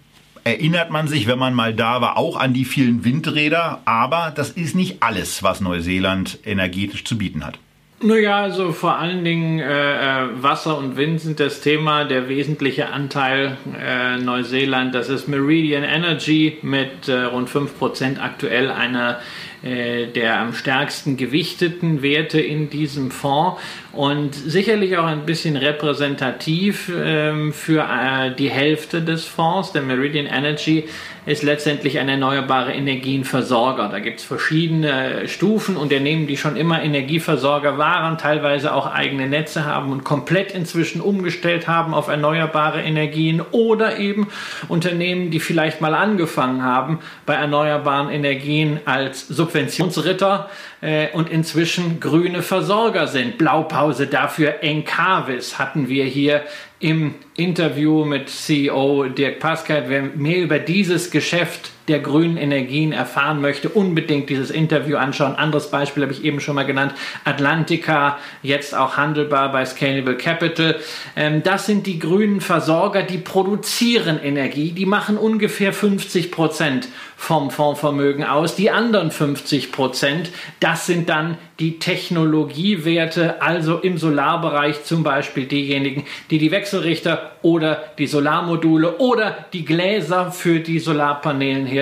erinnert 0.43 0.91
man 0.91 1.07
sich, 1.07 1.27
wenn 1.27 1.37
man 1.37 1.53
mal 1.53 1.73
da 1.73 2.01
war, 2.01 2.17
auch 2.17 2.37
an 2.37 2.53
die 2.53 2.65
vielen 2.65 3.03
Windräder. 3.03 3.81
Aber 3.85 4.31
das 4.33 4.49
ist 4.49 4.75
nicht 4.75 5.03
alles, 5.03 5.43
was 5.43 5.61
Neuseeland 5.61 6.39
energetisch 6.45 7.03
zu 7.03 7.17
bieten 7.17 7.45
hat. 7.45 7.59
Naja, 7.99 8.43
also 8.43 8.73
vor 8.73 8.97
allen 8.97 9.25
Dingen 9.25 9.59
äh, 9.59 9.63
äh, 9.63 10.43
Wasser 10.43 10.77
und 10.77 10.97
Wind 10.97 11.19
sind 11.19 11.39
das 11.39 11.61
Thema. 11.61 12.05
Der 12.05 12.29
wesentliche 12.29 12.89
Anteil 12.89 13.57
äh, 13.75 14.17
Neuseeland, 14.17 14.93
das 14.93 15.09
ist 15.09 15.27
Meridian 15.27 15.83
Energy 15.83 16.59
mit 16.61 17.07
äh, 17.07 17.23
rund 17.23 17.49
5% 17.49 18.19
aktuell 18.19 18.69
einer 18.69 19.19
äh, 19.63 20.05
der 20.05 20.39
am 20.39 20.53
stärksten 20.53 21.17
gewichteten 21.17 22.03
Werte 22.03 22.39
in 22.39 22.69
diesem 22.69 23.09
Fonds 23.09 23.59
und 23.91 24.35
sicherlich 24.35 24.97
auch 24.97 25.05
ein 25.05 25.25
bisschen 25.25 25.55
repräsentativ 25.55 26.91
ähm, 26.95 27.51
für 27.51 27.81
äh, 27.81 28.35
die 28.35 28.51
Hälfte 28.51 29.01
des 29.01 29.25
Fonds. 29.25 29.71
Der 29.71 29.81
Meridian 29.81 30.27
Energy 30.27 30.83
ist 31.27 31.43
letztendlich 31.43 31.99
ein 31.99 32.07
erneuerbare 32.07 32.71
Energienversorger. 32.71 33.89
Da 33.89 33.99
gibt 33.99 34.21
es 34.21 34.25
verschiedene 34.25 35.27
Stufen 35.27 35.75
Unternehmen, 35.75 36.25
die 36.25 36.37
schon 36.37 36.55
immer 36.55 36.81
Energieversorger 36.81 37.77
waren, 37.77 38.17
teilweise 38.17 38.73
auch 38.73 38.87
eigene 38.87 39.27
Netze 39.27 39.65
haben 39.65 39.91
und 39.91 40.05
komplett 40.05 40.53
inzwischen 40.53 41.01
umgestellt 41.01 41.67
haben 41.67 41.93
auf 41.93 42.07
erneuerbare 42.07 42.81
Energien 42.81 43.41
oder 43.51 43.99
eben 43.99 44.29
Unternehmen, 44.69 45.29
die 45.29 45.41
vielleicht 45.41 45.81
mal 45.81 45.95
angefangen 45.95 46.63
haben 46.63 46.99
bei 47.25 47.33
erneuerbaren 47.33 48.09
Energien 48.09 48.79
als 48.85 49.27
Subventionsritter 49.27 50.49
äh, 50.81 51.09
und 51.11 51.29
inzwischen 51.29 51.99
grüne 51.99 52.41
Versorger 52.41 53.07
sind. 53.07 53.37
Blaupause 53.37 54.07
dafür 54.07 54.63
Encarvis 54.63 55.57
hatten 55.57 55.89
wir 55.89 56.05
hier 56.05 56.43
im 56.79 57.15
Interview 57.35 58.05
mit 58.05 58.29
CEO 58.29 59.05
Dirk 59.05 59.39
Pascal. 59.39 59.85
Wer 59.87 60.03
mehr 60.03 60.41
über 60.41 60.59
dieses 60.59 61.11
Geschäft 61.11 61.71
der 61.87 61.99
grünen 61.99 62.37
Energien 62.37 62.93
erfahren 62.93 63.41
möchte, 63.41 63.69
unbedingt 63.69 64.29
dieses 64.29 64.49
Interview 64.49 64.97
anschauen. 64.97 65.35
Anderes 65.35 65.69
Beispiel 65.69 66.03
habe 66.03 66.13
ich 66.13 66.23
eben 66.23 66.39
schon 66.39 66.55
mal 66.55 66.65
genannt. 66.65 66.93
Atlantica, 67.25 68.17
jetzt 68.41 68.75
auch 68.75 68.97
handelbar 68.97 69.51
bei 69.51 69.65
Scalable 69.65 70.17
Capital. 70.17 70.79
Ähm, 71.15 71.43
das 71.43 71.65
sind 71.65 71.87
die 71.87 71.99
grünen 71.99 72.41
Versorger, 72.41 73.03
die 73.03 73.17
produzieren 73.17 74.19
Energie. 74.21 74.71
Die 74.71 74.85
machen 74.85 75.17
ungefähr 75.17 75.73
50 75.73 76.31
Prozent 76.31 76.87
vom 77.15 77.49
Fondsvermögen 77.51 78.23
aus. 78.23 78.55
Die 78.55 78.69
anderen 78.69 79.11
50 79.11 79.71
Prozent, 79.71 80.31
das 80.59 80.85
sind 80.85 81.09
dann 81.09 81.37
die 81.59 81.79
Technologiewerte, 81.79 83.41
also 83.41 83.79
im 83.79 83.97
Solarbereich 83.97 84.83
zum 84.83 85.03
Beispiel 85.03 85.45
diejenigen, 85.45 86.05
die 86.29 86.37
die 86.37 86.51
Wechsel 86.51 86.77
Wechselrichter 86.77 87.31
oder 87.41 87.83
die 87.97 88.07
Solarmodule 88.07 88.97
oder 88.97 89.45
die 89.53 89.65
Gläser 89.65 90.31
für 90.31 90.59
die 90.59 90.79
Solarpanelen 90.79 91.65
herstellen 91.65 91.76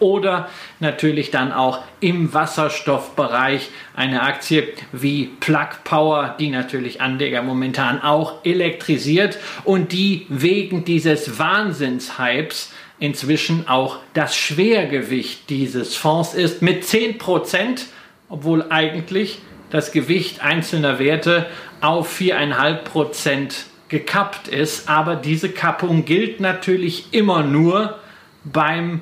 oder 0.00 0.48
natürlich 0.80 1.30
dann 1.30 1.52
auch 1.52 1.80
im 2.00 2.32
Wasserstoffbereich 2.32 3.68
eine 3.94 4.22
Aktie 4.22 4.68
wie 4.92 5.26
Plug 5.40 5.68
Power, 5.84 6.34
die 6.38 6.50
natürlich 6.50 7.00
Anleger 7.00 7.42
momentan 7.42 8.00
auch 8.02 8.44
elektrisiert 8.44 9.38
und 9.64 9.92
die 9.92 10.26
wegen 10.28 10.84
dieses 10.84 11.38
Wahnsinnshypes 11.38 12.72
inzwischen 12.98 13.68
auch 13.68 13.98
das 14.14 14.36
Schwergewicht 14.36 15.50
dieses 15.50 15.96
Fonds 15.96 16.34
ist 16.34 16.62
mit 16.62 16.84
10 16.84 17.18
Prozent, 17.18 17.86
obwohl 18.28 18.66
eigentlich 18.70 19.38
das 19.70 19.92
Gewicht 19.92 20.42
einzelner 20.42 20.98
Werte 20.98 21.46
auf 21.80 22.18
4,5 22.18 22.74
Prozent 22.76 23.66
gekappt 23.88 24.48
ist. 24.48 24.88
Aber 24.88 25.16
diese 25.16 25.50
Kappung 25.50 26.04
gilt 26.04 26.40
natürlich 26.40 27.12
immer 27.12 27.42
nur 27.42 27.98
beim 28.44 29.00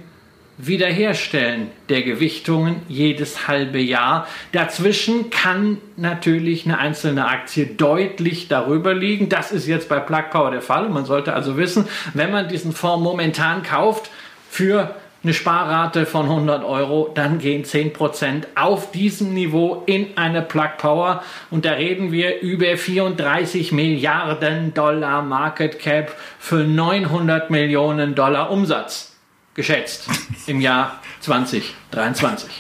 Wiederherstellen 0.57 1.71
der 1.89 2.03
Gewichtungen 2.03 2.83
jedes 2.89 3.49
halbe 3.49 3.81
Jahr. 3.81 4.29
Dazwischen 4.53 5.31
kann 5.31 5.79
natürlich 5.97 6.65
eine 6.65 6.79
einzelne 6.79 7.27
Aktie 7.27 7.67
deutlich 7.67 8.49
darüber 8.49 8.95
liegen. 8.95 9.29
Das 9.29 9.51
ist 9.51 9.67
jetzt 9.67 9.89
bei 9.89 9.99
Plug 9.99 10.31
Power 10.31 10.51
der 10.53 10.63
Fall. 10.63 10.89
Man 10.89 11.05
sollte 11.05 11.33
also 11.33 11.57
wissen, 11.57 11.89
wenn 12.15 12.31
man 12.31 12.49
diesen 12.49 12.73
Fonds 12.73 13.03
momentan 13.03 13.63
kauft 13.63 14.11
für 14.49 14.95
eine 15.25 15.33
Sparrate 15.33 16.05
von 16.05 16.27
100 16.27 16.65
Euro, 16.65 17.11
dann 17.15 17.39
gehen 17.39 17.65
10% 17.65 18.45
auf 18.55 18.93
diesem 18.93 19.33
Niveau 19.33 19.83
in 19.87 20.17
eine 20.17 20.43
Plug 20.43 20.77
Power. 20.77 21.25
Und 21.51 21.65
da 21.65 21.73
reden 21.73 22.13
wir 22.13 22.41
über 22.43 22.77
34 22.77 23.73
Milliarden 23.73 24.75
Dollar 24.75 25.23
Market 25.23 25.79
Cap 25.79 26.15
für 26.39 26.65
900 26.65 27.51
Millionen 27.51 28.15
Dollar 28.15 28.51
Umsatz. 28.51 29.14
Geschätzt 29.55 30.09
im 30.47 30.61
Jahr 30.61 31.01
2023. 31.21 32.51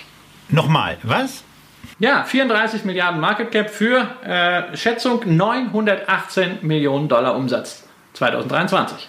Nochmal, 0.48 0.98
was? 1.02 1.42
Ja, 1.98 2.24
34 2.24 2.84
Milliarden 2.84 3.20
Market 3.20 3.50
Cap 3.50 3.70
für 3.70 4.08
äh, 4.24 4.76
Schätzung 4.76 5.36
918 5.36 6.58
Millionen 6.62 7.08
Dollar 7.08 7.36
Umsatz 7.36 7.84
2023. 8.14 9.08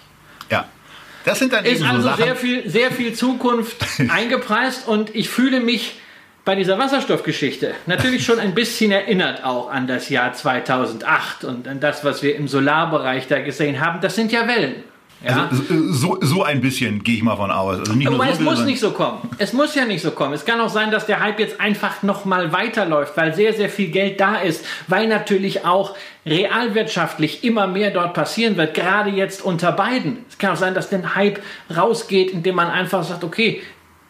Ja, 0.50 0.66
das 1.24 1.38
sind 1.38 1.52
dann 1.52 1.64
ist 1.64 1.80
eben 1.80 1.90
also 1.90 2.08
so 2.08 2.16
sehr 2.16 2.36
viel, 2.36 2.68
sehr 2.68 2.90
viel 2.90 3.12
Zukunft 3.12 3.84
eingepreist 4.08 4.86
und 4.88 5.14
ich 5.14 5.28
fühle 5.28 5.60
mich 5.60 6.00
bei 6.44 6.54
dieser 6.54 6.78
Wasserstoffgeschichte 6.78 7.74
natürlich 7.86 8.24
schon 8.24 8.38
ein 8.38 8.54
bisschen 8.54 8.92
erinnert 8.92 9.44
auch 9.44 9.68
an 9.68 9.88
das 9.88 10.08
Jahr 10.08 10.32
2008 10.32 11.44
und 11.44 11.66
an 11.66 11.80
das, 11.80 12.04
was 12.04 12.22
wir 12.22 12.36
im 12.36 12.46
Solarbereich 12.46 13.26
da 13.26 13.40
gesehen 13.40 13.80
haben. 13.80 14.00
Das 14.00 14.14
sind 14.14 14.30
ja 14.30 14.46
Wellen. 14.46 14.84
Ja? 15.26 15.48
Also, 15.50 15.62
so, 15.92 16.18
so 16.22 16.42
ein 16.44 16.60
bisschen 16.60 17.02
gehe 17.04 17.16
ich 17.16 17.22
mal 17.22 17.36
von 17.36 17.50
aus. 17.50 17.80
Also 17.80 17.92
nicht 17.94 18.08
nur 18.10 18.14
Aber 18.14 18.26
so 18.26 18.32
es 18.32 18.38
muss 18.40 18.48
sondern- 18.54 18.66
nicht 18.66 18.80
so 18.80 18.90
kommen. 18.92 19.18
Es 19.38 19.52
muss 19.52 19.74
ja 19.74 19.84
nicht 19.84 20.02
so 20.02 20.10
kommen. 20.12 20.32
Es 20.32 20.44
kann 20.44 20.60
auch 20.60 20.68
sein, 20.68 20.90
dass 20.90 21.06
der 21.06 21.20
Hype 21.20 21.38
jetzt 21.40 21.60
einfach 21.60 22.02
noch 22.02 22.24
mal 22.24 22.52
weiterläuft, 22.52 23.16
weil 23.16 23.34
sehr, 23.34 23.52
sehr 23.52 23.68
viel 23.68 23.88
Geld 23.88 24.20
da 24.20 24.36
ist, 24.36 24.64
weil 24.88 25.08
natürlich 25.08 25.64
auch 25.64 25.94
realwirtschaftlich 26.24 27.44
immer 27.44 27.66
mehr 27.66 27.90
dort 27.90 28.14
passieren 28.14 28.56
wird, 28.56 28.74
gerade 28.74 29.10
jetzt 29.10 29.44
unter 29.44 29.72
beiden. 29.72 30.18
Es 30.28 30.38
kann 30.38 30.52
auch 30.52 30.56
sein, 30.56 30.74
dass 30.74 30.88
der 30.90 31.14
Hype 31.14 31.40
rausgeht, 31.74 32.30
indem 32.30 32.56
man 32.56 32.68
einfach 32.68 33.02
sagt, 33.04 33.24
okay, 33.24 33.62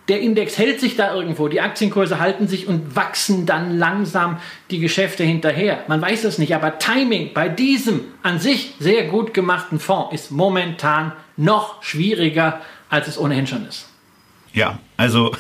der 0.09 0.21
Index 0.21 0.57
hält 0.57 0.81
sich 0.81 0.97
da 0.97 1.15
irgendwo, 1.15 1.49
die 1.49 1.61
Aktienkurse 1.61 2.21
halten 2.21 2.47
sich 2.47 2.69
und 2.69 2.95
wachsen 2.95 3.45
dann 3.45 3.77
langsam 3.77 4.39
die 4.71 4.79
Geschäfte 4.79 5.25
hinterher. 5.25 5.85
Man 5.89 6.01
weiß 6.01 6.25
es 6.25 6.39
nicht, 6.39 6.55
aber 6.55 6.79
Timing 6.79 7.33
bei 7.35 7.49
diesem 7.49 8.03
an 8.23 8.39
sich 8.39 8.75
sehr 8.79 9.05
gut 9.09 9.35
gemachten 9.35 9.81
Fonds 9.81 10.15
ist 10.15 10.31
momentan 10.31 11.13
noch 11.37 11.83
schwieriger, 11.83 12.61
als 12.89 13.09
es 13.09 13.19
ohnehin 13.19 13.47
schon 13.47 13.67
ist. 13.67 13.89
Ja, 14.53 14.79
also, 14.97 15.37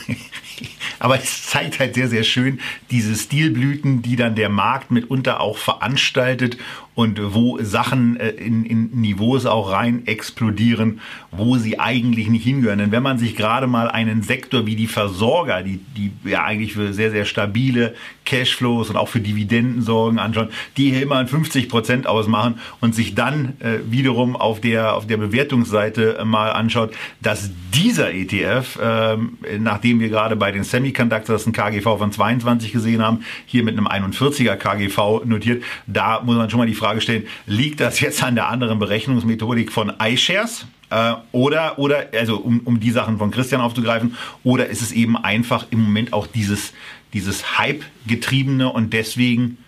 aber 0.98 1.16
es 1.16 1.46
zeigt 1.46 1.78
halt 1.78 1.94
sehr, 1.94 2.08
sehr 2.08 2.24
schön 2.24 2.60
diese 2.90 3.14
Stilblüten, 3.14 4.02
die 4.02 4.16
dann 4.16 4.34
der 4.34 4.48
Markt 4.48 4.90
mitunter 4.90 5.40
auch 5.40 5.58
veranstaltet 5.58 6.58
und 6.97 7.20
wo 7.34 7.59
Sachen 7.62 8.18
äh, 8.18 8.30
in, 8.30 8.64
in 8.64 8.90
Niveaus 9.01 9.44
auch 9.44 9.70
rein 9.70 10.07
explodieren, 10.07 11.01
wo 11.30 11.59
sie 11.59 11.78
eigentlich 11.78 12.28
nicht 12.28 12.42
hingehören. 12.42 12.78
Denn 12.78 12.90
wenn 12.90 13.03
man 13.03 13.18
sich 13.18 13.36
gerade 13.36 13.66
mal 13.66 13.88
einen 13.88 14.22
Sektor 14.22 14.64
wie 14.64 14.76
die 14.76 14.86
Versorger, 14.86 15.62
die, 15.62 15.78
die 15.94 16.11
ja 16.24 16.42
eigentlich 16.42 16.72
für 16.72 16.94
sehr, 16.94 17.11
sehr 17.11 17.26
stabile 17.26 17.94
Cashflows 18.24 18.88
und 18.88 18.97
auch 18.97 19.09
für 19.09 19.20
Dividenden 19.20 19.82
sorgen, 19.82 20.18
anschaut, 20.18 20.49
die 20.78 20.90
hier 20.90 21.03
immer 21.03 21.24
50 21.24 21.68
Prozent 21.68 22.07
ausmachen 22.07 22.61
und 22.80 22.94
sich 22.94 23.14
dann 23.14 23.61
äh, 23.61 23.78
wiederum 23.90 24.34
auf 24.34 24.62
der, 24.62 24.94
auf 24.94 25.07
der 25.07 25.18
Bewertungsseite 25.18 26.16
äh, 26.16 26.24
mal 26.24 26.51
anschaut, 26.51 26.94
dass 27.20 27.51
dieser 27.74 28.14
ETF, 28.14 28.78
ähm, 28.82 29.36
nachdem 29.59 30.01
wir 30.01 30.09
gerade 30.09 30.34
bei 30.34 30.51
den 30.51 30.64
Semiconductors 30.64 31.47
ein 31.47 31.53
KGV 31.53 31.99
von 31.99 32.11
22 32.11 32.72
gesehen 32.72 33.03
haben, 33.03 33.20
hier 33.44 33.62
mit 33.62 33.76
einem 33.76 33.86
41er 33.86 34.57
KGV 34.57 35.26
notiert, 35.26 35.62
da 35.86 36.22
muss 36.22 36.36
man 36.36 36.49
schon 36.49 36.59
mal 36.59 36.66
die 36.66 36.74
Frage 36.74 36.86
stellen, 37.01 37.26
liegt 37.47 37.80
das 37.80 38.01
jetzt 38.01 38.22
an 38.22 38.34
der 38.34 38.49
anderen 38.49 38.78
Berechnungsmethodik 38.78 39.72
von 39.72 39.93
iShares? 40.01 40.66
Äh, 40.91 41.14
oder, 41.32 41.78
oder, 41.78 42.09
also 42.12 42.37
um, 42.37 42.61
um 42.61 42.80
die 42.80 42.91
Sachen 42.91 43.18
von 43.18 43.30
Christian 43.30 43.61
aufzugreifen, 43.61 44.16
oder 44.45 44.66
ist 44.66 44.82
es 44.82 44.93
eben 44.93 45.16
einfach 45.16 45.66
im 45.70 45.82
Moment 45.82 46.12
auch 46.12 46.26
dieses, 46.26 46.72
dieses 47.12 47.59
Hype-getriebene 47.59 48.70
und 48.70 48.93
deswegen 48.93 49.59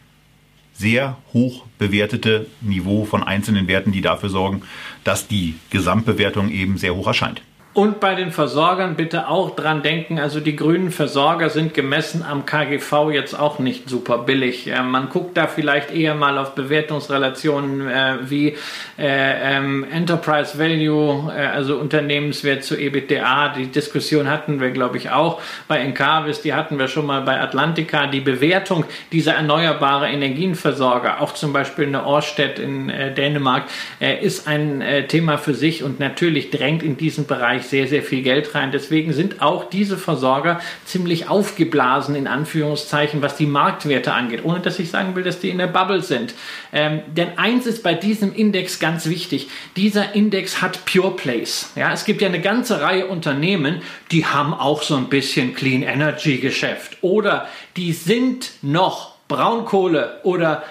sehr 0.75 1.19
hoch 1.33 1.64
bewertete 1.79 2.47
Niveau 2.61 3.05
von 3.05 3.25
einzelnen 3.25 3.66
Werten, 3.66 3.91
die 3.91 4.01
dafür 4.01 4.29
sorgen, 4.29 4.62
dass 5.03 5.27
die 5.27 5.57
Gesamtbewertung 5.71 6.51
eben 6.51 6.79
sehr 6.79 6.95
hoch 6.95 7.09
erscheint. 7.09 7.43
Und 7.79 8.01
bei 8.01 8.16
den 8.16 8.33
Versorgern 8.33 8.97
bitte 8.97 9.29
auch 9.29 9.55
dran 9.55 9.85
denken, 9.85 10.18
also 10.18 10.41
die 10.41 10.57
grünen 10.57 10.91
Versorger 10.91 11.49
sind 11.49 11.74
gemessen 11.74 12.24
am 12.29 12.45
KGV 12.45 13.12
jetzt 13.12 13.39
auch 13.39 13.61
nicht 13.61 13.89
super 13.89 14.18
billig. 14.18 14.66
Äh, 14.66 14.83
man 14.83 15.11
guckt 15.11 15.37
da 15.37 15.47
vielleicht 15.47 15.93
eher 15.93 16.16
mal 16.16 16.39
auf 16.39 16.57
Bewertungsrelationen 16.57 17.89
äh, 17.89 18.14
wie 18.29 18.49
äh, 18.49 18.57
ähm, 18.99 19.87
Enterprise 19.93 20.59
Value, 20.59 21.33
äh, 21.33 21.47
also 21.47 21.76
Unternehmenswert 21.76 22.64
zu 22.64 22.76
EBITDA. 22.76 23.51
Die 23.57 23.66
Diskussion 23.68 24.29
hatten 24.29 24.61
wir, 24.61 24.72
glaube 24.72 24.97
ich, 24.97 25.11
auch 25.11 25.41
bei 25.68 25.79
Encarvis, 25.79 26.41
die 26.41 26.55
hatten 26.55 26.81
wir 26.81 26.89
schon 26.89 27.07
mal 27.07 27.20
bei 27.20 27.41
Atlantica. 27.41 28.09
Die 28.09 28.18
Bewertung 28.18 28.87
dieser 29.12 29.35
erneuerbare 29.35 30.09
Energienversorger, 30.09 31.20
auch 31.20 31.33
zum 31.33 31.53
Beispiel 31.53 31.87
eine 31.87 32.05
Orsted 32.05 32.59
in 32.59 32.91
äh, 32.91 33.14
Dänemark, 33.14 33.66
äh, 34.01 34.20
ist 34.20 34.49
ein 34.49 34.83
Thema 35.07 35.39
für 35.39 35.55
sich 35.55 35.85
und 35.85 36.01
natürlich 36.01 36.51
drängt 36.51 36.83
in 36.83 36.97
diesen 36.97 37.26
Bereich 37.26 37.68
sehr, 37.71 37.87
sehr 37.87 38.03
viel 38.03 38.23
Geld 38.23 38.55
rein. 38.55 38.73
Deswegen 38.73 39.12
sind 39.12 39.43
auch 39.43 39.69
diese 39.69 39.97
Versorger 39.97 40.61
ziemlich 40.85 41.29
aufgeblasen, 41.29 42.14
in 42.14 42.27
Anführungszeichen, 42.27 43.23
was 43.23 43.37
die 43.37 43.47
Marktwerte 43.47 44.12
angeht, 44.12 44.45
ohne 44.45 44.61
dass 44.61 44.79
ich 44.79 44.91
sagen 44.91 45.14
will, 45.14 45.23
dass 45.23 45.41
die 45.41 45.51
in 45.51 45.59
der 45.59 45.66
Bubble 45.66 46.03
sind. 46.03 46.35
Ähm, 46.73 47.01
denn 47.09 47.39
eins 47.39 47.66
ist 47.66 47.83
bei 47.83 47.95
diesem 47.95 48.35
Index 48.35 48.79
ganz 48.79 49.07
wichtig. 49.07 49.49
Dieser 49.77 50.14
Index 50.14 50.62
hat 50.62 50.85
Pure 50.85 51.16
Plays. 51.16 51.73
Ja, 51.77 51.93
es 51.93 52.05
gibt 52.05 52.23
ja 52.23 52.29
eine 52.29 52.41
ganze 52.41 52.81
Reihe 52.81 53.07
Unternehmen, 53.07 53.83
die 54.11 54.27
haben 54.27 54.55
auch 54.55 54.83
so 54.83 54.97
ein 54.97 55.09
bisschen 55.09 55.55
Clean 55.55 55.83
Energy 55.83 56.39
Geschäft 56.39 56.99
oder 57.03 57.49
die 57.77 57.93
sind 57.93 58.51
noch 58.62 59.19
Braunkohle 59.29 60.21
oder 60.25 60.64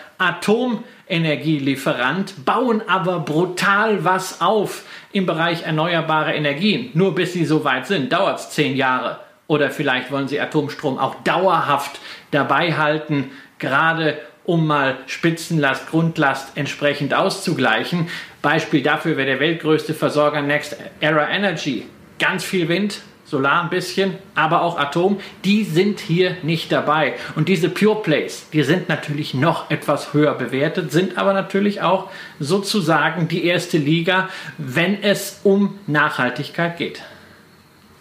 Atomenergielieferant, 1.07 2.45
bauen 2.45 2.81
aber 2.87 3.19
brutal 3.21 4.03
was 4.03 4.41
auf 4.41 4.83
im 5.11 5.25
Bereich 5.25 5.63
erneuerbare 5.63 6.33
Energien. 6.33 6.91
Nur 6.93 7.15
bis 7.15 7.33
sie 7.33 7.45
so 7.45 7.63
weit 7.63 7.87
sind, 7.87 8.11
dauert 8.11 8.39
es 8.39 8.49
zehn 8.51 8.75
Jahre. 8.75 9.19
Oder 9.47 9.71
vielleicht 9.71 10.11
wollen 10.11 10.27
sie 10.27 10.39
Atomstrom 10.39 10.97
auch 10.97 11.15
dauerhaft 11.23 11.99
dabei 12.31 12.73
halten, 12.73 13.31
gerade 13.59 14.17
um 14.43 14.67
mal 14.67 14.97
Spitzenlast, 15.07 15.89
Grundlast 15.89 16.55
entsprechend 16.55 17.13
auszugleichen. 17.13 18.09
Beispiel 18.41 18.81
dafür 18.81 19.17
wäre 19.17 19.27
der 19.27 19.39
weltgrößte 19.39 19.93
Versorger 19.93 20.41
Next 20.41 20.77
Era 20.99 21.29
Energy. 21.29 21.85
Ganz 22.19 22.43
viel 22.43 22.67
Wind, 22.67 23.01
Solar 23.29 23.63
ein 23.63 23.69
bisschen, 23.69 24.13
aber 24.35 24.61
auch 24.61 24.77
Atom, 24.77 25.19
die 25.43 25.65
sind 25.65 25.99
hier 25.99 26.37
nicht 26.43 26.71
dabei. 26.71 27.15
Und 27.35 27.49
diese 27.49 27.67
Pure 27.67 28.01
Plays, 28.01 28.47
die 28.53 28.63
sind 28.63 28.87
natürlich 28.87 29.33
noch 29.33 29.69
etwas 29.69 30.13
höher 30.13 30.33
bewertet, 30.33 30.93
sind 30.93 31.17
aber 31.17 31.33
natürlich 31.33 31.81
auch 31.81 32.09
sozusagen 32.39 33.27
die 33.27 33.43
erste 33.43 33.77
Liga, 33.77 34.29
wenn 34.57 35.03
es 35.03 35.41
um 35.43 35.77
Nachhaltigkeit 35.87 36.77
geht. 36.77 37.03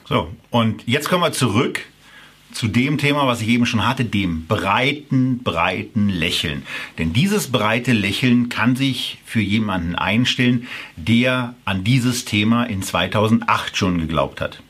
So, 0.09 0.29
und 0.51 0.87
jetzt 0.87 1.09
kommen 1.09 1.24
wir 1.24 1.33
zurück 1.33 1.81
zu 2.53 2.68
dem 2.68 2.97
Thema, 2.97 3.27
was 3.27 3.41
ich 3.41 3.49
eben 3.49 3.66
schon 3.66 3.87
hatte, 3.87 4.05
dem 4.05 4.47
breiten, 4.47 5.43
breiten 5.43 6.09
Lächeln. 6.09 6.62
Denn 6.99 7.12
dieses 7.12 7.51
breite 7.51 7.93
Lächeln 7.93 8.49
kann 8.49 8.77
sich 8.77 9.18
für 9.24 9.41
jemanden 9.41 9.97
einstellen, 9.97 10.68
der 10.95 11.55
an 11.64 11.83
dieses 11.83 12.24
Thema 12.24 12.62
in 12.62 12.83
2008 12.83 13.77
schon 13.77 13.99
geglaubt 13.99 14.41
hat. 14.41 14.62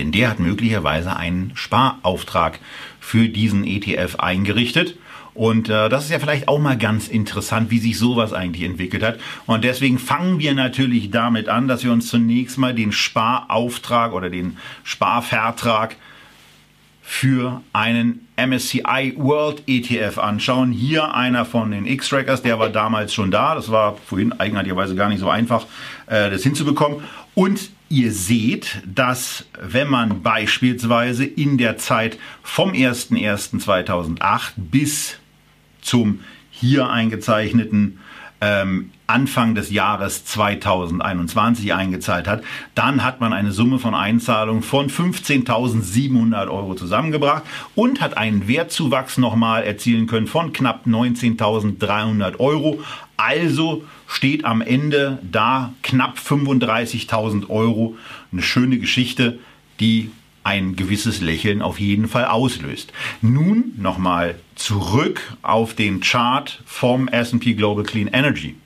Denn 0.00 0.12
der 0.12 0.30
hat 0.30 0.40
möglicherweise 0.40 1.14
einen 1.14 1.52
Sparauftrag 1.54 2.58
für 3.00 3.28
diesen 3.28 3.64
ETF 3.64 4.16
eingerichtet 4.16 4.96
Und 5.34 5.68
äh, 5.68 5.90
das 5.90 6.04
ist 6.04 6.10
ja 6.10 6.18
vielleicht 6.18 6.48
auch 6.48 6.58
mal 6.58 6.78
ganz 6.78 7.06
interessant, 7.06 7.70
wie 7.70 7.78
sich 7.78 7.98
sowas 7.98 8.32
eigentlich 8.32 8.64
entwickelt 8.64 9.02
hat. 9.02 9.20
Und 9.44 9.62
deswegen 9.62 9.98
fangen 9.98 10.38
wir 10.38 10.54
natürlich 10.54 11.10
damit 11.10 11.50
an, 11.50 11.68
dass 11.68 11.84
wir 11.84 11.92
uns 11.92 12.08
zunächst 12.08 12.56
mal 12.56 12.74
den 12.74 12.92
Sparauftrag 12.92 14.14
oder 14.14 14.30
den 14.30 14.56
Sparvertrag 14.84 15.96
für 17.02 17.60
einen 17.74 18.26
MSCI 18.36 19.14
World 19.18 19.64
ETF 19.66 20.16
anschauen. 20.16 20.72
Hier 20.72 21.14
einer 21.14 21.44
von 21.44 21.72
den 21.72 21.86
X-Trackers, 21.86 22.40
der 22.40 22.58
war 22.58 22.70
damals 22.70 23.12
schon 23.12 23.30
da. 23.30 23.54
Das 23.54 23.70
war 23.70 23.98
vorhin 23.98 24.32
eigenartigerweise 24.32 24.94
gar 24.94 25.10
nicht 25.10 25.20
so 25.20 25.28
einfach, 25.28 25.66
äh, 26.06 26.30
das 26.30 26.42
hinzubekommen. 26.42 27.02
Und 27.34 27.70
ihr 27.90 28.12
seht, 28.12 28.82
dass 28.86 29.44
wenn 29.60 29.88
man 29.88 30.22
beispielsweise 30.22 31.24
in 31.24 31.58
der 31.58 31.76
Zeit 31.76 32.18
vom 32.42 32.70
01.01.2008 32.70 34.52
bis 34.56 35.18
zum 35.82 36.20
hier 36.50 36.88
eingezeichneten 36.88 37.98
ähm, 38.40 38.92
Anfang 39.06 39.56
des 39.56 39.70
Jahres 39.70 40.24
2021 40.24 41.74
eingezahlt 41.74 42.28
hat, 42.28 42.44
dann 42.76 43.02
hat 43.02 43.20
man 43.20 43.32
eine 43.32 43.50
Summe 43.50 43.80
von 43.80 43.94
Einzahlungen 43.94 44.62
von 44.62 44.88
15.700 44.88 46.48
Euro 46.48 46.74
zusammengebracht 46.76 47.42
und 47.74 48.00
hat 48.00 48.16
einen 48.16 48.46
Wertzuwachs 48.46 49.18
nochmal 49.18 49.64
erzielen 49.64 50.06
können 50.06 50.28
von 50.28 50.52
knapp 50.52 50.86
19.300 50.86 52.38
Euro. 52.38 52.80
Also 53.20 53.84
steht 54.06 54.46
am 54.46 54.62
Ende 54.62 55.18
da 55.22 55.74
knapp 55.82 56.16
35.000 56.16 57.50
Euro. 57.50 57.98
Eine 58.32 58.42
schöne 58.42 58.78
Geschichte, 58.78 59.38
die 59.78 60.10
ein 60.42 60.74
gewisses 60.74 61.20
Lächeln 61.20 61.60
auf 61.60 61.78
jeden 61.78 62.08
Fall 62.08 62.24
auslöst. 62.24 62.94
Nun 63.20 63.74
nochmal 63.76 64.36
zurück 64.54 65.36
auf 65.42 65.74
den 65.74 66.00
Chart 66.00 66.62
vom 66.64 67.08
S&P 67.08 67.52
Global 67.52 67.84
Clean 67.84 68.08
Energy. 68.08 68.56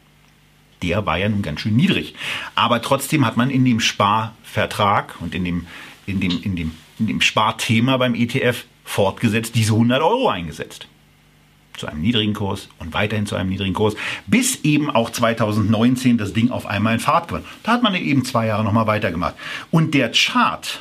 Der 0.85 1.05
war 1.05 1.19
ja 1.19 1.29
nun 1.29 1.43
ganz 1.43 1.61
schön 1.61 1.75
niedrig. 1.75 2.15
Aber 2.55 2.81
trotzdem 2.81 3.27
hat 3.27 3.37
man 3.37 3.51
in 3.51 3.65
dem 3.65 3.81
Sparvertrag 3.81 5.17
und 5.21 5.35
in 5.35 5.45
dem, 5.45 5.67
in 6.07 6.21
dem, 6.21 6.43
in 6.43 6.55
dem, 6.55 6.71
in 7.01 7.09
dem 7.09 7.21
Sparthema 7.21 7.97
beim 7.97 8.15
ETF 8.15 8.67
fortgesetzt 8.85 9.57
diese 9.57 9.73
100 9.73 10.01
Euro 10.01 10.29
eingesetzt 10.29 10.87
zu 11.77 11.87
einem 11.87 12.01
niedrigen 12.01 12.35
Kurs 12.35 12.69
und 12.79 12.95
weiterhin 12.95 13.27
zu 13.27 13.37
einem 13.37 13.51
niedrigen 13.51 13.75
Kurs, 13.75 13.95
bis 14.27 14.65
eben 14.65 14.91
auch 14.91 15.11
2019 15.11 16.19
das 16.19 16.33
Ding 16.33 16.51
auf 16.51 16.67
einmal 16.67 16.95
in 16.95 17.01
Fahrt 17.01 17.29
gewann. 17.29 17.45
Da 17.63 17.73
hat 17.73 17.83
man 17.83 17.95
eben 17.95 18.25
zwei 18.25 18.47
Jahre 18.47 18.65
nochmal 18.65 18.87
weitergemacht. 18.87 19.35
Und 19.71 19.95
der 19.95 20.13
Chart 20.13 20.81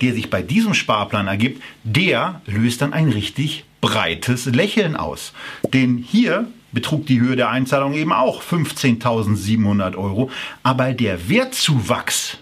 der 0.00 0.14
sich 0.14 0.30
bei 0.30 0.42
diesem 0.42 0.74
Sparplan 0.74 1.26
ergibt, 1.26 1.62
der 1.84 2.40
löst 2.46 2.82
dann 2.82 2.92
ein 2.92 3.10
richtig 3.10 3.64
breites 3.80 4.46
Lächeln 4.46 4.96
aus. 4.96 5.32
Denn 5.72 5.98
hier 5.98 6.46
betrug 6.72 7.06
die 7.06 7.20
Höhe 7.20 7.36
der 7.36 7.50
Einzahlung 7.50 7.94
eben 7.94 8.12
auch 8.12 8.42
15.700 8.42 9.96
Euro, 9.96 10.30
aber 10.62 10.92
der 10.92 11.28
Wertzuwachs 11.28 12.38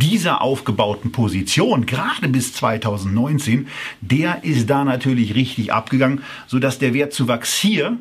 dieser 0.00 0.42
aufgebauten 0.42 1.12
Position, 1.12 1.86
gerade 1.86 2.28
bis 2.28 2.52
2019, 2.54 3.68
der 4.00 4.42
ist 4.42 4.68
da 4.68 4.84
natürlich 4.84 5.34
richtig 5.36 5.72
abgegangen, 5.72 6.22
sodass 6.48 6.80
der 6.80 6.94
Wertzuwachs 6.94 7.56
hier 7.56 7.96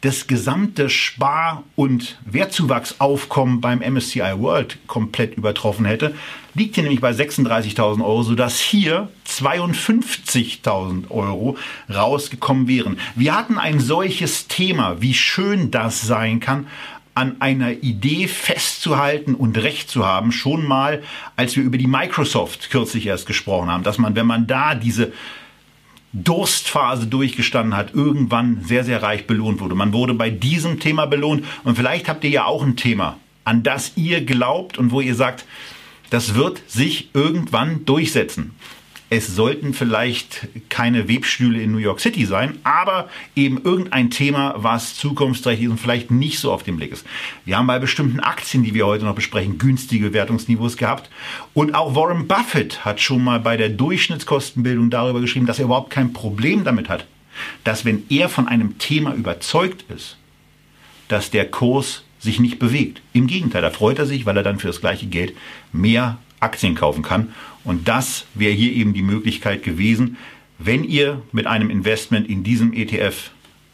das 0.00 0.26
gesamte 0.26 0.88
Spar- 0.88 1.62
und 1.76 2.18
Wertzuwachsaufkommen 2.24 3.60
beim 3.60 3.80
MSCI 3.80 4.38
World 4.38 4.78
komplett 4.86 5.36
übertroffen 5.36 5.84
hätte, 5.84 6.14
liegt 6.54 6.74
hier 6.74 6.84
nämlich 6.84 7.02
bei 7.02 7.10
36.000 7.10 8.02
Euro, 8.02 8.22
sodass 8.22 8.58
hier 8.58 9.10
52.000 9.28 11.10
Euro 11.10 11.58
rausgekommen 11.92 12.66
wären. 12.66 12.98
Wir 13.14 13.36
hatten 13.36 13.58
ein 13.58 13.78
solches 13.78 14.48
Thema, 14.48 15.02
wie 15.02 15.14
schön 15.14 15.70
das 15.70 16.00
sein 16.00 16.40
kann, 16.40 16.66
an 17.20 17.36
einer 17.40 17.72
Idee 17.72 18.28
festzuhalten 18.28 19.34
und 19.34 19.58
Recht 19.58 19.90
zu 19.90 20.06
haben, 20.06 20.32
schon 20.32 20.66
mal, 20.66 21.02
als 21.36 21.54
wir 21.54 21.62
über 21.62 21.76
die 21.76 21.86
Microsoft 21.86 22.70
kürzlich 22.70 23.04
erst 23.04 23.26
gesprochen 23.26 23.70
haben, 23.70 23.84
dass 23.84 23.98
man, 23.98 24.16
wenn 24.16 24.26
man 24.26 24.46
da 24.46 24.74
diese 24.74 25.12
Durstphase 26.14 27.06
durchgestanden 27.06 27.76
hat, 27.76 27.92
irgendwann 27.92 28.64
sehr, 28.64 28.84
sehr 28.84 29.02
reich 29.02 29.26
belohnt 29.26 29.60
wurde. 29.60 29.74
Man 29.74 29.92
wurde 29.92 30.14
bei 30.14 30.30
diesem 30.30 30.80
Thema 30.80 31.04
belohnt 31.04 31.44
und 31.62 31.76
vielleicht 31.76 32.08
habt 32.08 32.24
ihr 32.24 32.30
ja 32.30 32.46
auch 32.46 32.62
ein 32.62 32.76
Thema, 32.76 33.18
an 33.44 33.62
das 33.62 33.92
ihr 33.96 34.24
glaubt 34.24 34.78
und 34.78 34.90
wo 34.90 35.02
ihr 35.02 35.14
sagt, 35.14 35.44
das 36.08 36.34
wird 36.34 36.62
sich 36.68 37.10
irgendwann 37.12 37.84
durchsetzen. 37.84 38.52
Es 39.12 39.26
sollten 39.34 39.74
vielleicht 39.74 40.46
keine 40.68 41.08
Webstühle 41.08 41.60
in 41.60 41.72
New 41.72 41.78
York 41.78 41.98
City 41.98 42.24
sein, 42.26 42.58
aber 42.62 43.08
eben 43.34 43.60
irgendein 43.64 44.08
Thema, 44.10 44.54
was 44.56 44.94
zukunftsträchtig 44.94 45.64
ist 45.64 45.70
und 45.72 45.80
vielleicht 45.80 46.12
nicht 46.12 46.38
so 46.38 46.52
auf 46.52 46.62
dem 46.62 46.76
Blick 46.76 46.92
ist. 46.92 47.04
Wir 47.44 47.58
haben 47.58 47.66
bei 47.66 47.80
bestimmten 47.80 48.20
Aktien, 48.20 48.62
die 48.62 48.72
wir 48.72 48.86
heute 48.86 49.04
noch 49.04 49.16
besprechen, 49.16 49.58
günstige 49.58 50.12
Wertungsniveaus 50.12 50.76
gehabt. 50.76 51.10
Und 51.54 51.74
auch 51.74 51.96
Warren 51.96 52.28
Buffett 52.28 52.84
hat 52.84 53.00
schon 53.00 53.24
mal 53.24 53.40
bei 53.40 53.56
der 53.56 53.70
Durchschnittskostenbildung 53.70 54.90
darüber 54.90 55.20
geschrieben, 55.20 55.46
dass 55.46 55.58
er 55.58 55.64
überhaupt 55.64 55.90
kein 55.90 56.12
Problem 56.12 56.62
damit 56.62 56.88
hat, 56.88 57.04
dass 57.64 57.84
wenn 57.84 58.04
er 58.10 58.28
von 58.28 58.46
einem 58.46 58.78
Thema 58.78 59.12
überzeugt 59.14 59.84
ist, 59.90 60.18
dass 61.08 61.32
der 61.32 61.50
Kurs 61.50 62.04
sich 62.20 62.38
nicht 62.38 62.60
bewegt. 62.60 63.02
Im 63.12 63.26
Gegenteil, 63.26 63.62
da 63.62 63.70
freut 63.70 63.98
er 63.98 64.06
sich, 64.06 64.24
weil 64.24 64.36
er 64.36 64.44
dann 64.44 64.60
für 64.60 64.68
das 64.68 64.80
gleiche 64.80 65.06
Geld 65.06 65.34
mehr 65.72 66.18
Aktien 66.40 66.74
kaufen 66.74 67.02
kann. 67.02 67.32
Und 67.64 67.88
das 67.88 68.26
wäre 68.34 68.52
hier 68.52 68.72
eben 68.72 68.94
die 68.94 69.02
Möglichkeit 69.02 69.62
gewesen, 69.62 70.16
wenn 70.58 70.84
ihr 70.84 71.22
mit 71.32 71.46
einem 71.46 71.70
Investment 71.70 72.28
in 72.28 72.42
diesem 72.42 72.72
ETF 72.72 73.30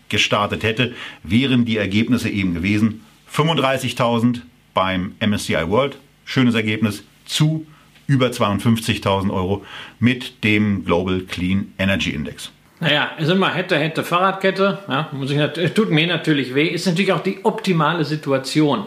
gestartet 0.08 0.62
hätte, 0.62 0.94
wären 1.22 1.64
die 1.64 1.78
Ergebnisse 1.78 2.28
eben 2.28 2.54
gewesen 2.54 3.02
35.000 3.32 4.40
beim 4.72 5.14
MSCI 5.20 5.68
World, 5.68 5.96
schönes 6.24 6.54
Ergebnis, 6.54 7.02
zu 7.24 7.66
über 8.06 8.28
52.000 8.28 9.32
Euro 9.32 9.64
mit 9.98 10.44
dem 10.44 10.84
Global 10.84 11.22
Clean 11.22 11.72
Energy 11.76 12.10
Index. 12.10 12.52
Naja, 12.78 13.10
es 13.16 13.24
ist 13.24 13.32
immer 13.32 13.52
hätte, 13.52 13.76
hätte 13.78 14.04
Fahrradkette. 14.04 14.78
Ja, 14.88 15.08
muss 15.12 15.30
ich, 15.30 15.72
tut 15.72 15.90
mir 15.90 16.06
natürlich 16.06 16.54
weh. 16.54 16.68
Ist 16.68 16.86
natürlich 16.86 17.12
auch 17.12 17.22
die 17.22 17.44
optimale 17.44 18.04
Situation 18.04 18.86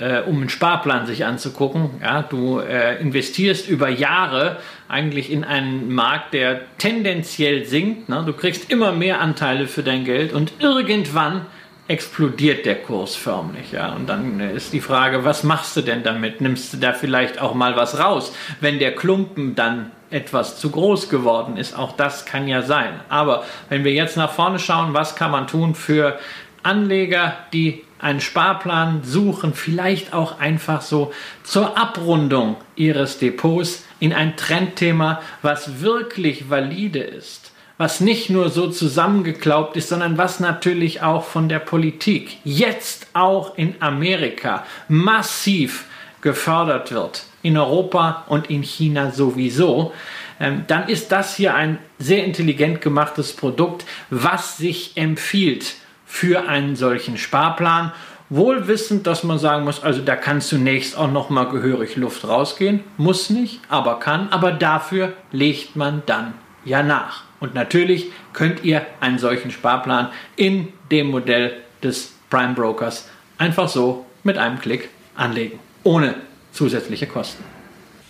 äh, 0.00 0.20
um 0.20 0.36
einen 0.36 0.48
Sparplan 0.48 1.06
sich 1.06 1.24
anzugucken. 1.24 1.90
Ja, 2.02 2.22
du 2.22 2.60
äh, 2.60 3.00
investierst 3.00 3.68
über 3.68 3.88
Jahre 3.88 4.58
eigentlich 4.88 5.30
in 5.30 5.44
einen 5.44 5.92
Markt, 5.92 6.34
der 6.34 6.60
tendenziell 6.78 7.64
sinkt. 7.64 8.08
Ne? 8.08 8.22
Du 8.26 8.32
kriegst 8.32 8.70
immer 8.70 8.92
mehr 8.92 9.20
Anteile 9.20 9.66
für 9.66 9.82
dein 9.82 10.04
Geld 10.04 10.32
und 10.32 10.52
irgendwann 10.58 11.46
explodiert 11.88 12.66
der 12.66 12.76
Kurs 12.82 13.14
förmlich. 13.14 13.72
Ja? 13.72 13.92
Und 13.92 14.08
dann 14.08 14.40
ist 14.40 14.72
die 14.72 14.80
Frage, 14.80 15.24
was 15.24 15.44
machst 15.44 15.76
du 15.76 15.82
denn 15.82 16.02
damit? 16.02 16.40
Nimmst 16.40 16.72
du 16.72 16.78
da 16.78 16.92
vielleicht 16.92 17.40
auch 17.40 17.54
mal 17.54 17.76
was 17.76 17.98
raus, 17.98 18.34
wenn 18.60 18.78
der 18.78 18.94
Klumpen 18.94 19.54
dann 19.54 19.92
etwas 20.10 20.58
zu 20.58 20.70
groß 20.70 21.08
geworden 21.08 21.56
ist? 21.56 21.78
Auch 21.78 21.92
das 21.92 22.26
kann 22.26 22.48
ja 22.48 22.62
sein. 22.62 23.00
Aber 23.08 23.44
wenn 23.68 23.84
wir 23.84 23.92
jetzt 23.92 24.16
nach 24.16 24.32
vorne 24.32 24.58
schauen, 24.58 24.94
was 24.94 25.16
kann 25.16 25.30
man 25.30 25.46
tun 25.46 25.74
für 25.74 26.18
Anleger, 26.62 27.36
die 27.52 27.84
einen 27.98 28.20
Sparplan 28.20 29.02
suchen, 29.02 29.54
vielleicht 29.54 30.12
auch 30.12 30.38
einfach 30.38 30.82
so 30.82 31.12
zur 31.42 31.78
Abrundung 31.78 32.56
ihres 32.74 33.18
Depots 33.18 33.84
in 34.00 34.12
ein 34.12 34.36
Trendthema, 34.36 35.20
was 35.42 35.80
wirklich 35.80 36.50
valide 36.50 37.00
ist, 37.00 37.52
was 37.78 38.00
nicht 38.00 38.30
nur 38.30 38.50
so 38.50 38.68
zusammengeklaubt 38.68 39.76
ist, 39.76 39.88
sondern 39.88 40.18
was 40.18 40.40
natürlich 40.40 41.02
auch 41.02 41.24
von 41.24 41.48
der 41.48 41.58
Politik 41.58 42.38
jetzt 42.44 43.08
auch 43.14 43.56
in 43.56 43.74
Amerika 43.80 44.64
massiv 44.88 45.86
gefördert 46.20 46.92
wird, 46.92 47.24
in 47.42 47.56
Europa 47.56 48.24
und 48.28 48.50
in 48.50 48.62
China 48.62 49.10
sowieso, 49.10 49.92
ähm, 50.38 50.64
dann 50.66 50.88
ist 50.88 51.12
das 51.12 51.36
hier 51.36 51.54
ein 51.54 51.78
sehr 51.98 52.24
intelligent 52.24 52.80
gemachtes 52.80 53.34
Produkt, 53.34 53.86
was 54.10 54.58
sich 54.58 54.92
empfiehlt 54.96 55.76
für 56.16 56.48
einen 56.48 56.76
solchen 56.76 57.18
Sparplan. 57.18 57.92
Wohl 58.30 58.68
wissend, 58.68 59.06
dass 59.06 59.22
man 59.22 59.38
sagen 59.38 59.64
muss, 59.64 59.82
also 59.82 60.00
da 60.00 60.16
kann 60.16 60.40
zunächst 60.40 60.96
auch 60.96 61.10
noch 61.10 61.28
mal 61.28 61.44
gehörig 61.44 61.96
Luft 61.96 62.26
rausgehen, 62.26 62.80
muss 62.96 63.28
nicht, 63.28 63.60
aber 63.68 64.00
kann, 64.00 64.30
aber 64.30 64.50
dafür 64.50 65.12
legt 65.30 65.76
man 65.76 66.02
dann 66.06 66.32
ja 66.64 66.82
nach. 66.82 67.24
Und 67.38 67.54
natürlich 67.54 68.10
könnt 68.32 68.64
ihr 68.64 68.86
einen 69.00 69.18
solchen 69.18 69.50
Sparplan 69.50 70.08
in 70.36 70.68
dem 70.90 71.08
Modell 71.08 71.58
des 71.82 72.14
Prime 72.30 72.54
Brokers 72.54 73.08
einfach 73.36 73.68
so 73.68 74.06
mit 74.24 74.38
einem 74.38 74.58
Klick 74.58 74.88
anlegen, 75.16 75.58
ohne 75.84 76.14
zusätzliche 76.50 77.06
Kosten. 77.06 77.44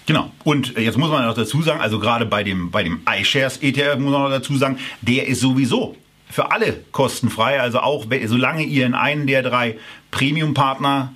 Genau. 0.07 0.31
Und 0.45 0.79
jetzt 0.79 0.97
muss 0.97 1.11
man 1.11 1.27
noch 1.27 1.35
dazu 1.35 1.61
sagen, 1.61 1.81
also 1.81 1.99
gerade 1.99 2.25
bei 2.25 2.45
dem, 2.45 2.71
bei 2.71 2.85
dem 2.85 3.01
iShares 3.11 3.59
ETF 3.59 3.99
muss 3.99 4.13
man 4.13 4.23
noch 4.23 4.31
dazu 4.31 4.57
sagen, 4.57 4.79
der 5.03 5.27
ist 5.27 5.41
sowieso 5.41 5.97
für 6.29 6.51
alle 6.51 6.85
kostenfrei. 6.93 7.61
Also 7.61 7.81
auch 7.81 8.07
solange 8.27 8.65
ihr 8.65 8.87
in 8.87 8.95
einen 8.95 9.27
der 9.27 9.43
drei 9.43 9.79
Premium-Partner 10.11 11.15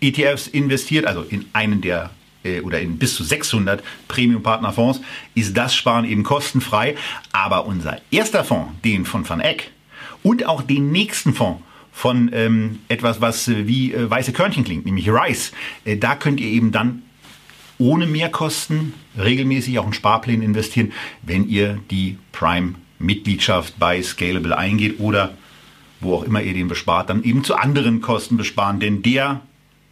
ETFs 0.00 0.46
investiert, 0.46 1.06
also 1.06 1.22
in 1.22 1.46
einen 1.52 1.80
der 1.80 2.10
äh, 2.44 2.60
oder 2.60 2.80
in 2.80 2.98
bis 2.98 3.14
zu 3.14 3.24
600 3.24 3.82
Premium-Partnerfonds 4.08 5.00
ist 5.34 5.56
das 5.56 5.74
Sparen 5.74 6.04
eben 6.04 6.22
kostenfrei. 6.22 6.96
Aber 7.32 7.66
unser 7.66 8.00
erster 8.10 8.44
Fonds, 8.44 8.72
den 8.84 9.04
von 9.04 9.28
Van 9.28 9.40
Eck 9.40 9.70
und 10.22 10.46
auch 10.46 10.62
den 10.62 10.92
nächsten 10.92 11.34
Fonds 11.34 11.62
von 11.92 12.30
ähm, 12.32 12.80
etwas, 12.88 13.20
was 13.20 13.46
äh, 13.48 13.68
wie 13.68 13.92
äh, 13.92 14.10
weiße 14.10 14.32
Körnchen 14.32 14.64
klingt, 14.64 14.84
nämlich 14.84 15.08
Rice, 15.08 15.52
äh, 15.84 15.96
da 15.96 16.16
könnt 16.16 16.40
ihr 16.40 16.48
eben 16.48 16.72
dann 16.72 17.02
ohne 17.78 18.06
Mehrkosten 18.06 18.94
regelmäßig 19.16 19.78
auch 19.78 19.86
in 19.86 19.92
Sparplänen 19.92 20.42
investieren, 20.42 20.92
wenn 21.22 21.48
ihr 21.48 21.78
die 21.90 22.18
Prime-Mitgliedschaft 23.04 23.78
bei 23.78 24.02
Scalable 24.02 24.56
eingeht 24.56 24.98
oder 24.98 25.34
wo 26.00 26.14
auch 26.14 26.24
immer 26.24 26.42
ihr 26.42 26.54
den 26.54 26.68
bespart, 26.68 27.10
dann 27.10 27.22
eben 27.22 27.44
zu 27.44 27.54
anderen 27.54 28.00
Kosten 28.00 28.36
besparen. 28.36 28.80
Denn 28.80 29.02
der 29.02 29.40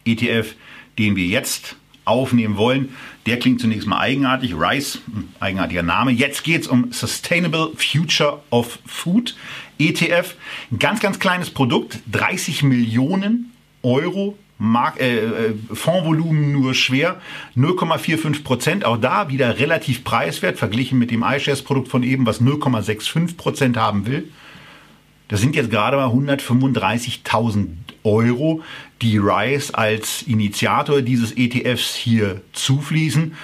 ETF, 0.04 0.54
den 0.98 1.16
wir 1.16 1.26
jetzt 1.26 1.76
aufnehmen 2.04 2.56
wollen, 2.56 2.90
der 3.26 3.38
klingt 3.38 3.60
zunächst 3.60 3.86
mal 3.86 3.98
eigenartig. 3.98 4.54
Rice, 4.54 4.98
eigenartiger 5.40 5.82
Name. 5.82 6.10
Jetzt 6.10 6.42
geht 6.42 6.62
es 6.62 6.66
um 6.66 6.92
Sustainable 6.92 7.70
Future 7.76 8.42
of 8.50 8.78
Food 8.84 9.36
ETF. 9.78 10.34
Ein 10.70 10.78
ganz, 10.78 11.00
ganz 11.00 11.18
kleines 11.18 11.50
Produkt, 11.50 12.00
30 12.10 12.64
Millionen 12.64 13.52
Euro 13.82 14.36
Mark 14.62 15.00
äh, 15.00 15.16
äh, 15.16 15.54
Fondsvolumen 15.72 16.52
nur 16.52 16.74
schwer, 16.74 17.20
0,45 17.56 18.44
Prozent. 18.44 18.84
Auch 18.84 18.96
da 18.96 19.28
wieder 19.28 19.58
relativ 19.58 20.04
preiswert, 20.04 20.56
verglichen 20.56 21.00
mit 21.00 21.10
dem 21.10 21.24
iShares-Produkt 21.24 21.88
von 21.88 22.04
eben, 22.04 22.26
was 22.26 22.40
0,65 22.40 23.36
Prozent 23.36 23.76
haben 23.76 24.06
will. 24.06 24.28
Das 25.26 25.40
sind 25.40 25.56
jetzt 25.56 25.70
gerade 25.70 25.96
mal 25.96 26.08
135.000 26.08 27.66
Euro, 28.04 28.62
die 29.00 29.18
Rise 29.18 29.74
als 29.76 30.22
Initiator 30.22 31.02
dieses 31.02 31.36
ETFs 31.36 31.96
hier 31.96 32.40
zufließen. 32.52 33.34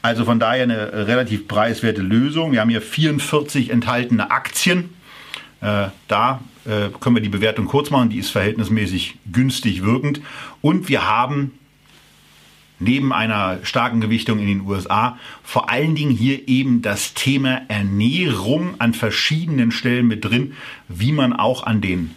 Also 0.00 0.24
von 0.24 0.38
daher 0.38 0.62
eine 0.62 1.08
relativ 1.08 1.48
preiswerte 1.48 2.02
Lösung. 2.02 2.52
Wir 2.52 2.60
haben 2.60 2.70
hier 2.70 2.82
44 2.82 3.70
enthaltene 3.70 4.30
Aktien. 4.30 4.90
Äh, 5.60 5.88
da 6.06 6.40
äh, 6.64 6.88
können 7.00 7.16
wir 7.16 7.22
die 7.22 7.28
Bewertung 7.28 7.66
kurz 7.66 7.90
machen. 7.90 8.10
Die 8.10 8.18
ist 8.18 8.30
verhältnismäßig 8.30 9.16
günstig 9.32 9.82
wirkend. 9.82 10.20
Und 10.60 10.88
wir 10.88 11.06
haben 11.06 11.52
neben 12.78 13.12
einer 13.12 13.58
starken 13.64 14.00
Gewichtung 14.00 14.38
in 14.38 14.46
den 14.46 14.60
USA 14.62 15.18
vor 15.42 15.70
allen 15.70 15.94
Dingen 15.94 16.12
hier 16.12 16.46
eben 16.48 16.82
das 16.82 17.14
Thema 17.14 17.62
Ernährung 17.68 18.80
an 18.80 18.94
verschiedenen 18.94 19.72
Stellen 19.72 20.06
mit 20.06 20.24
drin, 20.24 20.54
wie 20.88 21.12
man 21.12 21.32
auch 21.32 21.64
an 21.64 21.80
den 21.80 22.14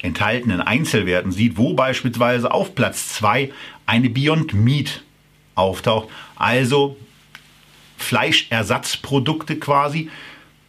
enthaltenen 0.00 0.62
Einzelwerten 0.62 1.32
sieht, 1.32 1.58
wo 1.58 1.74
beispielsweise 1.74 2.52
auf 2.52 2.74
Platz 2.74 3.10
2 3.10 3.52
eine 3.84 4.08
Beyond 4.08 4.54
Meat 4.54 5.02
auftaucht, 5.54 6.08
also 6.36 6.96
Fleischersatzprodukte 7.98 9.56
quasi. 9.56 10.08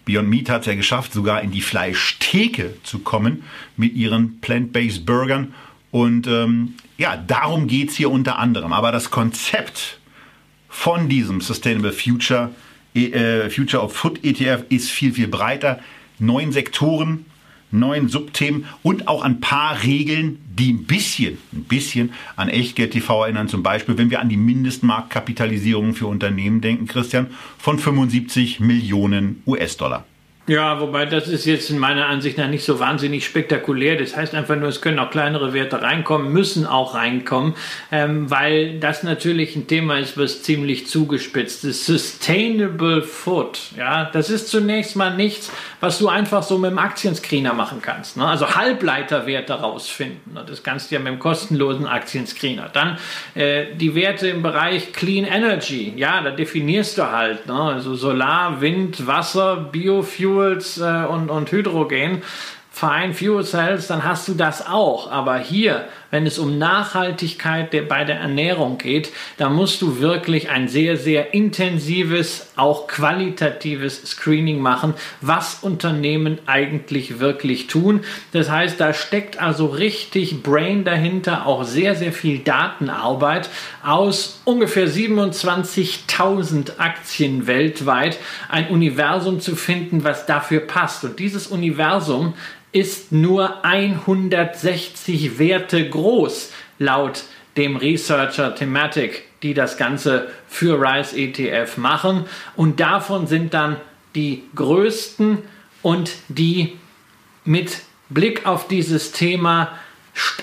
Beyond 0.06 0.30
Meat 0.30 0.50
hat 0.50 0.62
es 0.62 0.68
ja 0.68 0.76
geschafft, 0.76 1.14
sogar 1.14 1.42
in 1.42 1.52
die 1.52 1.62
Fleischtheke 1.62 2.76
zu 2.84 3.00
kommen 3.00 3.44
mit 3.78 3.94
ihren 3.94 4.40
Plant-Based 4.42 5.06
Burgern. 5.06 5.54
Und 5.92 6.28
ähm, 6.28 6.76
ja, 6.98 7.18
darum 7.18 7.68
geht 7.68 7.90
es 7.90 7.96
hier 7.96 8.10
unter 8.10 8.40
anderem. 8.40 8.74
Aber 8.74 8.92
das 8.92 9.12
Konzept 9.12 10.00
von 10.70 11.10
diesem 11.10 11.42
Sustainable 11.42 11.92
Future, 11.92 12.52
äh, 12.94 13.50
Future 13.50 13.84
of 13.84 13.94
Food 13.94 14.24
ETF 14.24 14.64
ist 14.70 14.90
viel, 14.90 15.14
viel 15.14 15.28
breiter. 15.28 15.80
Neun 16.18 16.52
Sektoren, 16.52 17.26
neuen 17.72 18.08
Subthemen 18.08 18.66
und 18.84 19.08
auch 19.08 19.24
ein 19.24 19.40
paar 19.40 19.84
Regeln, 19.84 20.40
die 20.48 20.74
ein 20.74 20.86
bisschen, 20.86 21.38
ein 21.54 21.64
bisschen 21.64 22.14
an 22.36 22.50
Echtgeld 22.50 22.92
TV 22.92 23.24
erinnern. 23.24 23.48
Zum 23.48 23.64
Beispiel, 23.64 23.98
wenn 23.98 24.10
wir 24.10 24.20
an 24.20 24.30
die 24.30 24.38
Mindestmarktkapitalisierung 24.38 25.94
für 25.94 26.08
Unternehmen 26.08 26.62
denken, 26.62 26.88
Christian, 26.88 27.28
von 27.58 27.80
75 27.80 28.60
Millionen 28.60 29.42
US-Dollar. 29.46 30.06
Ja, 30.52 30.82
wobei 30.82 31.06
das 31.06 31.30
ist 31.30 31.46
jetzt 31.46 31.70
in 31.70 31.80
meiner 31.80 32.08
Ansicht 32.08 32.38
nach 32.38 32.50
nicht 32.50 32.66
so 32.66 32.78
wahnsinnig 32.78 33.24
spektakulär. 33.24 33.96
Das 33.96 34.18
heißt 34.18 34.36
einfach 34.36 34.58
nur, 34.58 34.68
es 34.68 34.82
können 34.82 35.00
auch 35.00 35.10
kleinere 35.10 35.54
Werte 35.54 35.82
reinkommen, 35.82 36.34
müssen 36.34 36.68
auch 36.68 36.94
reinkommen, 36.94 37.54
ähm, 37.90 38.30
weil 38.30 38.78
das 38.78 39.04
natürlich 39.04 39.56
ein 39.56 39.68
Thema 39.68 39.98
ist, 39.98 40.18
was 40.18 40.44
ziemlich 40.44 40.88
zugespitzt 40.88 41.64
ist. 41.64 41.86
Sustainable 41.86 43.02
Food, 43.02 43.60
ja, 43.78 44.04
das 44.12 44.30
ist 44.30 44.50
zunächst 44.50 44.98
mal 44.98 45.16
nichts, 45.16 45.50
was 45.80 46.00
du 46.00 46.10
einfach 46.10 46.44
so 46.44 46.58
mit 46.58 46.72
dem 46.72 46.80
Aktienscreener 46.80 47.54
machen 47.54 47.82
kannst. 47.82 48.18
Ne? 48.18 48.28
Also 48.28 48.54
Halbleiterwerte 48.54 49.54
rausfinden. 49.54 50.34
Ne? 50.34 50.44
Das 50.46 50.64
kannst 50.64 50.92
du 50.92 50.96
ja 50.96 51.00
mit 51.00 51.14
dem 51.14 51.20
kostenlosen 51.20 51.88
Aktienscreener. 51.88 52.68
Dann 52.74 52.98
äh, 53.36 53.68
die 53.76 53.96
Werte 53.96 54.28
im 54.28 54.44
Bereich 54.44 54.92
Clean 54.92 55.24
Energy, 55.24 55.94
ja, 55.96 56.20
da 56.22 56.32
definierst 56.32 56.98
du 56.98 57.10
halt, 57.10 57.48
ne? 57.48 57.54
also 57.54 57.96
Solar, 57.96 58.60
Wind, 58.60 59.08
Wasser, 59.08 59.56
Biofuel, 59.56 60.41
Fuels 60.42 60.80
äh, 60.80 61.06
und, 61.06 61.30
und 61.30 61.52
Hydrogen, 61.52 62.24
Fine 62.72 63.14
Fuel 63.14 63.44
Cells, 63.44 63.88
dann 63.88 64.04
hast 64.04 64.28
du 64.28 64.34
das 64.34 64.66
auch. 64.66 65.12
Aber 65.12 65.38
hier, 65.38 65.86
wenn 66.12 66.28
es 66.28 66.38
um 66.38 66.58
Nachhaltigkeit 66.58 67.74
der, 67.74 67.82
bei 67.84 68.04
der 68.04 68.18
Ernährung 68.20 68.78
geht, 68.78 69.12
da 69.38 69.50
musst 69.50 69.82
du 69.82 70.00
wirklich 70.00 70.50
ein 70.50 70.68
sehr, 70.68 70.98
sehr 70.98 71.34
intensives, 71.34 72.52
auch 72.56 72.88
qualitatives 72.88 74.04
Screening 74.04 74.60
machen, 74.60 74.94
was 75.22 75.60
Unternehmen 75.62 76.40
eigentlich 76.46 77.20
wirklich 77.20 77.68
tun. 77.68 78.02
Das 78.34 78.52
heißt, 78.52 78.80
da 78.80 78.94
steckt 78.94 79.42
also 79.42 79.68
richtig 79.68 80.44
Brain 80.44 80.84
dahinter, 80.84 81.48
auch 81.48 81.64
sehr, 81.64 81.96
sehr 81.96 82.12
viel 82.12 82.40
Datenarbeit 82.40 83.50
aus 83.84 84.42
ungefähr 84.46 84.88
27.000 84.88 86.78
Aktien 86.78 87.48
weltweit, 87.48 88.20
ein 88.50 88.68
Universum 88.68 89.40
zu 89.40 89.56
finden, 89.56 90.04
was 90.04 90.26
dafür 90.26 90.60
passt. 90.60 91.04
Und 91.06 91.20
dieses 91.20 91.48
Universum 91.48 92.34
ist 92.74 93.12
nur 93.12 93.66
160 93.66 95.38
Werte 95.40 95.90
groß, 95.90 96.01
laut 96.80 97.24
dem 97.58 97.76
Researcher 97.76 98.56
Thematic, 98.56 99.24
die 99.44 99.54
das 99.54 99.78
Ganze 99.78 100.30
für 100.48 100.82
Rise 100.82 101.18
ETF 101.18 101.78
machen. 101.78 102.26
Und 102.56 102.80
davon 102.80 103.28
sind 103.28 103.54
dann 103.54 103.78
die 104.16 104.44
größten 104.56 105.40
und 105.82 106.12
die 106.28 106.78
mit 107.44 107.82
Blick 108.10 108.46
auf 108.46 108.68
dieses 108.68 109.12
Thema 109.12 109.72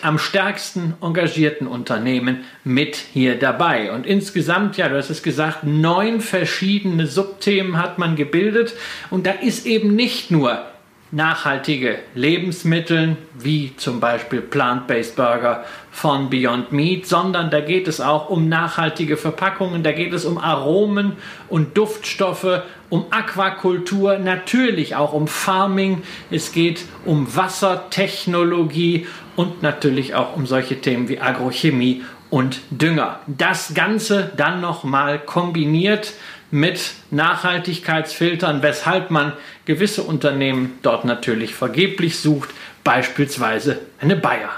am 0.02 0.18
stärksten 0.18 0.94
engagierten 1.02 1.66
Unternehmen 1.66 2.44
mit 2.64 2.96
hier 2.96 3.38
dabei. 3.38 3.92
Und 3.92 4.06
insgesamt, 4.06 4.76
ja, 4.78 4.88
du 4.88 4.96
hast 4.96 5.11
es 5.11 5.22
gesagt, 5.22 5.64
neun 5.64 6.20
verschiedene 6.20 7.06
Subthemen 7.06 7.76
hat 7.76 7.98
man 7.98 8.16
gebildet. 8.16 8.74
Und 9.11 9.26
da 9.26 9.32
ist 9.32 9.66
eben 9.66 9.94
nicht 9.94 10.30
nur 10.30 10.66
nachhaltige 11.11 11.98
Lebensmittel, 12.14 13.16
wie 13.38 13.74
zum 13.76 14.00
Beispiel 14.00 14.40
Plant-Based 14.40 15.16
Burger 15.16 15.64
von 15.90 16.28
Beyond 16.28 16.72
Meat, 16.72 17.06
sondern 17.06 17.50
da 17.50 17.61
geht 17.61 17.88
es 17.88 18.00
auch 18.00 18.28
um 18.28 18.48
nachhaltige 18.48 19.16
Verpackungen, 19.16 19.82
da 19.82 19.92
geht 19.92 20.12
es 20.12 20.24
um 20.24 20.38
Aromen 20.38 21.12
und 21.48 21.78
Duftstoffe, 21.78 22.62
um 22.90 23.06
Aquakultur, 23.11 24.18
natürlich 24.18 24.96
auch 24.96 25.12
um 25.12 25.28
Farming, 25.28 26.02
es 26.30 26.52
geht 26.52 26.84
um 27.04 27.34
Wassertechnologie 27.34 29.06
und 29.36 29.62
natürlich 29.62 30.14
auch 30.14 30.36
um 30.36 30.46
solche 30.46 30.80
Themen 30.80 31.09
wie 31.09 31.20
Agrochemie 31.20 32.02
und 32.30 32.61
Dünger. 32.70 33.20
Das 33.26 33.72
Ganze 33.74 34.30
dann 34.36 34.61
nochmal 34.61 35.18
kombiniert 35.18 36.12
mit 36.51 36.92
Nachhaltigkeitsfiltern, 37.11 38.62
weshalb 38.62 39.11
man 39.11 39.32
gewisse 39.64 40.03
Unternehmen 40.03 40.78
dort 40.82 41.05
natürlich 41.05 41.55
vergeblich 41.55 42.18
sucht, 42.18 42.51
beispielsweise 42.84 43.80
eine 44.01 44.16
Bayer. 44.16 44.51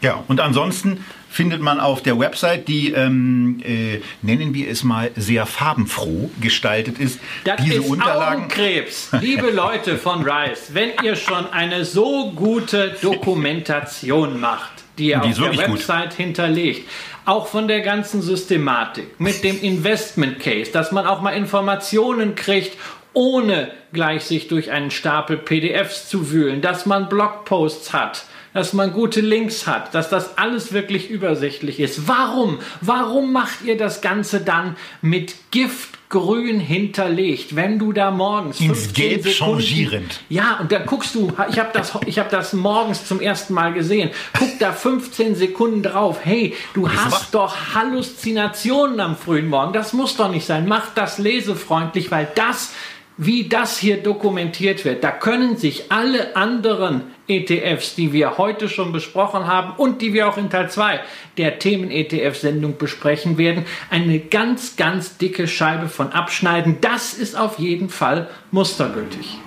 Ja, 0.00 0.22
und 0.28 0.40
ansonsten 0.40 1.04
findet 1.28 1.60
man 1.60 1.80
auf 1.80 2.02
der 2.02 2.18
Website, 2.18 2.66
die 2.68 2.92
ähm, 2.92 3.60
äh, 3.62 4.00
nennen 4.22 4.54
wir 4.54 4.70
es 4.70 4.84
mal 4.84 5.10
sehr 5.16 5.44
farbenfroh 5.44 6.30
gestaltet 6.40 6.98
ist. 6.98 7.20
Das 7.44 7.56
diese 7.62 7.74
ist 7.74 7.90
Unterlagen. 7.90 8.44
Augenkrebs, 8.44 9.10
liebe 9.20 9.50
Leute 9.50 9.98
von 9.98 10.22
Rice, 10.22 10.70
wenn 10.72 10.90
ihr 11.02 11.16
schon 11.16 11.46
eine 11.50 11.84
so 11.84 12.30
gute 12.32 12.96
Dokumentation 13.02 14.40
macht, 14.40 14.72
die 14.96 15.08
ihr 15.08 15.20
die 15.20 15.30
auf 15.30 15.38
der 15.38 15.58
Website 15.58 16.10
gut. 16.10 16.16
hinterlegt, 16.16 16.88
auch 17.26 17.48
von 17.48 17.68
der 17.68 17.80
ganzen 17.80 18.22
Systematik, 18.22 19.20
mit 19.20 19.44
dem 19.44 19.60
Investment 19.60 20.40
Case, 20.40 20.70
dass 20.70 20.92
man 20.92 21.06
auch 21.06 21.20
mal 21.20 21.32
Informationen 21.32 22.34
kriegt, 22.34 22.78
ohne 23.12 23.70
gleich 23.92 24.24
sich 24.24 24.48
durch 24.48 24.70
einen 24.70 24.90
Stapel 24.90 25.36
PDFs 25.36 26.08
zu 26.08 26.30
wühlen, 26.30 26.60
dass 26.60 26.86
man 26.86 27.08
Blogposts 27.08 27.92
hat, 27.92 28.24
dass 28.56 28.72
man 28.72 28.92
gute 28.92 29.20
Links 29.20 29.66
hat, 29.66 29.94
dass 29.94 30.08
das 30.08 30.38
alles 30.38 30.72
wirklich 30.72 31.10
übersichtlich 31.10 31.78
ist. 31.78 32.08
Warum? 32.08 32.58
Warum 32.80 33.32
macht 33.32 33.62
ihr 33.64 33.76
das 33.76 34.00
Ganze 34.00 34.40
dann 34.40 34.76
mit 35.02 35.34
Gift 35.50 35.90
grün 36.08 36.60
hinterlegt, 36.60 37.56
wenn 37.56 37.78
du 37.78 37.92
da 37.92 38.10
morgens 38.10 38.60
ins 38.60 38.92
Gelb 38.92 39.24
Sekunden, 39.24 39.60
changierend. 39.60 40.20
Ja, 40.28 40.58
und 40.60 40.70
da 40.70 40.78
guckst 40.78 41.14
du, 41.14 41.32
ich 41.50 41.58
habe 41.58 41.70
das 41.72 41.92
ich 42.06 42.18
habe 42.18 42.30
das 42.30 42.52
morgens 42.52 43.06
zum 43.06 43.20
ersten 43.20 43.54
Mal 43.54 43.72
gesehen. 43.72 44.10
Guck 44.38 44.58
da 44.60 44.72
15 44.72 45.34
Sekunden 45.34 45.82
drauf. 45.82 46.20
Hey, 46.22 46.54
du 46.74 46.88
hast 46.88 47.12
wach. 47.12 47.30
doch 47.32 47.74
Halluzinationen 47.74 49.00
am 49.00 49.16
frühen 49.16 49.48
Morgen. 49.48 49.72
Das 49.72 49.92
muss 49.92 50.16
doch 50.16 50.30
nicht 50.30 50.46
sein. 50.46 50.66
Mach 50.68 50.94
das 50.94 51.18
lesefreundlich, 51.18 52.10
weil 52.10 52.28
das 52.34 52.72
wie 53.18 53.48
das 53.48 53.78
hier 53.78 54.02
dokumentiert 54.02 54.84
wird, 54.84 55.02
da 55.02 55.10
können 55.10 55.56
sich 55.56 55.90
alle 55.90 56.36
anderen 56.36 57.02
ETFs, 57.28 57.94
die 57.94 58.12
wir 58.12 58.38
heute 58.38 58.68
schon 58.68 58.92
besprochen 58.92 59.46
haben 59.46 59.74
und 59.76 60.02
die 60.02 60.12
wir 60.12 60.28
auch 60.28 60.36
in 60.36 60.50
Teil 60.50 60.70
2 60.70 61.00
der 61.36 61.58
Themen-ETF-Sendung 61.58 62.78
besprechen 62.78 63.38
werden, 63.38 63.64
eine 63.90 64.18
ganz, 64.18 64.76
ganz 64.76 65.16
dicke 65.16 65.48
Scheibe 65.48 65.88
von 65.88 66.12
abschneiden. 66.12 66.78
Das 66.80 67.14
ist 67.14 67.36
auf 67.36 67.58
jeden 67.58 67.88
Fall 67.88 68.28
mustergültig. 68.50 69.38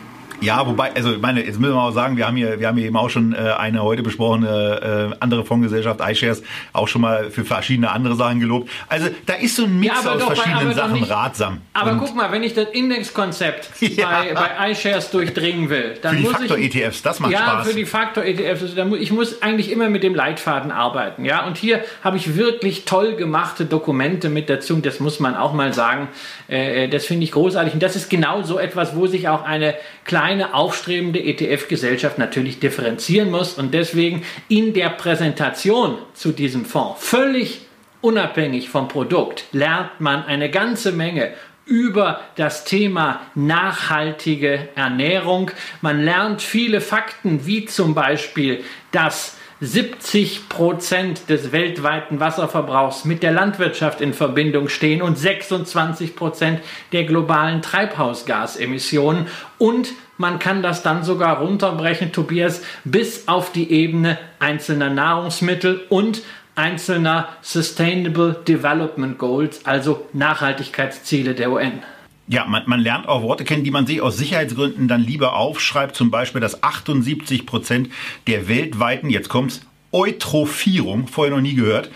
Ja, 0.41 0.65
wobei, 0.65 0.93
also 0.95 1.13
ich 1.13 1.21
meine, 1.21 1.45
jetzt 1.45 1.59
müssen 1.59 1.73
wir 1.73 1.81
auch 1.81 1.91
sagen, 1.91 2.15
wir 2.15 2.25
haben 2.25 2.37
hier, 2.37 2.59
wir 2.59 2.67
haben 2.67 2.77
hier 2.77 2.87
eben 2.87 2.95
auch 2.95 3.09
schon 3.09 3.33
äh, 3.33 3.37
eine 3.57 3.83
heute 3.83 4.03
besprochene 4.03 5.11
äh, 5.11 5.15
andere 5.19 5.43
Fondsgesellschaft, 5.43 5.99
iShares, 6.01 6.43
auch 6.71 6.87
schon 6.87 7.01
mal 7.01 7.29
für 7.29 7.43
verschiedene 7.43 7.91
andere 7.91 8.15
Sachen 8.15 8.39
gelobt. 8.39 8.69
Also 8.87 9.09
da 9.25 9.33
ist 9.33 9.55
so 9.55 9.65
ein 9.65 9.79
Mix 9.79 9.93
ja, 10.03 10.11
aus 10.11 10.19
doch, 10.19 10.33
verschiedenen 10.33 10.73
Sachen 10.73 10.93
nicht, 10.93 11.09
ratsam. 11.09 11.61
Aber 11.73 11.91
Und 11.91 11.99
guck 11.99 12.15
mal, 12.15 12.31
wenn 12.31 12.43
ich 12.43 12.53
das 12.53 12.69
Indexkonzept 12.69 13.69
ja. 13.81 14.09
bei, 14.09 14.33
bei 14.33 14.71
iShares 14.71 15.11
durchdringen 15.11 15.69
will, 15.69 15.97
dann 16.01 16.11
für 16.11 16.17
die 16.17 16.23
muss 16.23 16.33
Faktor-ETFs, 16.33 16.99
e 16.99 17.03
das 17.03 17.19
macht 17.19 17.31
ja, 17.31 17.39
Spaß. 17.39 17.53
Ja, 17.53 17.63
für 17.63 17.75
die 17.75 17.85
Faktor-ETFs, 17.85 18.77
also 18.77 18.95
ich 18.95 19.11
muss 19.11 19.41
eigentlich 19.41 19.71
immer 19.71 19.89
mit 19.89 20.03
dem 20.03 20.15
Leitfaden 20.15 20.71
arbeiten, 20.71 21.25
ja. 21.25 21.45
Und 21.45 21.57
hier 21.57 21.83
habe 22.03 22.15
ich 22.17 22.37
wirklich 22.37 22.85
toll 22.85 23.15
gemachte 23.15 23.65
Dokumente 23.65 24.29
mit 24.29 24.49
dazu. 24.49 24.77
Das 24.77 24.99
muss 24.99 25.19
man 25.19 25.35
auch 25.35 25.53
mal 25.53 25.73
sagen. 25.73 26.07
Äh, 26.47 26.87
das 26.87 27.05
finde 27.05 27.25
ich 27.25 27.31
großartig. 27.33 27.73
Und 27.73 27.83
das 27.83 27.95
ist 27.95 28.09
genau 28.09 28.43
so 28.43 28.57
etwas, 28.57 28.95
wo 28.95 29.07
sich 29.07 29.27
auch 29.27 29.43
eine 29.43 29.75
kleine 30.05 30.28
aufstrebende 30.53 31.21
ETF-Gesellschaft 31.23 32.17
natürlich 32.17 32.59
differenzieren 32.59 33.31
muss 33.31 33.53
und 33.53 33.73
deswegen 33.73 34.23
in 34.47 34.73
der 34.73 34.89
Präsentation 34.89 35.97
zu 36.13 36.31
diesem 36.31 36.65
Fonds 36.65 37.03
völlig 37.03 37.61
unabhängig 38.01 38.69
vom 38.69 38.87
Produkt 38.87 39.45
lernt 39.51 39.99
man 39.99 40.23
eine 40.23 40.49
ganze 40.49 40.91
Menge 40.91 41.33
über 41.65 42.21
das 42.35 42.63
Thema 42.65 43.21
nachhaltige 43.35 44.69
Ernährung. 44.75 45.51
Man 45.81 46.01
lernt 46.01 46.41
viele 46.41 46.81
Fakten, 46.81 47.45
wie 47.45 47.65
zum 47.65 47.93
Beispiel, 47.93 48.63
dass 48.91 49.37
70 49.61 50.47
Prozent 50.47 51.29
des 51.29 51.51
weltweiten 51.51 52.19
Wasserverbrauchs 52.19 53.03
mit 53.03 53.23
der 53.23 53.33
Landwirtschaft 53.33 53.99
in 53.99 54.13
Verbindung 54.13 54.69
stehen 54.69 55.01
und 55.01 55.17
26 55.17 56.15
Prozent 56.15 56.61
der 56.93 57.03
globalen 57.03 57.61
Treibhausgasemissionen. 57.61 59.27
Und 59.57 59.89
man 60.19 60.37
kann 60.37 60.61
das 60.61 60.83
dann 60.83 61.03
sogar 61.03 61.37
runterbrechen, 61.39 62.11
Tobias, 62.11 62.61
bis 62.83 63.27
auf 63.27 63.51
die 63.51 63.71
Ebene 63.71 64.19
einzelner 64.37 64.89
Nahrungsmittel 64.89 65.85
und 65.89 66.21
einzelner 66.55 67.29
Sustainable 67.41 68.35
Development 68.45 69.17
Goals, 69.17 69.65
also 69.65 70.07
Nachhaltigkeitsziele 70.11 71.33
der 71.35 71.51
UN. 71.51 71.81
Ja, 72.27 72.45
man, 72.45 72.63
man 72.65 72.81
lernt 72.81 73.07
auch 73.07 73.23
Worte 73.23 73.45
kennen, 73.45 73.63
die 73.63 73.71
man 73.71 73.87
sich 73.87 74.01
aus 74.01 74.17
Sicherheitsgründen 74.17 74.89
dann 74.89 75.01
lieber 75.01 75.35
aufschreibt. 75.37 75.95
Zum 75.95 76.11
Beispiel, 76.11 76.41
dass 76.41 76.61
78 76.61 77.45
Prozent 77.45 77.89
der 78.27 78.49
weltweiten, 78.49 79.09
jetzt 79.09 79.29
kommt's, 79.29 79.61
Eutrophierung, 79.93 81.07
vorher 81.07 81.33
noch 81.33 81.41
nie 81.41 81.55
gehört, 81.55 81.89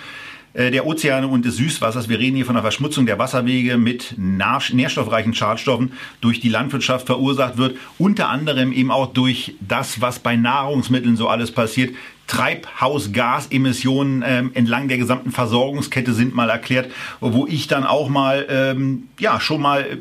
der 0.55 0.85
Ozeane 0.85 1.27
und 1.27 1.45
des 1.45 1.57
Süßwassers. 1.57 2.09
Wir 2.09 2.19
reden 2.19 2.35
hier 2.35 2.45
von 2.45 2.55
der 2.55 2.61
Verschmutzung 2.61 3.05
der 3.05 3.17
Wasserwege 3.17 3.77
mit 3.77 4.15
nährstoffreichen 4.17 5.33
Schadstoffen 5.33 5.93
durch 6.21 6.39
die 6.39 6.49
Landwirtschaft 6.49 7.07
verursacht 7.07 7.57
wird. 7.57 7.77
Unter 7.97 8.29
anderem 8.29 8.71
eben 8.71 8.91
auch 8.91 9.07
durch 9.13 9.55
das, 9.61 9.99
was 9.99 10.19
bei 10.19 10.35
Nahrungsmitteln 10.35 11.17
so 11.17 11.27
alles 11.27 11.51
passiert. 11.51 11.95
Treibhausgasemissionen 12.27 14.23
ähm, 14.25 14.51
entlang 14.53 14.87
der 14.87 14.97
gesamten 14.97 15.31
Versorgungskette 15.31 16.13
sind 16.13 16.33
mal 16.33 16.49
erklärt, 16.49 16.89
wo 17.19 17.45
ich 17.47 17.67
dann 17.67 17.83
auch 17.83 18.09
mal 18.09 18.45
ähm, 18.49 19.09
ja 19.19 19.39
schon 19.39 19.61
mal 19.61 19.97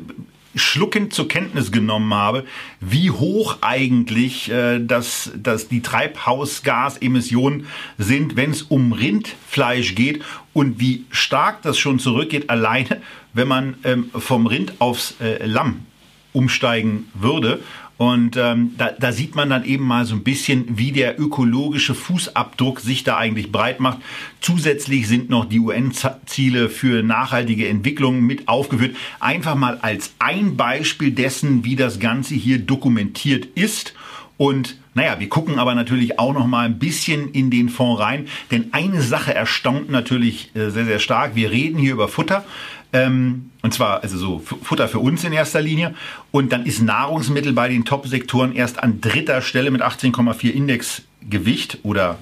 schluckend 0.55 1.13
zur 1.13 1.27
Kenntnis 1.27 1.71
genommen 1.71 2.13
habe, 2.13 2.45
wie 2.79 3.11
hoch 3.11 3.57
eigentlich 3.61 4.51
äh, 4.51 4.79
das, 4.79 5.31
das 5.35 5.67
die 5.67 5.81
Treibhausgasemissionen 5.81 7.67
sind, 7.97 8.35
wenn 8.35 8.51
es 8.51 8.61
um 8.63 8.93
Rindfleisch 8.93 9.95
geht 9.95 10.21
und 10.53 10.79
wie 10.79 11.05
stark 11.09 11.61
das 11.63 11.77
schon 11.77 11.99
zurückgeht, 11.99 12.49
alleine 12.49 13.01
wenn 13.33 13.47
man 13.47 13.75
ähm, 13.83 14.11
vom 14.15 14.45
Rind 14.45 14.73
aufs 14.79 15.15
äh, 15.19 15.45
Lamm 15.45 15.85
umsteigen 16.33 17.09
würde. 17.13 17.61
Und 17.97 18.37
ähm, 18.37 18.71
da, 18.77 18.91
da 18.91 19.11
sieht 19.11 19.35
man 19.35 19.49
dann 19.49 19.65
eben 19.65 19.85
mal 19.85 20.05
so 20.05 20.15
ein 20.15 20.23
bisschen, 20.23 20.77
wie 20.77 20.91
der 20.91 21.19
ökologische 21.19 21.93
Fußabdruck 21.93 22.79
sich 22.79 23.03
da 23.03 23.17
eigentlich 23.17 23.51
breit 23.51 23.79
macht. 23.79 23.99
Zusätzlich 24.41 25.07
sind 25.07 25.29
noch 25.29 25.45
die 25.45 25.59
UN-Ziele 25.59 26.69
für 26.69 27.03
nachhaltige 27.03 27.67
Entwicklung 27.67 28.21
mit 28.21 28.47
aufgeführt. 28.47 28.95
Einfach 29.19 29.55
mal 29.55 29.77
als 29.81 30.13
ein 30.19 30.57
Beispiel 30.57 31.11
dessen, 31.11 31.63
wie 31.63 31.75
das 31.75 31.99
Ganze 31.99 32.33
hier 32.33 32.59
dokumentiert 32.59 33.45
ist. 33.55 33.93
Und 34.37 34.77
naja, 34.95 35.19
wir 35.19 35.29
gucken 35.29 35.59
aber 35.59 35.75
natürlich 35.75 36.19
auch 36.19 36.33
noch 36.33 36.47
mal 36.47 36.65
ein 36.65 36.79
bisschen 36.79 37.31
in 37.31 37.51
den 37.51 37.69
Fonds 37.69 38.01
rein, 38.01 38.27
denn 38.51 38.73
eine 38.73 39.01
Sache 39.01 39.33
erstaunt 39.33 39.89
natürlich 39.89 40.51
äh, 40.55 40.69
sehr, 40.69 40.85
sehr 40.85 40.99
stark. 40.99 41.35
Wir 41.35 41.51
reden 41.51 41.79
hier 41.79 41.93
über 41.93 42.07
Futter. 42.07 42.43
Ähm, 42.91 43.51
und 43.63 43.73
zwar 43.73 44.03
also 44.03 44.17
so 44.17 44.39
Futter 44.39 44.89
für 44.89 44.99
uns 44.99 45.23
in 45.23 45.31
erster 45.31 45.61
Linie. 45.61 45.95
Und 46.31 46.51
dann 46.51 46.65
ist 46.65 46.81
Nahrungsmittel 46.81 47.53
bei 47.53 47.69
den 47.69 47.85
Top-Sektoren 47.85 48.53
erst 48.53 48.83
an 48.83 48.99
dritter 48.99 49.41
Stelle 49.41 49.71
mit 49.71 49.81
18,4 49.81 50.49
Indexgewicht 50.49 51.79
oder 51.83 52.19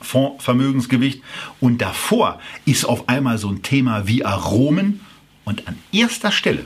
Fondsvermögensgewicht. 0.00 1.20
Und 1.60 1.82
davor 1.82 2.40
ist 2.64 2.84
auf 2.84 3.08
einmal 3.08 3.38
so 3.38 3.50
ein 3.50 3.62
Thema 3.62 4.06
wie 4.06 4.24
Aromen 4.24 5.00
und 5.44 5.66
an 5.66 5.76
erster 5.92 6.30
Stelle 6.30 6.64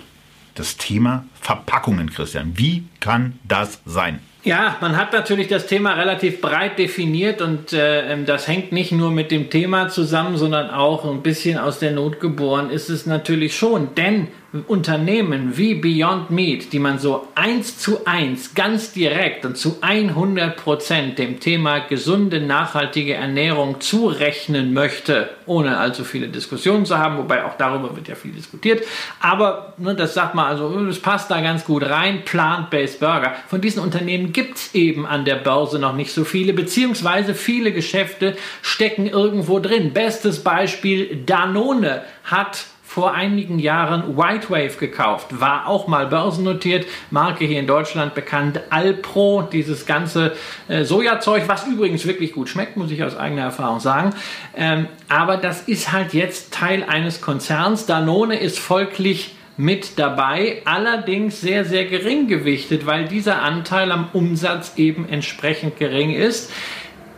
das 0.54 0.76
Thema 0.76 1.24
Verpackungen, 1.40 2.10
Christian. 2.10 2.58
Wie 2.58 2.84
kann 3.00 3.38
das 3.44 3.80
sein? 3.86 4.18
Ja, 4.48 4.78
man 4.80 4.96
hat 4.96 5.12
natürlich 5.12 5.48
das 5.48 5.66
Thema 5.66 5.92
relativ 5.92 6.40
breit 6.40 6.78
definiert 6.78 7.42
und 7.42 7.74
äh, 7.74 8.10
ähm, 8.10 8.24
das 8.24 8.48
hängt 8.48 8.72
nicht 8.72 8.92
nur 8.92 9.10
mit 9.10 9.30
dem 9.30 9.50
Thema 9.50 9.90
zusammen, 9.90 10.38
sondern 10.38 10.70
auch 10.70 11.04
ein 11.04 11.20
bisschen 11.20 11.58
aus 11.58 11.80
der 11.80 11.90
Not 11.90 12.18
geboren 12.18 12.70
ist 12.70 12.88
es 12.88 13.04
natürlich 13.04 13.54
schon. 13.54 13.94
Denn 13.94 14.28
Unternehmen 14.66 15.58
wie 15.58 15.74
Beyond 15.74 16.30
Meat, 16.30 16.72
die 16.72 16.78
man 16.78 16.98
so 16.98 17.28
eins 17.34 17.76
zu 17.76 18.06
eins, 18.06 18.54
ganz 18.54 18.92
direkt 18.92 19.44
und 19.44 19.58
zu 19.58 19.76
100 19.82 20.56
Prozent 20.56 21.18
dem 21.18 21.38
Thema 21.38 21.80
gesunde, 21.80 22.40
nachhaltige 22.40 23.12
Ernährung 23.12 23.82
zurechnen 23.82 24.72
möchte, 24.72 25.28
ohne 25.44 25.76
allzu 25.76 26.02
viele 26.02 26.28
Diskussionen 26.28 26.86
zu 26.86 26.96
haben, 26.96 27.18
wobei 27.18 27.44
auch 27.44 27.58
darüber 27.58 27.94
wird 27.94 28.08
ja 28.08 28.14
viel 28.14 28.32
diskutiert. 28.32 28.86
Aber 29.20 29.74
ne, 29.76 29.94
das 29.94 30.14
sagt 30.14 30.34
man 30.34 30.46
also, 30.46 30.86
das 30.86 30.98
passt 30.98 31.30
da 31.30 31.42
ganz 31.42 31.66
gut 31.66 31.82
rein, 31.82 32.24
Plant-Based 32.24 33.00
Burger. 33.00 33.34
Von 33.48 33.60
diesen 33.60 33.82
Unternehmen 33.82 34.32
gibt 34.32 34.56
es 34.56 34.74
eben 34.74 35.04
an 35.04 35.26
der 35.26 35.36
Börse 35.36 35.78
noch 35.78 35.94
nicht 35.94 36.12
so 36.14 36.24
viele, 36.24 36.54
beziehungsweise 36.54 37.34
viele 37.34 37.70
Geschäfte 37.70 38.34
stecken 38.62 39.08
irgendwo 39.08 39.58
drin. 39.58 39.92
Bestes 39.92 40.42
Beispiel, 40.42 41.22
Danone 41.26 42.00
hat 42.24 42.64
vor 42.98 43.14
einigen 43.14 43.60
Jahren 43.60 44.16
White 44.16 44.50
Wave 44.50 44.76
gekauft, 44.76 45.38
war 45.38 45.68
auch 45.68 45.86
mal 45.86 46.08
börsennotiert, 46.08 46.84
Marke 47.12 47.44
hier 47.44 47.60
in 47.60 47.68
Deutschland 47.68 48.12
bekannt, 48.12 48.60
Alpro, 48.70 49.42
dieses 49.52 49.86
ganze 49.86 50.32
äh, 50.66 50.82
Sojazeug, 50.82 51.44
was 51.46 51.64
übrigens 51.64 52.08
wirklich 52.08 52.32
gut 52.32 52.48
schmeckt, 52.48 52.76
muss 52.76 52.90
ich 52.90 53.04
aus 53.04 53.16
eigener 53.16 53.42
Erfahrung 53.42 53.78
sagen. 53.78 54.10
Ähm, 54.56 54.88
aber 55.08 55.36
das 55.36 55.62
ist 55.62 55.92
halt 55.92 56.12
jetzt 56.12 56.52
Teil 56.52 56.82
eines 56.82 57.20
Konzerns. 57.20 57.86
Danone 57.86 58.36
ist 58.36 58.58
folglich 58.58 59.36
mit 59.56 59.96
dabei, 60.00 60.62
allerdings 60.64 61.40
sehr, 61.40 61.64
sehr 61.64 61.84
gering 61.84 62.26
gewichtet, 62.26 62.84
weil 62.84 63.04
dieser 63.04 63.42
Anteil 63.42 63.92
am 63.92 64.08
Umsatz 64.12 64.72
eben 64.74 65.08
entsprechend 65.08 65.76
gering 65.76 66.10
ist. 66.10 66.50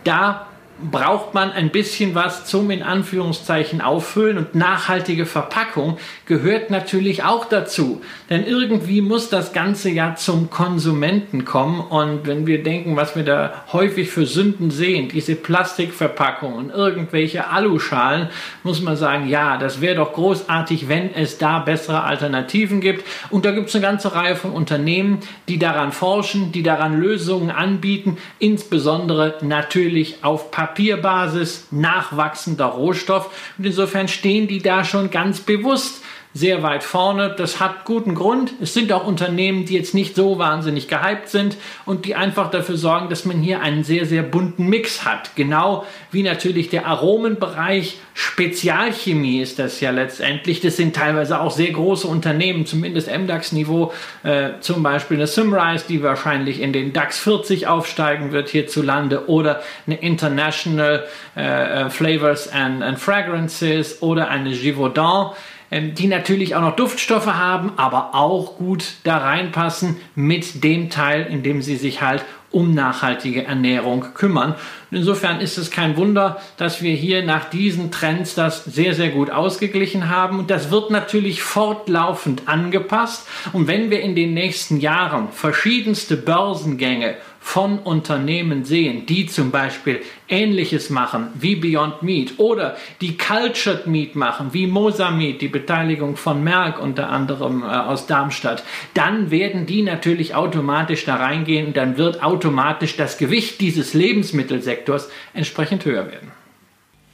Da 0.04 0.46
braucht 0.90 1.34
man 1.34 1.52
ein 1.52 1.70
bisschen 1.70 2.14
was 2.14 2.46
zum 2.46 2.70
in 2.70 2.82
Anführungszeichen 2.82 3.80
auffüllen 3.80 4.38
und 4.38 4.54
nachhaltige 4.54 5.26
Verpackung 5.26 5.98
gehört 6.26 6.70
natürlich 6.70 7.22
auch 7.22 7.44
dazu. 7.44 8.00
Denn 8.30 8.46
irgendwie 8.46 9.00
muss 9.00 9.28
das 9.28 9.52
Ganze 9.52 9.90
ja 9.90 10.14
zum 10.14 10.50
Konsumenten 10.50 11.44
kommen 11.44 11.80
und 11.80 12.26
wenn 12.26 12.46
wir 12.46 12.62
denken, 12.62 12.96
was 12.96 13.16
wir 13.16 13.24
da 13.24 13.64
häufig 13.72 14.10
für 14.10 14.26
Sünden 14.26 14.70
sehen, 14.70 15.08
diese 15.08 15.34
Plastikverpackungen, 15.34 16.70
irgendwelche 16.70 17.48
Aluschalen, 17.48 18.28
muss 18.62 18.80
man 18.80 18.96
sagen, 18.96 19.28
ja, 19.28 19.58
das 19.58 19.80
wäre 19.80 19.96
doch 19.96 20.12
großartig, 20.12 20.88
wenn 20.88 21.12
es 21.14 21.38
da 21.38 21.58
bessere 21.58 22.04
Alternativen 22.04 22.80
gibt. 22.80 23.04
Und 23.30 23.44
da 23.44 23.52
gibt 23.52 23.68
es 23.68 23.74
eine 23.74 23.82
ganze 23.82 24.14
Reihe 24.14 24.36
von 24.36 24.52
Unternehmen, 24.52 25.18
die 25.48 25.58
daran 25.58 25.92
forschen, 25.92 26.52
die 26.52 26.62
daran 26.62 26.98
Lösungen 27.00 27.50
anbieten, 27.50 28.18
insbesondere 28.38 29.36
natürlich 29.42 30.24
auf 30.24 30.50
Papier. 30.50 30.69
Papierbasis 30.70 31.66
nachwachsender 31.70 32.66
Rohstoff. 32.66 33.30
Und 33.58 33.66
insofern 33.66 34.08
stehen 34.08 34.46
die 34.46 34.62
da 34.62 34.84
schon 34.84 35.10
ganz 35.10 35.40
bewusst 35.40 36.02
sehr 36.32 36.62
weit 36.62 36.84
vorne. 36.84 37.34
Das 37.36 37.58
hat 37.58 37.84
guten 37.84 38.14
Grund. 38.14 38.52
Es 38.60 38.72
sind 38.72 38.92
auch 38.92 39.06
Unternehmen, 39.06 39.64
die 39.64 39.74
jetzt 39.74 39.94
nicht 39.94 40.14
so 40.14 40.38
wahnsinnig 40.38 40.86
gehypt 40.86 41.28
sind 41.28 41.56
und 41.86 42.04
die 42.04 42.14
einfach 42.14 42.50
dafür 42.50 42.76
sorgen, 42.76 43.08
dass 43.08 43.24
man 43.24 43.38
hier 43.38 43.60
einen 43.60 43.82
sehr, 43.82 44.06
sehr 44.06 44.22
bunten 44.22 44.68
Mix 44.68 45.04
hat. 45.04 45.34
Genau 45.34 45.84
wie 46.12 46.22
natürlich 46.22 46.68
der 46.68 46.86
Aromenbereich. 46.86 47.98
Spezialchemie 48.14 49.40
ist 49.40 49.58
das 49.58 49.80
ja 49.80 49.90
letztendlich. 49.90 50.60
Das 50.60 50.76
sind 50.76 50.94
teilweise 50.94 51.40
auch 51.40 51.50
sehr 51.50 51.70
große 51.72 52.06
Unternehmen, 52.06 52.66
zumindest 52.66 53.08
MDAX-Niveau. 53.08 53.92
Äh, 54.22 54.50
zum 54.60 54.82
Beispiel 54.82 55.16
eine 55.16 55.26
Symrise, 55.26 55.84
die 55.88 56.02
wahrscheinlich 56.02 56.60
in 56.60 56.72
den 56.72 56.92
DAX 56.92 57.18
40 57.18 57.66
aufsteigen 57.66 58.30
wird 58.30 58.50
hierzulande 58.50 59.28
oder 59.28 59.62
eine 59.86 59.96
International 59.96 61.06
äh, 61.36 61.86
äh, 61.86 61.90
Flavors 61.90 62.52
and, 62.52 62.82
and 62.82 62.98
Fragrances 62.98 64.02
oder 64.02 64.28
eine 64.28 64.50
Givaudan 64.50 65.30
die 65.70 66.08
natürlich 66.08 66.56
auch 66.56 66.62
noch 66.62 66.76
Duftstoffe 66.76 67.26
haben, 67.26 67.72
aber 67.76 68.14
auch 68.14 68.56
gut 68.56 68.94
da 69.04 69.18
reinpassen 69.18 69.96
mit 70.14 70.64
dem 70.64 70.90
Teil, 70.90 71.26
in 71.26 71.42
dem 71.42 71.62
sie 71.62 71.76
sich 71.76 72.02
halt 72.02 72.24
um 72.50 72.74
nachhaltige 72.74 73.44
Ernährung 73.44 74.06
kümmern. 74.14 74.56
insofern 74.90 75.40
ist 75.40 75.56
es 75.56 75.70
kein 75.70 75.96
Wunder, 75.96 76.40
dass 76.56 76.82
wir 76.82 76.94
hier 76.94 77.24
nach 77.24 77.44
diesen 77.44 77.92
Trends 77.92 78.34
das 78.34 78.64
sehr, 78.64 78.94
sehr 78.94 79.10
gut 79.10 79.30
ausgeglichen 79.30 80.08
haben. 80.08 80.40
Und 80.40 80.50
das 80.50 80.72
wird 80.72 80.90
natürlich 80.90 81.42
fortlaufend 81.42 82.48
angepasst. 82.48 83.28
Und 83.52 83.68
wenn 83.68 83.90
wir 83.90 84.00
in 84.00 84.16
den 84.16 84.34
nächsten 84.34 84.80
Jahren 84.80 85.28
verschiedenste 85.30 86.16
Börsengänge 86.16 87.14
von 87.42 87.78
Unternehmen 87.78 88.64
sehen, 88.64 89.06
die 89.06 89.26
zum 89.26 89.50
Beispiel 89.50 90.02
Ähnliches 90.28 90.90
machen 90.90 91.28
wie 91.34 91.56
Beyond 91.56 92.02
Meat 92.02 92.34
oder 92.36 92.76
die 93.00 93.16
Cultured 93.16 93.86
Meat 93.86 94.14
machen 94.14 94.52
wie 94.52 94.66
Mosa 94.66 95.10
Meat, 95.10 95.40
die 95.40 95.48
Beteiligung 95.48 96.16
von 96.16 96.44
Merck 96.44 96.80
unter 96.80 97.08
anderem 97.08 97.62
äh, 97.62 97.66
aus 97.66 98.06
Darmstadt, 98.06 98.62
dann 98.94 99.30
werden 99.30 99.66
die 99.66 99.82
natürlich 99.82 100.34
automatisch 100.34 101.06
da 101.06 101.16
reingehen 101.16 101.68
und 101.68 101.76
dann 101.76 101.96
wird 101.96 102.22
automatisch 102.22 102.96
das 102.96 103.16
Gewicht 103.16 103.60
dieses 103.60 103.94
Lebensmittelsektors 103.94 105.10
entsprechend 105.32 105.84
höher 105.86 106.06
werden. 106.06 106.30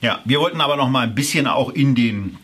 Ja, 0.02 0.20
wir 0.24 0.40
wollten 0.40 0.60
aber 0.60 0.76
noch 0.76 0.90
mal 0.90 1.04
ein 1.04 1.14
bisschen 1.14 1.46
auch 1.46 1.70
in 1.70 1.94
den 1.94 2.36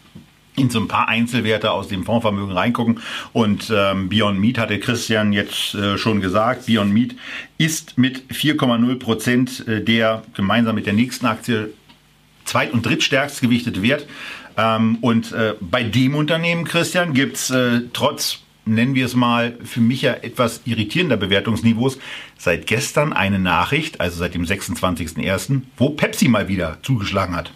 in 0.56 0.70
so 0.70 0.80
ein 0.80 0.88
paar 0.88 1.08
Einzelwerte 1.08 1.70
aus 1.70 1.88
dem 1.88 2.04
Fondsvermögen 2.04 2.52
reingucken. 2.52 3.00
Und 3.32 3.72
ähm, 3.74 4.08
Beyond 4.08 4.38
Meat 4.38 4.58
hatte 4.58 4.78
Christian 4.78 5.32
jetzt 5.32 5.74
äh, 5.74 5.96
schon 5.96 6.20
gesagt. 6.20 6.66
Beyond 6.66 6.92
Meat 6.92 7.14
ist 7.58 7.96
mit 7.96 8.30
4,0 8.30 8.98
Prozent 8.98 9.66
äh, 9.66 9.82
der 9.82 10.22
gemeinsam 10.34 10.74
mit 10.74 10.86
der 10.86 10.92
nächsten 10.92 11.26
Aktie 11.26 11.72
zweit- 12.44 12.72
und 12.72 12.84
drittstärkst 12.84 13.40
gewichtete 13.40 13.82
Wert. 13.82 14.06
Ähm, 14.56 14.98
und 15.00 15.32
äh, 15.32 15.54
bei 15.60 15.82
dem 15.82 16.14
Unternehmen, 16.14 16.64
Christian, 16.64 17.14
gibt's 17.14 17.50
äh, 17.50 17.82
trotz 17.92 18.40
nennen 18.64 18.94
wir 18.94 19.06
es 19.06 19.14
mal, 19.14 19.58
für 19.64 19.80
mich 19.80 20.02
ja 20.02 20.12
etwas 20.12 20.60
irritierender 20.64 21.16
Bewertungsniveaus, 21.16 21.98
seit 22.38 22.66
gestern 22.66 23.12
eine 23.12 23.40
Nachricht, 23.40 24.00
also 24.00 24.18
seit 24.18 24.34
dem 24.34 24.44
26.01., 24.44 25.62
wo 25.76 25.90
Pepsi 25.90 26.28
mal 26.28 26.46
wieder 26.46 26.78
zugeschlagen 26.82 27.34
hat. 27.34 27.52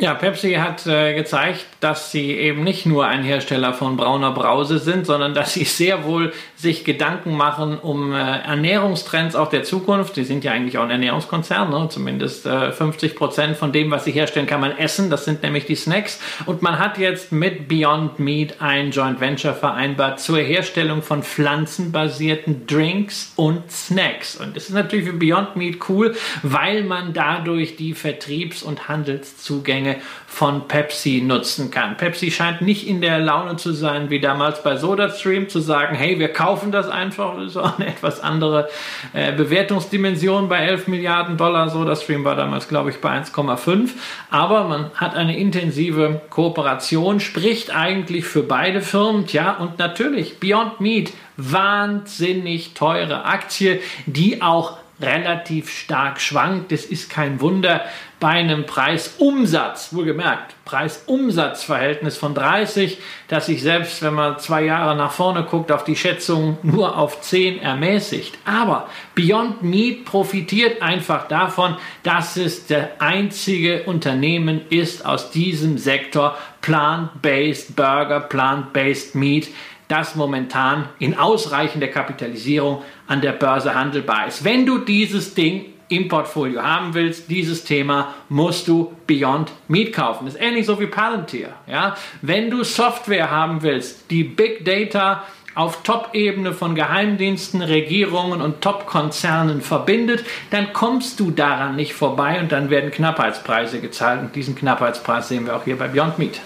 Ja, 0.00 0.14
Pepsi 0.14 0.52
hat 0.52 0.86
äh, 0.86 1.12
gezeigt, 1.12 1.66
dass 1.80 2.12
sie 2.12 2.30
eben 2.30 2.62
nicht 2.62 2.86
nur 2.86 3.08
ein 3.08 3.24
Hersteller 3.24 3.74
von 3.74 3.96
brauner 3.96 4.30
Brause 4.30 4.78
sind, 4.78 5.06
sondern 5.06 5.34
dass 5.34 5.54
sie 5.54 5.64
sehr 5.64 6.04
wohl 6.04 6.32
sich 6.54 6.84
Gedanken 6.84 7.36
machen 7.36 7.76
um 7.76 8.12
äh, 8.12 8.16
Ernährungstrends 8.16 9.34
auch 9.34 9.50
der 9.50 9.64
Zukunft. 9.64 10.14
Die 10.14 10.22
sind 10.22 10.44
ja 10.44 10.52
eigentlich 10.52 10.78
auch 10.78 10.84
ein 10.84 10.90
Ernährungskonzern, 10.90 11.70
ne? 11.70 11.88
zumindest 11.90 12.46
äh, 12.46 12.70
50 12.70 13.16
Prozent 13.16 13.56
von 13.56 13.72
dem, 13.72 13.90
was 13.90 14.04
sie 14.04 14.12
herstellen, 14.12 14.46
kann 14.46 14.60
man 14.60 14.78
essen. 14.78 15.10
Das 15.10 15.24
sind 15.24 15.42
nämlich 15.42 15.66
die 15.66 15.74
Snacks. 15.74 16.20
Und 16.46 16.62
man 16.62 16.78
hat 16.78 16.98
jetzt 16.98 17.32
mit 17.32 17.66
Beyond 17.66 18.20
Meat 18.20 18.60
ein 18.60 18.92
Joint 18.92 19.20
Venture 19.20 19.54
vereinbart 19.54 20.20
zur 20.20 20.38
Herstellung 20.38 21.02
von 21.02 21.24
pflanzenbasierten 21.24 22.68
Drinks 22.68 23.32
und 23.34 23.68
Snacks. 23.68 24.36
Und 24.36 24.54
das 24.54 24.68
ist 24.68 24.74
natürlich 24.74 25.06
für 25.06 25.14
Beyond 25.14 25.56
Meat 25.56 25.88
cool, 25.88 26.14
weil 26.44 26.84
man 26.84 27.12
dadurch 27.12 27.74
die 27.74 27.94
Vertriebs- 27.94 28.62
und 28.62 28.88
Handelszugänge 28.88 29.87
Menge 29.88 30.00
von 30.26 30.68
Pepsi 30.68 31.22
nutzen 31.24 31.70
kann. 31.70 31.96
Pepsi 31.96 32.30
scheint 32.30 32.60
nicht 32.60 32.86
in 32.86 33.00
der 33.00 33.18
Laune 33.18 33.56
zu 33.56 33.72
sein, 33.72 34.10
wie 34.10 34.20
damals 34.20 34.62
bei 34.62 34.76
SodaStream, 34.76 35.48
zu 35.48 35.58
sagen, 35.60 35.96
hey, 35.96 36.18
wir 36.18 36.28
kaufen 36.28 36.70
das 36.70 36.88
einfach. 36.88 37.36
Das 37.36 37.46
ist 37.46 37.56
auch 37.56 37.78
eine 37.78 37.88
etwas 37.88 38.20
andere 38.20 38.68
äh, 39.14 39.32
Bewertungsdimension 39.32 40.48
bei 40.48 40.58
11 40.58 40.86
Milliarden 40.88 41.36
Dollar. 41.36 41.70
SodaStream 41.70 42.24
war 42.24 42.36
damals, 42.36 42.68
glaube 42.68 42.90
ich, 42.90 43.00
bei 43.00 43.10
1,5. 43.18 43.90
Aber 44.30 44.64
man 44.64 44.90
hat 44.94 45.16
eine 45.16 45.36
intensive 45.36 46.20
Kooperation, 46.30 47.20
spricht 47.20 47.74
eigentlich 47.74 48.24
für 48.24 48.42
beide 48.42 48.80
Firmen. 48.80 49.24
Ja, 49.28 49.56
und 49.56 49.78
natürlich 49.78 50.38
Beyond 50.38 50.80
Meat, 50.80 51.12
wahnsinnig 51.36 52.74
teure 52.74 53.24
Aktie, 53.24 53.80
die 54.06 54.42
auch 54.42 54.78
relativ 55.00 55.70
stark 55.70 56.20
schwankt. 56.20 56.72
Das 56.72 56.84
ist 56.84 57.10
kein 57.10 57.40
Wunder 57.40 57.82
bei 58.20 58.30
einem 58.30 58.66
Preis-Umsatz, 58.66 59.94
wohlgemerkt, 59.94 60.54
Preis-Umsatz-Verhältnis 60.64 62.16
von 62.16 62.34
30, 62.34 62.98
das 63.28 63.46
sich 63.46 63.62
selbst, 63.62 64.02
wenn 64.02 64.14
man 64.14 64.38
zwei 64.38 64.64
Jahre 64.64 64.96
nach 64.96 65.12
vorne 65.12 65.44
guckt, 65.44 65.70
auf 65.70 65.84
die 65.84 65.94
Schätzung 65.94 66.58
nur 66.62 66.98
auf 66.98 67.20
10 67.20 67.60
ermäßigt. 67.60 68.38
Aber 68.44 68.88
Beyond 69.14 69.62
Meat 69.62 70.04
profitiert 70.04 70.82
einfach 70.82 71.28
davon, 71.28 71.76
dass 72.02 72.36
es 72.36 72.66
der 72.66 73.00
einzige 73.00 73.84
Unternehmen 73.84 74.62
ist 74.68 75.06
aus 75.06 75.30
diesem 75.30 75.78
Sektor 75.78 76.36
Plant-Based 76.60 77.76
Burger, 77.76 78.20
Plant-Based 78.20 79.14
Meat, 79.14 79.48
das 79.86 80.16
momentan 80.16 80.88
in 80.98 81.16
ausreichender 81.16 81.88
Kapitalisierung 81.88 82.82
an 83.06 83.20
der 83.20 83.32
Börse 83.32 83.74
handelbar 83.74 84.26
ist. 84.26 84.44
Wenn 84.44 84.66
du 84.66 84.78
dieses 84.78 85.34
Ding 85.34 85.66
im 85.88 86.08
Portfolio 86.08 86.62
haben 86.62 86.94
willst, 86.94 87.30
dieses 87.30 87.64
Thema, 87.64 88.14
musst 88.28 88.68
du 88.68 88.92
Beyond 89.06 89.52
Meat 89.68 89.92
kaufen. 89.92 90.26
Das 90.26 90.34
ist 90.34 90.40
ähnlich 90.40 90.66
so 90.66 90.78
wie 90.80 90.86
Palantir. 90.86 91.50
Ja? 91.66 91.96
Wenn 92.22 92.50
du 92.50 92.64
Software 92.64 93.30
haben 93.30 93.62
willst, 93.62 94.10
die 94.10 94.24
Big 94.24 94.64
Data 94.64 95.24
auf 95.54 95.82
Top-Ebene 95.82 96.52
von 96.52 96.76
Geheimdiensten, 96.76 97.62
Regierungen 97.62 98.40
und 98.40 98.60
Top-Konzernen 98.60 99.60
verbindet, 99.60 100.24
dann 100.50 100.72
kommst 100.72 101.18
du 101.18 101.32
daran 101.32 101.74
nicht 101.74 101.94
vorbei 101.94 102.38
und 102.40 102.52
dann 102.52 102.70
werden 102.70 102.92
Knappheitspreise 102.92 103.80
gezahlt. 103.80 104.20
Und 104.20 104.36
diesen 104.36 104.54
Knappheitspreis 104.54 105.28
sehen 105.28 105.46
wir 105.46 105.56
auch 105.56 105.64
hier 105.64 105.76
bei 105.76 105.88
Beyond 105.88 106.18
Meat. 106.18 106.40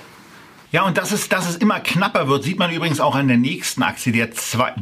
Ja, 0.73 0.85
und 0.85 0.97
dass 0.97 1.13
es, 1.13 1.29
dass 1.29 1.49
es 1.49 1.57
immer 1.57 1.81
knapper 1.81 2.29
wird, 2.29 2.45
sieht 2.45 2.59
man 2.59 2.73
übrigens 2.73 2.99
auch 2.99 3.15
an 3.15 3.29
der 3.29 3.37
nächsten 3.37 3.83
Aktie. 3.83 4.11
Der 4.11 4.31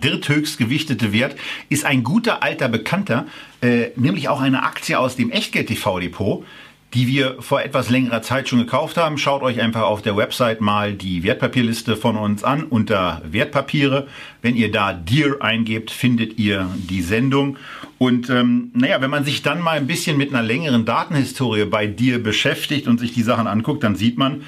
dritthöchst 0.00 0.56
gewichtete 0.56 1.12
Wert 1.12 1.34
ist 1.68 1.84
ein 1.84 2.04
guter 2.04 2.44
alter 2.44 2.68
Bekannter, 2.68 3.26
äh, 3.60 3.88
nämlich 3.96 4.28
auch 4.28 4.40
eine 4.40 4.62
Aktie 4.62 4.98
aus 4.98 5.16
dem 5.16 5.30
Echtgeld-TV-Depot 5.30 6.44
die 6.92 7.06
wir 7.06 7.36
vor 7.40 7.62
etwas 7.62 7.88
längerer 7.88 8.22
Zeit 8.22 8.48
schon 8.48 8.58
gekauft 8.58 8.96
haben. 8.96 9.16
Schaut 9.16 9.42
euch 9.42 9.60
einfach 9.60 9.82
auf 9.82 10.02
der 10.02 10.16
Website 10.16 10.60
mal 10.60 10.92
die 10.94 11.22
Wertpapierliste 11.22 11.96
von 11.96 12.16
uns 12.16 12.42
an 12.42 12.64
unter 12.64 13.22
Wertpapiere. 13.24 14.08
Wenn 14.42 14.56
ihr 14.56 14.72
da 14.72 14.92
Deer 14.92 15.36
eingebt, 15.40 15.92
findet 15.92 16.38
ihr 16.38 16.68
die 16.74 17.02
Sendung. 17.02 17.58
Und 17.98 18.28
ähm, 18.28 18.72
naja, 18.74 19.00
wenn 19.00 19.10
man 19.10 19.24
sich 19.24 19.42
dann 19.42 19.60
mal 19.60 19.76
ein 19.76 19.86
bisschen 19.86 20.16
mit 20.16 20.30
einer 20.30 20.42
längeren 20.42 20.84
Datenhistorie 20.84 21.66
bei 21.66 21.86
Deer 21.86 22.18
beschäftigt 22.18 22.88
und 22.88 22.98
sich 22.98 23.12
die 23.12 23.22
Sachen 23.22 23.46
anguckt, 23.46 23.84
dann 23.84 23.94
sieht 23.94 24.18
man, 24.18 24.42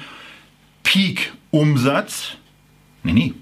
Peak-Umsatz, 0.93 2.37
nee, 3.01 3.13
nee, 3.13 3.33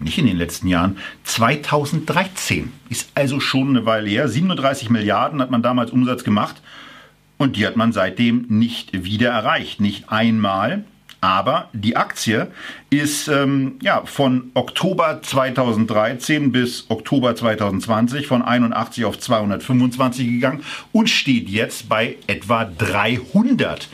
nicht 0.00 0.18
in 0.18 0.26
den 0.26 0.36
letzten 0.36 0.66
Jahren, 0.66 0.98
2013. 1.22 2.72
Ist 2.88 3.12
also 3.14 3.38
schon 3.38 3.68
eine 3.68 3.86
Weile 3.86 4.08
her. 4.08 4.28
37 4.28 4.90
Milliarden 4.90 5.40
hat 5.40 5.52
man 5.52 5.62
damals 5.62 5.92
Umsatz 5.92 6.24
gemacht 6.24 6.56
und 7.38 7.54
die 7.54 7.64
hat 7.64 7.76
man 7.76 7.92
seitdem 7.92 8.46
nicht 8.48 9.04
wieder 9.04 9.30
erreicht. 9.30 9.80
Nicht 9.80 10.10
einmal, 10.10 10.84
Aber 11.20 11.70
die 11.72 11.96
Aktie 11.96 12.48
ist 12.90 13.28
ähm, 13.28 13.76
ja, 13.80 14.04
von 14.04 14.50
Oktober 14.54 15.20
2013 15.22 16.52
bis 16.52 16.86
Oktober 16.88 17.34
2020 17.34 18.26
von 18.26 18.42
81 18.42 19.04
auf 19.04 19.18
225 19.18 20.26
gegangen 20.26 20.62
und 20.92 21.08
steht 21.08 21.48
jetzt 21.48 21.88
bei 21.88 22.16
etwa 22.26 22.64
300. 22.64 23.88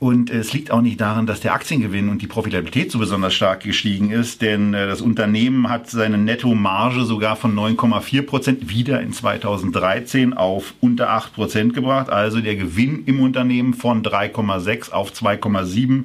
Und 0.00 0.30
es 0.30 0.54
liegt 0.54 0.70
auch 0.70 0.80
nicht 0.80 0.98
daran, 0.98 1.26
dass 1.26 1.40
der 1.40 1.52
Aktiengewinn 1.52 2.08
und 2.08 2.22
die 2.22 2.26
Profitabilität 2.26 2.90
so 2.90 2.98
besonders 2.98 3.34
stark 3.34 3.60
gestiegen 3.60 4.10
ist, 4.10 4.40
denn 4.40 4.72
äh, 4.72 4.86
das 4.86 5.02
Unternehmen 5.02 5.68
hat 5.68 5.90
seine 5.90 6.16
Nettomarge 6.16 7.04
sogar 7.04 7.36
von 7.36 7.54
9,4 7.54 8.22
Prozent 8.22 8.70
wieder 8.70 9.02
in 9.02 9.12
2013 9.12 10.32
auf 10.32 10.72
unter 10.80 11.10
8 11.10 11.34
Prozent 11.34 11.74
gebracht. 11.74 12.08
Also 12.08 12.40
der 12.40 12.56
Gewinn 12.56 13.04
im 13.04 13.20
Unternehmen 13.20 13.74
von 13.74 14.02
3,6 14.02 14.90
auf 14.90 15.12
2,7 15.12 16.04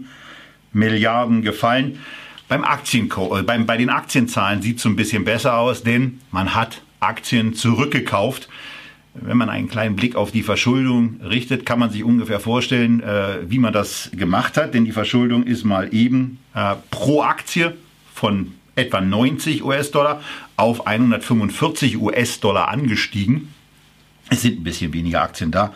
Milliarden 0.73 1.41
gefallen. 1.41 1.99
Beim 2.49 2.65
Aktien, 2.65 3.09
äh, 3.09 3.43
beim, 3.43 3.65
bei 3.65 3.77
den 3.77 3.89
Aktienzahlen 3.89 4.61
sieht 4.61 4.79
es 4.79 4.85
ein 4.85 4.97
bisschen 4.97 5.23
besser 5.23 5.57
aus, 5.57 5.83
denn 5.83 6.19
man 6.31 6.53
hat 6.53 6.81
Aktien 6.99 7.53
zurückgekauft. 7.53 8.49
Wenn 9.21 9.37
man 9.37 9.49
einen 9.49 9.69
kleinen 9.69 9.95
Blick 9.95 10.15
auf 10.15 10.31
die 10.31 10.43
Verschuldung 10.43 11.21
richtet, 11.21 11.65
kann 11.65 11.79
man 11.79 11.89
sich 11.89 12.03
ungefähr 12.03 12.41
vorstellen, 12.41 13.01
äh, 13.01 13.49
wie 13.49 13.59
man 13.59 13.71
das 13.71 14.11
gemacht 14.13 14.57
hat. 14.57 14.73
Denn 14.73 14.83
die 14.83 14.91
Verschuldung 14.91 15.43
ist 15.43 15.63
mal 15.63 15.93
eben 15.93 16.39
äh, 16.53 16.75
pro 16.91 17.21
Aktie 17.21 17.73
von 18.13 18.53
etwa 18.75 18.99
90 18.99 19.63
US-Dollar 19.63 20.21
auf 20.57 20.85
145 20.85 21.97
US-Dollar 21.97 22.67
angestiegen. 22.67 23.53
Es 24.29 24.41
sind 24.41 24.59
ein 24.59 24.63
bisschen 24.63 24.91
weniger 24.91 25.21
Aktien 25.21 25.51
da, 25.51 25.73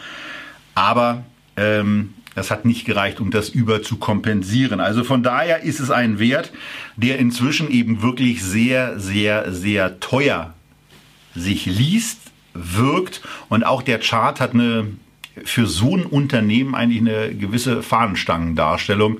aber 0.75 1.23
ähm, 1.55 2.13
das 2.35 2.51
hat 2.51 2.65
nicht 2.65 2.85
gereicht, 2.85 3.19
um 3.19 3.31
das 3.31 3.49
über 3.49 3.81
zu 3.83 3.97
kompensieren. 3.97 4.79
Also 4.79 5.03
von 5.03 5.23
daher 5.23 5.61
ist 5.63 5.79
es 5.79 5.91
ein 5.91 6.19
Wert, 6.19 6.51
der 6.95 7.19
inzwischen 7.19 7.69
eben 7.69 8.01
wirklich 8.01 8.43
sehr, 8.43 8.99
sehr, 8.99 9.53
sehr 9.53 9.99
teuer 9.99 10.53
sich 11.35 11.65
liest 11.65 12.28
wirkt. 12.61 13.21
Und 13.49 13.65
auch 13.65 13.81
der 13.81 13.99
Chart 13.99 14.39
hat 14.39 14.53
eine 14.53 14.87
für 15.45 15.67
so 15.67 15.95
ein 15.95 16.05
Unternehmen 16.05 16.75
eigentlich 16.75 17.01
eine 17.01 17.33
gewisse 17.33 17.83
Fahnenstangendarstellung. 17.83 19.19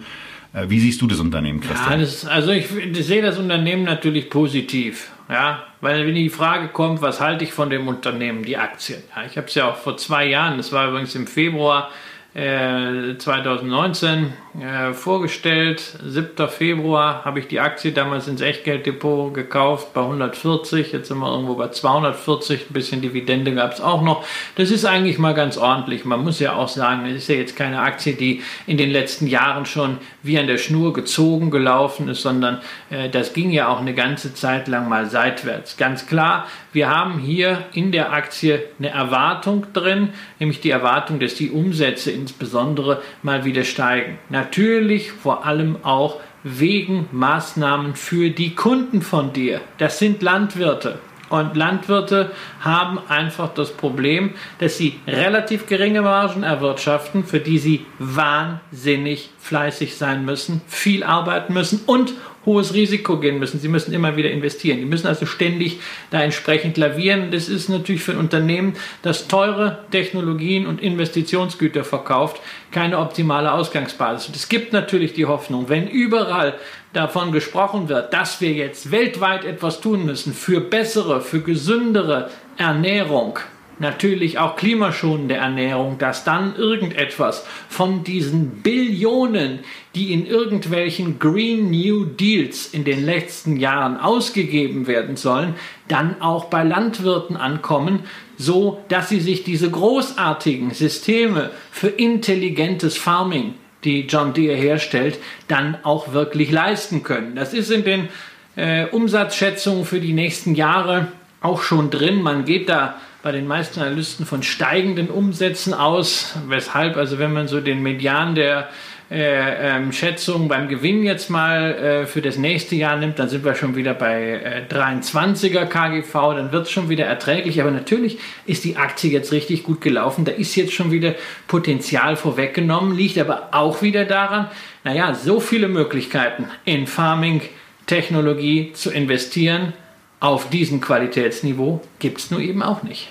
Äh, 0.54 0.66
wie 0.70 0.80
siehst 0.80 1.02
du 1.02 1.08
das 1.08 1.20
Unternehmen, 1.20 1.62
Christian? 1.62 1.92
Ja, 1.92 1.98
das, 1.98 2.26
also 2.26 2.52
ich, 2.52 2.76
ich, 2.76 3.06
sehe 3.06 3.22
das 3.22 3.38
Unternehmen 3.38 3.84
natürlich 3.84 4.30
positiv. 4.30 5.12
Ja, 5.30 5.64
weil 5.80 6.08
wenn 6.08 6.16
die 6.16 6.30
Frage 6.30 6.70
kommt, 6.70 7.02
was 7.02 7.22
halte 7.22 7.44
ich 7.44 7.54
von 7.54 7.70
dem 7.70 7.88
Unternehmen, 7.88 8.44
die 8.44 8.58
Aktien. 8.58 9.04
Ja, 9.16 9.24
ich 9.26 9.38
habe 9.38 9.48
es 9.48 9.56
ja 9.56 9.70
auch 9.70 9.78
vor 9.78 9.96
zwei 9.98 10.26
Jahren, 10.26 10.58
das 10.58 10.72
war 10.72 10.90
übrigens 10.90 11.14
im 11.14 11.28
Februar, 11.28 11.92
2019 12.34 14.34
äh, 14.60 14.90
äh, 14.90 14.94
vorgestellt. 14.94 15.82
7. 16.04 16.48
Februar 16.48 17.26
habe 17.26 17.40
ich 17.40 17.48
die 17.48 17.60
Aktie 17.60 17.92
damals 17.92 18.28
ins 18.28 18.42
Echtgelddepot 18.42 19.34
gekauft 19.34 19.94
bei 19.94 20.02
140. 20.02 20.92
Jetzt 20.92 21.08
sind 21.08 21.18
wir 21.18 21.32
irgendwo 21.32 21.56
bei 21.56 21.70
240. 21.70 22.70
Ein 22.70 22.74
bisschen 22.74 23.02
Dividende 23.02 23.54
gab 23.56 23.74
es 23.74 23.82
auch 23.82 24.04
noch. 24.04 24.24
Das 24.56 24.70
ist 24.70 24.86
eigentlich 24.86 25.18
mal 25.18 25.34
ganz 25.34 25.58
ordentlich. 25.58 26.06
Man 26.06 26.24
muss 26.24 26.40
ja 26.40 26.54
auch 26.54 26.68
sagen, 26.68 27.08
es 27.08 27.24
ist 27.24 27.30
ja 27.30 27.36
jetzt 27.36 27.56
keine 27.56 27.82
Aktie, 27.82 28.14
die 28.14 28.44
in 28.68 28.78
den 28.78 28.92
letzten 28.92 29.26
Jahren 29.26 29.66
schon 29.66 29.98
wie 30.22 30.38
an 30.38 30.46
der 30.46 30.60
Schnur 30.60 30.94
gezogen 30.94 31.50
gelaufen 31.50 32.10
ist, 32.10 32.22
sondern 32.22 32.60
äh, 32.92 33.10
das 33.10 33.34
ging 33.34 33.52
ja 33.52 33.70
auch 33.70 33.80
eine 33.80 33.96
ganze 33.96 34.36
Zeit 34.36 34.68
lang 34.68 34.88
mal 34.88 35.10
seitwärts. 35.10 35.78
Ganz 35.78 36.06
klar, 36.06 36.46
wir 36.74 36.90
haben 36.90 37.18
hier 37.18 37.66
in 37.74 37.92
der 37.92 38.14
Aktie 38.14 38.66
eine 38.78 38.90
Erwartung 38.90 39.66
drin, 39.74 40.10
nämlich 40.38 40.60
die 40.60 40.70
Erwartung, 40.70 41.20
dass 41.20 41.36
die 41.36 41.50
Umsätze 41.50 42.19
insbesondere 42.20 43.02
mal 43.24 43.46
wieder 43.46 43.64
steigen. 43.64 44.20
Natürlich 44.30 45.12
vor 45.12 45.46
allem 45.46 45.78
auch 45.84 46.20
wegen 46.44 47.08
Maßnahmen 47.12 47.96
für 47.96 48.30
die 48.30 48.56
Kunden 48.56 49.02
von 49.02 49.34
dir. 49.34 49.62
Das 49.78 50.00
sind 50.00 50.22
Landwirte. 50.22 51.00
Und 51.30 51.56
Landwirte 51.56 52.32
haben 52.60 53.00
einfach 53.08 53.54
das 53.54 53.72
Problem, 53.72 54.34
dass 54.58 54.78
sie 54.78 55.00
relativ 55.08 55.68
geringe 55.68 56.02
Margen 56.02 56.42
erwirtschaften, 56.42 57.24
für 57.24 57.40
die 57.40 57.60
sie 57.60 57.86
wahnsinnig 58.00 59.30
fleißig 59.40 59.96
sein 59.96 60.26
müssen, 60.26 60.62
viel 60.68 61.04
arbeiten 61.04 61.54
müssen 61.54 61.82
und 61.86 62.14
hohes 62.46 62.74
Risiko 62.74 63.18
gehen 63.18 63.40
müssen. 63.40 63.60
Sie 63.60 63.68
müssen 63.68 63.94
immer 63.94 64.16
wieder 64.16 64.32
investieren. 64.32 64.78
Die 64.78 64.86
müssen 64.86 65.08
also 65.08 65.26
ständig 65.26 65.80
da 66.12 66.22
entsprechend 66.22 66.78
lavieren. 66.78 67.32
Das 67.32 67.50
ist 67.50 67.70
natürlich 67.70 68.02
für 68.02 68.14
ein 68.14 68.18
Unternehmen, 68.18 68.74
das 69.02 69.28
teure 69.28 69.80
Technologien 69.92 70.66
und 70.66 70.82
Investitionsgüter 70.82 71.84
verkauft, 71.84 72.42
keine 72.72 72.98
optimale 73.00 73.52
Ausgangsbasis. 73.52 74.28
Und 74.28 74.36
es 74.36 74.50
gibt 74.50 74.74
natürlich 74.74 75.14
die 75.14 75.26
Hoffnung, 75.26 75.70
wenn 75.70 75.88
überall 75.88 76.56
davon 76.94 77.32
gesprochen 77.32 77.90
wird, 77.90 78.14
dass 78.14 78.42
wir 78.42 78.52
jetzt 78.52 78.92
weltweit 78.92 79.46
etwas 79.46 79.82
tun 79.82 80.06
müssen 80.06 80.34
für 80.34 80.60
bessere, 80.60 81.22
für 81.22 81.42
gesündere 81.42 82.30
Ernährung, 82.58 83.40
natürlich 83.80 84.38
auch 84.38 84.56
klimaschonende 84.56 85.36
Ernährung, 85.36 85.98
dass 85.98 86.24
dann 86.24 86.56
irgendetwas 86.56 87.46
von 87.70 88.04
diesen 88.04 88.62
Billionen, 88.62 89.60
die 89.96 90.14
in 90.14 90.26
irgendwelchen 90.26 91.20
Green 91.20 91.72
New 91.72 92.06
Deals 92.06 92.68
in 92.68 92.84
den 92.84 93.06
letzten 93.06 93.58
Jahren 93.58 93.98
ausgegeben 93.98 94.88
werden 94.88 95.16
sollen, 95.16 95.56
dann 95.88 96.22
auch 96.22 96.46
bei 96.46 96.64
Landwirten 96.64 97.38
ankommen, 97.38 98.02
so 98.38 98.84
dass 98.90 99.10
sie 99.10 99.20
sich 99.20 99.44
diese 99.44 99.70
großartigen 99.70 100.72
Systeme 100.72 101.52
für 101.72 101.90
intelligentes 101.90 102.98
Farming, 102.98 103.56
die 103.84 104.02
John 104.02 104.34
Deere 104.34 104.56
herstellt, 104.56 105.20
dann 105.48 105.78
auch 105.84 106.14
wirklich 106.14 106.52
leisten 106.52 107.04
können. 107.04 107.36
Das 107.36 107.54
ist 107.54 107.72
in 107.72 107.84
den 107.84 108.10
äh, 108.56 108.86
Umsatzschätzungen 108.88 109.86
für 109.86 110.00
die 110.00 110.14
nächsten 110.14 110.56
Jahre 110.56 111.08
auch 111.42 111.62
schon 111.62 111.90
drin. 111.90 112.22
Man 112.22 112.46
geht 112.46 112.70
da 112.70 113.00
bei 113.22 113.32
den 113.32 113.48
meisten 113.48 113.82
Analysten 113.82 114.26
von 114.26 114.44
steigenden 114.44 115.10
Umsätzen 115.10 115.74
aus, 115.74 116.36
weshalb, 116.48 116.96
also 116.96 117.20
wenn 117.20 117.34
man 117.34 117.48
so 117.48 117.60
den 117.60 117.84
Median 117.84 118.36
der 118.36 118.70
äh, 119.12 119.76
ähm, 119.76 119.92
Schätzung 119.92 120.48
beim 120.48 120.68
Gewinn 120.70 121.04
jetzt 121.04 121.30
mal 121.30 121.74
äh, 121.74 122.06
für 122.06 122.22
das 122.22 122.38
nächste 122.38 122.76
Jahr 122.76 122.96
nimmt, 122.96 123.18
dann 123.18 123.28
sind 123.28 123.44
wir 123.44 123.56
schon 123.56 123.76
wieder 123.76 123.96
bei 123.96 124.66
äh, 124.70 124.74
23er 124.74 125.66
KGV, 125.66 126.14
dann 126.36 126.52
wird 126.52 126.68
es 126.68 126.72
schon 126.72 126.90
wieder 126.90 127.06
erträglich. 127.06 127.60
Aber 127.60 127.72
natürlich 127.72 128.20
ist 128.46 128.64
die 128.64 128.78
Aktie 128.78 129.12
jetzt 129.12 129.32
richtig 129.32 129.64
gut 129.64 129.82
gelaufen. 129.82 130.26
Da 130.26 130.32
ist 130.32 130.56
jetzt 130.56 130.74
schon 130.74 130.92
wieder 130.92 131.16
Potenzial 131.48 132.16
vorweggenommen, 132.18 132.96
liegt 132.96 133.18
aber 133.18 133.50
auch 133.52 133.82
wieder 133.82 134.06
daran, 134.06 134.48
naja, 134.84 135.16
so 135.16 135.40
viele 135.40 135.68
Möglichkeiten 135.68 136.46
in 136.64 136.86
Farming-Technologie 136.86 138.74
zu 138.74 138.92
investieren 138.92 139.74
auf 140.20 140.50
diesem 140.50 140.82
Qualitätsniveau 140.82 141.82
gibt 142.00 142.20
es 142.20 142.32
nur 142.32 142.42
eben 142.42 142.62
auch 142.62 142.84
nicht. 142.84 143.08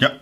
Ja. 0.00 0.12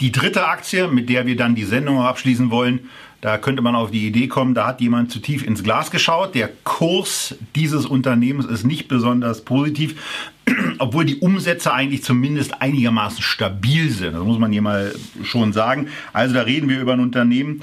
Die 0.00 0.12
dritte 0.12 0.46
Aktie, 0.46 0.88
mit 0.88 1.08
der 1.08 1.26
wir 1.26 1.36
dann 1.36 1.54
die 1.54 1.64
Sendung 1.64 2.00
abschließen 2.00 2.50
wollen, 2.50 2.90
da 3.20 3.36
könnte 3.36 3.60
man 3.60 3.74
auf 3.74 3.90
die 3.90 4.06
Idee 4.06 4.28
kommen, 4.28 4.54
da 4.54 4.66
hat 4.66 4.80
jemand 4.80 5.10
zu 5.10 5.18
tief 5.18 5.46
ins 5.46 5.62
Glas 5.62 5.90
geschaut. 5.90 6.34
Der 6.34 6.48
Kurs 6.64 7.36
dieses 7.54 7.84
Unternehmens 7.84 8.46
ist 8.46 8.64
nicht 8.64 8.88
besonders 8.88 9.44
positiv, 9.44 10.30
obwohl 10.78 11.04
die 11.04 11.16
Umsätze 11.16 11.72
eigentlich 11.72 12.02
zumindest 12.02 12.62
einigermaßen 12.62 13.22
stabil 13.22 13.90
sind. 13.90 14.14
Das 14.14 14.24
muss 14.24 14.38
man 14.38 14.52
hier 14.52 14.62
mal 14.62 14.94
schon 15.22 15.52
sagen. 15.52 15.88
Also 16.14 16.34
da 16.34 16.42
reden 16.42 16.70
wir 16.70 16.80
über 16.80 16.94
ein 16.94 17.00
Unternehmen 17.00 17.62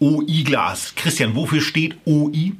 OI 0.00 0.42
Glas. 0.44 0.94
Christian, 0.96 1.36
wofür 1.36 1.60
steht 1.60 1.96
OI? 2.04 2.54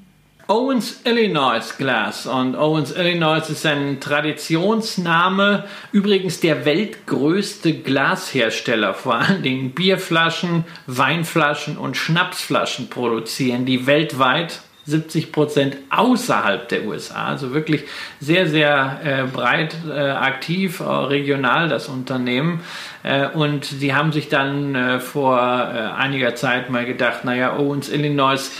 Owens 0.51 1.03
Illinois 1.05 1.77
Glass. 1.77 2.27
Und 2.27 2.57
Owens 2.57 2.97
Illinois 2.97 3.51
ist 3.51 3.67
ein 3.67 4.01
Traditionsname, 4.01 5.65
übrigens 5.93 6.41
der 6.41 6.65
weltgrößte 6.65 7.75
Glashersteller, 7.75 8.95
vor 8.95 9.17
allen 9.17 9.43
Dingen 9.43 9.73
Bierflaschen, 9.73 10.65
Weinflaschen 10.87 11.77
und 11.77 11.99
Schnapsflaschen 11.99 12.89
produzieren, 12.89 13.67
die 13.67 13.87
weltweit 13.87 14.61
70 14.89 15.33
Prozent 15.33 15.77
außerhalb 15.91 16.67
der 16.71 16.87
USA, 16.87 17.27
also 17.27 17.53
wirklich 17.53 17.85
sehr, 18.21 18.47
sehr 18.47 19.01
äh, 19.05 19.25
breit 19.25 19.77
äh, 19.87 19.93
aktiv, 19.93 20.81
äh, 20.81 20.85
regional 20.85 21.69
das 21.69 21.89
Unternehmen. 21.89 22.61
Äh, 23.03 23.29
und 23.29 23.67
sie 23.67 23.95
haben 23.95 24.13
sich 24.13 24.31
dann 24.31 24.75
äh, 24.75 24.99
vor 24.99 25.39
äh, 25.39 25.79
einiger 26.01 26.35
Zeit 26.37 26.71
mal 26.71 26.87
gedacht, 26.87 27.27
naja, 27.27 27.59
Owens 27.59 27.91
Illinois 27.91 28.51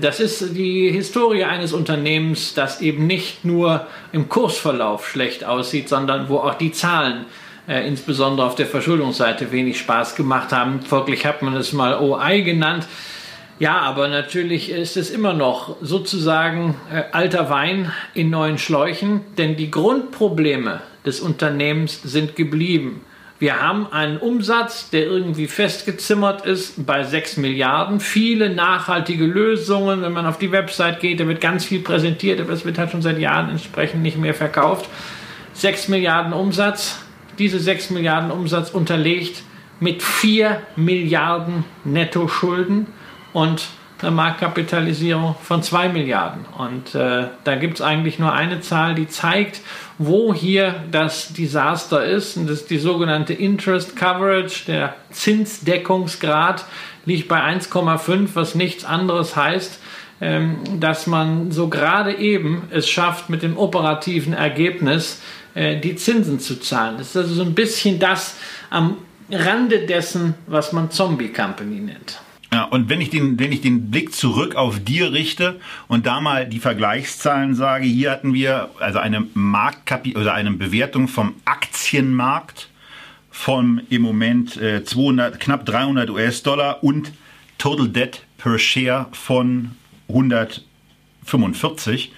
das 0.00 0.20
ist 0.20 0.56
die 0.56 0.90
Historie 0.90 1.44
eines 1.44 1.72
Unternehmens, 1.72 2.54
das 2.54 2.80
eben 2.80 3.06
nicht 3.06 3.44
nur 3.44 3.86
im 4.12 4.28
Kursverlauf 4.28 5.08
schlecht 5.08 5.44
aussieht, 5.44 5.88
sondern 5.88 6.28
wo 6.28 6.38
auch 6.38 6.54
die 6.54 6.72
Zahlen 6.72 7.26
äh, 7.68 7.86
insbesondere 7.86 8.46
auf 8.46 8.54
der 8.54 8.66
Verschuldungsseite 8.66 9.50
wenig 9.52 9.78
Spaß 9.78 10.14
gemacht 10.14 10.52
haben. 10.52 10.82
Folglich 10.82 11.26
hat 11.26 11.42
man 11.42 11.56
es 11.56 11.72
mal 11.72 11.98
OI 12.00 12.42
genannt. 12.42 12.86
Ja, 13.58 13.80
aber 13.80 14.08
natürlich 14.08 14.70
ist 14.70 14.98
es 14.98 15.10
immer 15.10 15.32
noch 15.32 15.76
sozusagen 15.80 16.76
äh, 16.92 17.04
alter 17.12 17.48
Wein 17.48 17.90
in 18.12 18.28
neuen 18.28 18.58
Schläuchen, 18.58 19.22
denn 19.38 19.56
die 19.56 19.70
Grundprobleme 19.70 20.82
des 21.06 21.20
Unternehmens 21.20 22.02
sind 22.02 22.36
geblieben. 22.36 23.00
Wir 23.38 23.60
haben 23.60 23.92
einen 23.92 24.16
Umsatz, 24.16 24.88
der 24.88 25.04
irgendwie 25.04 25.46
festgezimmert 25.46 26.46
ist 26.46 26.86
bei 26.86 27.04
6 27.04 27.36
Milliarden. 27.36 28.00
Viele 28.00 28.48
nachhaltige 28.48 29.26
Lösungen. 29.26 30.00
Wenn 30.00 30.12
man 30.12 30.24
auf 30.24 30.38
die 30.38 30.52
Website 30.52 31.00
geht, 31.00 31.20
da 31.20 31.28
wird 31.28 31.42
ganz 31.42 31.66
viel 31.66 31.80
präsentiert, 31.80 32.40
aber 32.40 32.54
es 32.54 32.64
wird 32.64 32.78
halt 32.78 32.92
schon 32.92 33.02
seit 33.02 33.18
Jahren 33.18 33.50
entsprechend 33.50 34.02
nicht 34.02 34.16
mehr 34.16 34.32
verkauft. 34.32 34.88
6 35.52 35.88
Milliarden 35.88 36.32
Umsatz. 36.32 36.98
Diese 37.38 37.58
6 37.58 37.90
Milliarden 37.90 38.30
Umsatz 38.30 38.70
unterlegt 38.70 39.42
mit 39.80 40.02
4 40.02 40.62
Milliarden 40.76 41.64
Nettoschulden 41.84 42.86
und 43.34 43.66
eine 44.02 44.10
Marktkapitalisierung 44.10 45.36
von 45.42 45.62
2 45.62 45.88
Milliarden. 45.88 46.44
Und 46.58 46.94
äh, 46.94 47.28
da 47.44 47.54
gibt 47.54 47.74
es 47.74 47.80
eigentlich 47.80 48.18
nur 48.18 48.32
eine 48.32 48.60
Zahl, 48.60 48.94
die 48.94 49.08
zeigt, 49.08 49.60
wo 49.98 50.34
hier 50.34 50.74
das 50.90 51.32
Desaster 51.32 52.04
ist. 52.04 52.36
Und 52.36 52.48
das 52.48 52.62
ist 52.62 52.70
die 52.70 52.78
sogenannte 52.78 53.32
Interest 53.32 53.96
Coverage. 53.96 54.64
Der 54.66 54.94
Zinsdeckungsgrad 55.10 56.64
liegt 57.06 57.28
bei 57.28 57.40
1,5, 57.40 58.30
was 58.34 58.54
nichts 58.54 58.84
anderes 58.84 59.34
heißt, 59.34 59.80
ähm, 60.20 60.58
dass 60.78 61.06
man 61.06 61.50
so 61.50 61.68
gerade 61.68 62.14
eben 62.14 62.64
es 62.70 62.88
schafft, 62.88 63.30
mit 63.30 63.42
dem 63.42 63.56
operativen 63.56 64.34
Ergebnis 64.34 65.22
äh, 65.54 65.80
die 65.80 65.96
Zinsen 65.96 66.38
zu 66.38 66.60
zahlen. 66.60 66.98
Das 66.98 67.08
ist 67.08 67.16
also 67.16 67.34
so 67.34 67.42
ein 67.42 67.54
bisschen 67.54 67.98
das 67.98 68.36
am 68.68 68.98
Rande 69.30 69.86
dessen, 69.86 70.34
was 70.46 70.72
man 70.72 70.90
Zombie 70.90 71.32
Company 71.32 71.80
nennt. 71.80 72.20
Ja, 72.56 72.64
und 72.64 72.88
wenn 72.88 73.02
ich, 73.02 73.10
den, 73.10 73.38
wenn 73.38 73.52
ich 73.52 73.60
den 73.60 73.90
Blick 73.90 74.14
zurück 74.14 74.54
auf 74.54 74.82
dir 74.82 75.12
richte 75.12 75.60
und 75.88 76.06
da 76.06 76.22
mal 76.22 76.48
die 76.48 76.58
Vergleichszahlen 76.58 77.54
sage, 77.54 77.84
hier 77.84 78.10
hatten 78.10 78.32
wir 78.32 78.70
also 78.80 78.98
eine 78.98 79.26
Marktkapi 79.34 80.16
oder 80.16 80.32
eine 80.32 80.52
Bewertung 80.52 81.06
vom 81.06 81.34
Aktienmarkt 81.44 82.70
von 83.30 83.82
im 83.90 84.00
Moment 84.00 84.56
äh, 84.56 84.82
200, 84.82 85.38
knapp 85.38 85.66
300 85.66 86.08
US-Dollar 86.08 86.82
und 86.82 87.12
Total 87.58 87.88
Debt 87.88 88.24
per 88.38 88.58
Share 88.58 89.04
von 89.12 89.72
145, 90.08 92.10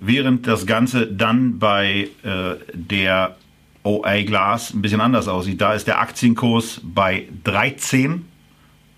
während 0.00 0.46
das 0.46 0.66
Ganze 0.66 1.06
dann 1.06 1.58
bei 1.58 2.10
äh, 2.24 2.56
der 2.74 3.38
OA 3.84 4.20
Glass 4.24 4.74
ein 4.74 4.82
bisschen 4.82 5.00
anders 5.00 5.28
aussieht. 5.28 5.62
Da 5.62 5.72
ist 5.72 5.86
der 5.86 5.98
Aktienkurs 5.98 6.82
bei 6.84 7.26
13 7.44 8.26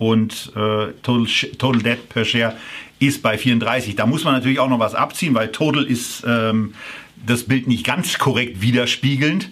und 0.01 0.51
äh, 0.55 0.93
Total, 1.03 1.27
Total 1.59 1.81
Debt 1.83 2.09
per 2.09 2.25
Share 2.25 2.57
ist 2.97 3.21
bei 3.21 3.37
34. 3.37 3.95
Da 3.95 4.07
muss 4.07 4.23
man 4.23 4.33
natürlich 4.33 4.57
auch 4.57 4.67
noch 4.67 4.79
was 4.79 4.95
abziehen, 4.95 5.35
weil 5.35 5.51
Total 5.51 5.83
ist 5.83 6.23
ähm, 6.25 6.73
das 7.23 7.43
Bild 7.43 7.67
nicht 7.67 7.85
ganz 7.85 8.17
korrekt 8.17 8.63
widerspiegelnd, 8.63 9.51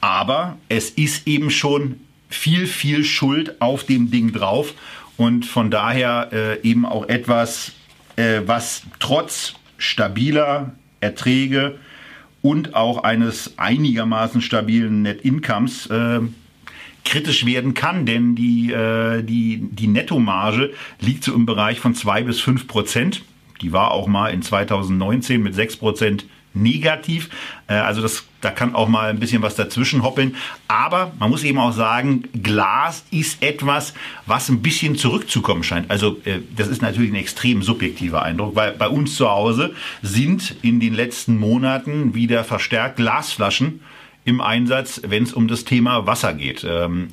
aber 0.00 0.58
es 0.68 0.90
ist 0.90 1.26
eben 1.26 1.50
schon 1.50 1.98
viel, 2.28 2.68
viel 2.68 3.02
Schuld 3.02 3.60
auf 3.60 3.82
dem 3.82 4.12
Ding 4.12 4.32
drauf 4.32 4.74
und 5.16 5.44
von 5.44 5.72
daher 5.72 6.28
äh, 6.32 6.60
eben 6.62 6.86
auch 6.86 7.08
etwas, 7.08 7.72
äh, 8.14 8.42
was 8.46 8.84
trotz 9.00 9.54
stabiler 9.76 10.72
Erträge 11.00 11.80
und 12.42 12.76
auch 12.76 13.02
eines 13.02 13.58
einigermaßen 13.58 14.40
stabilen 14.40 15.02
Net 15.02 15.22
Incomes 15.22 15.86
äh, 15.86 16.20
kritisch 17.04 17.46
werden 17.46 17.74
kann, 17.74 18.06
denn 18.06 18.34
die, 18.34 18.72
äh, 18.72 19.22
die, 19.22 19.58
die 19.70 19.86
Nettomarge 19.86 20.72
liegt 21.00 21.24
so 21.24 21.34
im 21.34 21.46
Bereich 21.46 21.80
von 21.80 21.94
zwei 21.94 22.22
bis 22.22 22.40
fünf 22.40 22.66
Prozent. 22.66 23.22
Die 23.60 23.72
war 23.72 23.90
auch 23.90 24.06
mal 24.06 24.28
in 24.28 24.42
2019 24.42 25.42
mit 25.42 25.54
sechs 25.54 25.76
Prozent 25.76 26.24
negativ. 26.54 27.30
Äh, 27.66 27.74
also 27.74 28.02
das, 28.02 28.24
da 28.40 28.50
kann 28.50 28.74
auch 28.74 28.88
mal 28.88 29.10
ein 29.10 29.20
bisschen 29.20 29.42
was 29.42 29.54
dazwischen 29.54 30.02
hoppeln. 30.02 30.36
Aber 30.68 31.12
man 31.18 31.30
muss 31.30 31.44
eben 31.44 31.58
auch 31.58 31.72
sagen, 31.72 32.24
Glas 32.42 33.04
ist 33.10 33.42
etwas, 33.42 33.94
was 34.26 34.48
ein 34.48 34.62
bisschen 34.62 34.96
zurückzukommen 34.96 35.62
scheint. 35.62 35.90
Also 35.90 36.18
äh, 36.24 36.40
das 36.56 36.68
ist 36.68 36.82
natürlich 36.82 37.10
ein 37.10 37.16
extrem 37.16 37.62
subjektiver 37.62 38.22
Eindruck, 38.22 38.56
weil 38.56 38.72
bei 38.72 38.88
uns 38.88 39.16
zu 39.16 39.28
Hause 39.28 39.74
sind 40.02 40.56
in 40.62 40.80
den 40.80 40.94
letzten 40.94 41.38
Monaten 41.38 42.14
wieder 42.14 42.44
verstärkt 42.44 42.96
Glasflaschen 42.96 43.80
im 44.24 44.40
Einsatz, 44.40 45.02
wenn 45.06 45.22
es 45.22 45.32
um 45.32 45.48
das 45.48 45.64
Thema 45.64 46.06
Wasser 46.06 46.34
geht. 46.34 46.64
Ähm, 46.68 47.08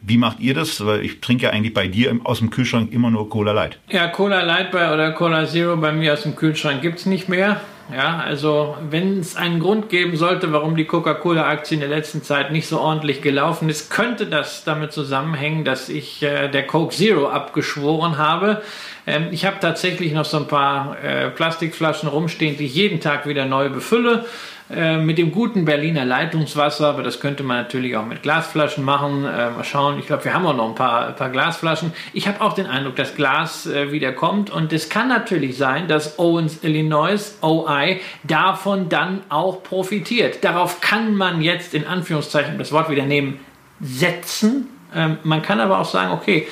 wie 0.00 0.16
macht 0.16 0.40
ihr 0.40 0.54
das? 0.54 0.84
Weil 0.84 1.04
ich 1.04 1.20
trinke 1.20 1.44
ja 1.44 1.50
eigentlich 1.50 1.74
bei 1.74 1.88
dir 1.88 2.18
aus 2.24 2.38
dem 2.38 2.50
Kühlschrank 2.50 2.92
immer 2.92 3.10
nur 3.10 3.28
Cola 3.28 3.52
Light. 3.52 3.78
Ja, 3.88 4.08
Cola 4.08 4.42
Light 4.42 4.70
bei, 4.70 4.92
oder 4.92 5.12
Cola 5.12 5.46
Zero 5.46 5.76
bei 5.76 5.92
mir 5.92 6.12
aus 6.12 6.22
dem 6.22 6.36
Kühlschrank 6.36 6.82
gibt 6.82 6.98
es 7.00 7.06
nicht 7.06 7.28
mehr. 7.28 7.60
Ja, 7.94 8.18
also 8.18 8.76
wenn 8.90 9.18
es 9.18 9.34
einen 9.34 9.60
Grund 9.60 9.88
geben 9.88 10.16
sollte, 10.16 10.52
warum 10.52 10.76
die 10.76 10.84
Coca-Cola-Aktie 10.84 11.74
in 11.74 11.80
der 11.80 11.88
letzten 11.88 12.22
Zeit 12.22 12.52
nicht 12.52 12.68
so 12.68 12.78
ordentlich 12.80 13.22
gelaufen 13.22 13.70
ist, 13.70 13.90
könnte 13.90 14.26
das 14.26 14.62
damit 14.64 14.92
zusammenhängen, 14.92 15.64
dass 15.64 15.88
ich 15.88 16.22
äh, 16.22 16.48
der 16.48 16.66
Coke 16.66 16.94
Zero 16.94 17.28
abgeschworen 17.28 18.18
habe. 18.18 18.60
Ähm, 19.06 19.28
ich 19.30 19.46
habe 19.46 19.56
tatsächlich 19.60 20.12
noch 20.12 20.26
so 20.26 20.36
ein 20.36 20.48
paar 20.48 21.02
äh, 21.02 21.30
Plastikflaschen 21.30 22.10
rumstehen, 22.10 22.58
die 22.58 22.66
ich 22.66 22.74
jeden 22.74 23.00
Tag 23.00 23.26
wieder 23.26 23.46
neu 23.46 23.70
befülle. 23.70 24.26
Äh, 24.70 24.98
mit 24.98 25.16
dem 25.16 25.32
guten 25.32 25.64
Berliner 25.64 26.04
Leitungswasser, 26.04 26.88
aber 26.88 27.02
das 27.02 27.20
könnte 27.20 27.42
man 27.42 27.56
natürlich 27.56 27.96
auch 27.96 28.04
mit 28.04 28.22
Glasflaschen 28.22 28.84
machen. 28.84 29.24
Äh, 29.24 29.50
mal 29.50 29.64
schauen, 29.64 29.98
ich 29.98 30.06
glaube, 30.06 30.26
wir 30.26 30.34
haben 30.34 30.44
auch 30.44 30.54
noch 30.54 30.68
ein 30.68 30.74
paar, 30.74 31.12
paar 31.12 31.30
Glasflaschen. 31.30 31.94
Ich 32.12 32.28
habe 32.28 32.42
auch 32.42 32.52
den 32.52 32.66
Eindruck, 32.66 32.94
dass 32.96 33.14
Glas 33.14 33.66
äh, 33.66 33.92
wieder 33.92 34.12
kommt 34.12 34.50
und 34.50 34.70
es 34.74 34.90
kann 34.90 35.08
natürlich 35.08 35.56
sein, 35.56 35.88
dass 35.88 36.18
Owens 36.18 36.62
Illinois, 36.62 37.38
OI, 37.40 38.00
davon 38.24 38.90
dann 38.90 39.22
auch 39.30 39.62
profitiert. 39.62 40.44
Darauf 40.44 40.82
kann 40.82 41.16
man 41.16 41.40
jetzt 41.40 41.72
in 41.72 41.86
Anführungszeichen 41.86 42.58
das 42.58 42.70
Wort 42.70 42.90
wieder 42.90 43.06
nehmen, 43.06 43.40
setzen. 43.80 44.68
Ähm, 44.94 45.16
man 45.22 45.40
kann 45.40 45.60
aber 45.60 45.78
auch 45.78 45.86
sagen, 45.86 46.12
okay, 46.12 46.46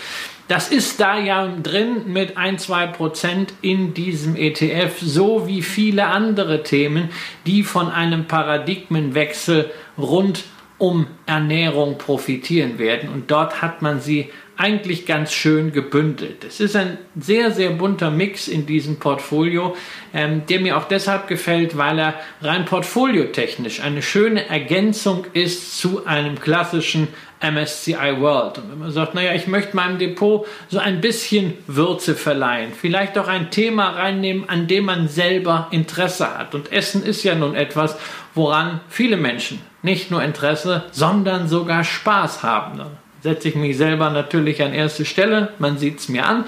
das 0.48 0.68
ist 0.68 1.00
da 1.00 1.18
ja 1.18 1.48
drin 1.62 2.02
mit 2.06 2.36
1, 2.36 2.64
2 2.64 2.86
Prozent 2.88 3.52
in 3.62 3.94
diesem 3.94 4.36
ETF, 4.36 4.98
so 5.00 5.46
wie 5.46 5.62
viele 5.62 6.06
andere 6.06 6.62
Themen, 6.62 7.10
die 7.46 7.62
von 7.62 7.90
einem 7.90 8.26
Paradigmenwechsel 8.26 9.70
rund 9.98 10.44
um 10.78 11.06
Ernährung 11.24 11.98
profitieren 11.98 12.78
werden. 12.78 13.08
Und 13.08 13.30
dort 13.30 13.62
hat 13.62 13.82
man 13.82 14.00
sie 14.00 14.30
eigentlich 14.58 15.04
ganz 15.04 15.32
schön 15.32 15.72
gebündelt. 15.72 16.44
Es 16.44 16.60
ist 16.60 16.76
ein 16.76 16.96
sehr, 17.18 17.50
sehr 17.50 17.70
bunter 17.70 18.10
Mix 18.10 18.48
in 18.48 18.64
diesem 18.64 18.98
Portfolio, 18.98 19.76
ähm, 20.14 20.42
der 20.48 20.60
mir 20.60 20.78
auch 20.78 20.84
deshalb 20.84 21.28
gefällt, 21.28 21.76
weil 21.76 21.98
er 21.98 22.14
rein 22.40 22.64
portfoliotechnisch 22.64 23.80
eine 23.80 24.00
schöne 24.00 24.48
Ergänzung 24.48 25.26
ist 25.34 25.78
zu 25.78 26.06
einem 26.06 26.40
klassischen 26.40 27.08
MSCI 27.40 28.20
World. 28.20 28.58
Und 28.58 28.70
wenn 28.70 28.78
man 28.78 28.90
sagt, 28.90 29.14
naja, 29.14 29.34
ich 29.34 29.46
möchte 29.46 29.76
meinem 29.76 29.98
Depot 29.98 30.46
so 30.68 30.78
ein 30.78 31.00
bisschen 31.00 31.54
Würze 31.66 32.14
verleihen, 32.14 32.72
vielleicht 32.72 33.18
auch 33.18 33.28
ein 33.28 33.50
Thema 33.50 33.90
reinnehmen, 33.90 34.48
an 34.48 34.66
dem 34.66 34.86
man 34.86 35.08
selber 35.08 35.68
Interesse 35.70 36.38
hat. 36.38 36.54
Und 36.54 36.72
Essen 36.72 37.04
ist 37.04 37.22
ja 37.22 37.34
nun 37.34 37.54
etwas, 37.54 37.96
woran 38.34 38.80
viele 38.88 39.16
Menschen 39.16 39.60
nicht 39.82 40.10
nur 40.10 40.22
Interesse, 40.22 40.84
sondern 40.90 41.48
sogar 41.48 41.84
Spaß 41.84 42.42
haben. 42.42 42.78
Da 42.78 42.90
setze 43.20 43.48
ich 43.48 43.54
mich 43.54 43.76
selber 43.76 44.10
natürlich 44.10 44.62
an 44.62 44.72
erste 44.72 45.04
Stelle, 45.04 45.50
man 45.58 45.78
sieht 45.78 45.98
es 45.98 46.08
mir 46.08 46.26
an, 46.26 46.44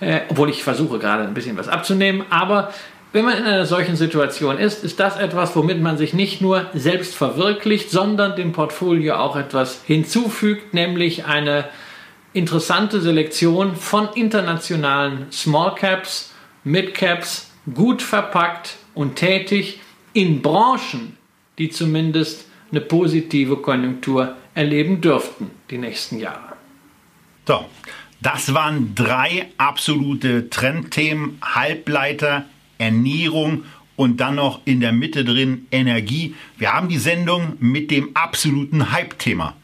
äh, 0.00 0.20
obwohl 0.28 0.50
ich 0.50 0.62
versuche 0.62 0.98
gerade 0.98 1.22
ein 1.22 1.34
bisschen 1.34 1.56
was 1.56 1.68
abzunehmen, 1.68 2.24
aber 2.30 2.72
wenn 3.12 3.24
man 3.24 3.38
in 3.38 3.44
einer 3.44 3.64
solchen 3.64 3.96
Situation 3.96 4.58
ist, 4.58 4.84
ist 4.84 5.00
das 5.00 5.16
etwas, 5.16 5.56
womit 5.56 5.80
man 5.80 5.96
sich 5.96 6.12
nicht 6.12 6.40
nur 6.40 6.66
selbst 6.74 7.14
verwirklicht, 7.14 7.90
sondern 7.90 8.36
dem 8.36 8.52
Portfolio 8.52 9.16
auch 9.16 9.36
etwas 9.36 9.82
hinzufügt, 9.86 10.74
nämlich 10.74 11.24
eine 11.24 11.64
interessante 12.34 13.00
Selektion 13.00 13.76
von 13.76 14.10
internationalen 14.14 15.26
Small 15.32 15.74
Caps, 15.74 16.34
Mid 16.64 16.94
Caps, 16.94 17.50
gut 17.74 18.02
verpackt 18.02 18.76
und 18.94 19.16
tätig 19.16 19.80
in 20.12 20.42
Branchen, 20.42 21.16
die 21.56 21.70
zumindest 21.70 22.46
eine 22.70 22.80
positive 22.82 23.56
Konjunktur 23.56 24.36
erleben 24.54 25.00
dürften 25.00 25.50
die 25.70 25.78
nächsten 25.78 26.18
Jahre. 26.18 26.56
So, 27.46 27.64
das 28.20 28.52
waren 28.52 28.94
drei 28.94 29.48
absolute 29.56 30.50
Trendthemen, 30.50 31.38
Halbleiter, 31.42 32.44
Ernährung 32.78 33.64
und 33.96 34.20
dann 34.20 34.36
noch 34.36 34.60
in 34.64 34.80
der 34.80 34.92
Mitte 34.92 35.24
drin 35.24 35.66
Energie. 35.70 36.34
Wir 36.56 36.72
haben 36.72 36.88
die 36.88 36.98
Sendung 36.98 37.54
mit 37.58 37.90
dem 37.90 38.10
absoluten 38.14 38.92
Hype-Thema 38.92 39.54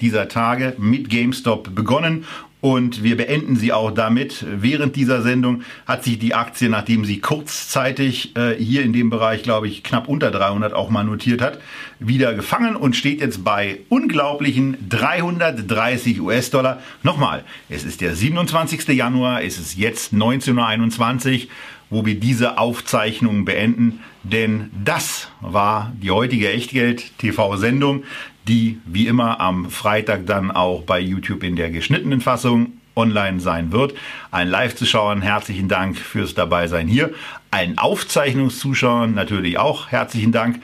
dieser 0.00 0.28
Tage 0.28 0.74
mit 0.78 1.08
GameStop 1.08 1.74
begonnen 1.74 2.26
und 2.60 3.04
wir 3.04 3.16
beenden 3.16 3.54
sie 3.54 3.72
auch 3.72 3.92
damit. 3.92 4.44
Während 4.48 4.96
dieser 4.96 5.22
Sendung 5.22 5.62
hat 5.86 6.02
sich 6.02 6.18
die 6.18 6.34
Aktie, 6.34 6.68
nachdem 6.68 7.04
sie 7.04 7.20
kurzzeitig 7.20 8.34
äh, 8.36 8.54
hier 8.54 8.82
in 8.82 8.92
dem 8.92 9.08
Bereich, 9.08 9.44
glaube 9.44 9.68
ich, 9.68 9.84
knapp 9.84 10.08
unter 10.08 10.32
300 10.32 10.72
auch 10.72 10.90
mal 10.90 11.04
notiert 11.04 11.42
hat, 11.42 11.60
wieder 12.00 12.34
gefangen 12.34 12.74
und 12.74 12.96
steht 12.96 13.20
jetzt 13.20 13.44
bei 13.44 13.80
unglaublichen 13.88 14.76
330 14.88 16.20
US-Dollar. 16.20 16.82
Nochmal, 17.04 17.44
es 17.68 17.84
ist 17.84 18.00
der 18.00 18.16
27. 18.16 18.88
Januar, 18.88 19.42
es 19.42 19.58
ist 19.58 19.76
jetzt 19.76 20.12
19.21 20.12 21.44
Uhr 21.44 21.48
wo 21.90 22.04
wir 22.04 22.18
diese 22.18 22.58
Aufzeichnung 22.58 23.44
beenden. 23.44 24.00
Denn 24.22 24.70
das 24.84 25.28
war 25.40 25.92
die 26.00 26.10
heutige 26.10 26.50
Echtgeld-TV-Sendung, 26.50 28.04
die 28.48 28.80
wie 28.84 29.06
immer 29.06 29.40
am 29.40 29.70
Freitag 29.70 30.26
dann 30.26 30.50
auch 30.50 30.82
bei 30.82 31.00
YouTube 31.00 31.42
in 31.42 31.56
der 31.56 31.70
geschnittenen 31.70 32.20
Fassung 32.20 32.72
online 32.96 33.40
sein 33.40 33.72
wird. 33.72 33.94
Ein 34.30 34.48
Live-Zuschauern 34.48 35.22
herzlichen 35.22 35.68
Dank 35.68 35.96
fürs 35.96 36.34
Dabeisein 36.34 36.88
hier. 36.88 37.12
Allen 37.50 37.78
Aufzeichnungszuschauern 37.78 39.14
natürlich 39.14 39.58
auch 39.58 39.88
herzlichen 39.88 40.32
Dank 40.32 40.60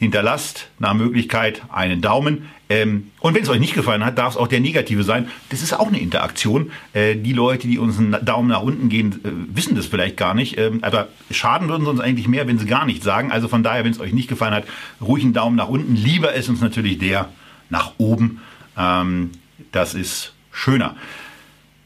hinterlasst 0.00 0.68
nach 0.78 0.94
Möglichkeit 0.94 1.62
einen 1.68 2.00
Daumen. 2.00 2.48
Ähm, 2.70 3.10
und 3.20 3.34
wenn 3.34 3.42
es 3.42 3.50
euch 3.50 3.60
nicht 3.60 3.74
gefallen 3.74 4.04
hat, 4.04 4.16
darf 4.16 4.32
es 4.32 4.36
auch 4.38 4.48
der 4.48 4.60
negative 4.60 5.04
sein. 5.04 5.28
Das 5.50 5.62
ist 5.62 5.74
auch 5.74 5.88
eine 5.88 6.00
Interaktion. 6.00 6.72
Äh, 6.94 7.16
die 7.16 7.34
Leute, 7.34 7.68
die 7.68 7.78
uns 7.78 7.98
einen 7.98 8.16
Daumen 8.24 8.48
nach 8.48 8.62
unten 8.62 8.88
gehen, 8.88 9.20
äh, 9.22 9.28
wissen 9.54 9.76
das 9.76 9.86
vielleicht 9.86 10.16
gar 10.16 10.32
nicht. 10.32 10.58
Ähm, 10.58 10.78
aber 10.82 11.08
schaden 11.30 11.68
würden 11.68 11.84
sie 11.84 11.90
uns 11.90 12.00
eigentlich 12.00 12.28
mehr, 12.28 12.48
wenn 12.48 12.58
sie 12.58 12.64
gar 12.64 12.86
nichts 12.86 13.04
sagen. 13.04 13.30
Also 13.30 13.46
von 13.46 13.62
daher, 13.62 13.84
wenn 13.84 13.92
es 13.92 14.00
euch 14.00 14.14
nicht 14.14 14.28
gefallen 14.28 14.54
hat, 14.54 14.64
ruhig 15.02 15.22
einen 15.22 15.34
Daumen 15.34 15.56
nach 15.56 15.68
unten. 15.68 15.94
Lieber 15.94 16.32
ist 16.32 16.48
uns 16.48 16.62
natürlich 16.62 16.96
der 16.96 17.28
nach 17.68 17.92
oben. 17.98 18.40
Ähm, 18.78 19.32
das 19.70 19.92
ist 19.92 20.32
schöner. 20.50 20.96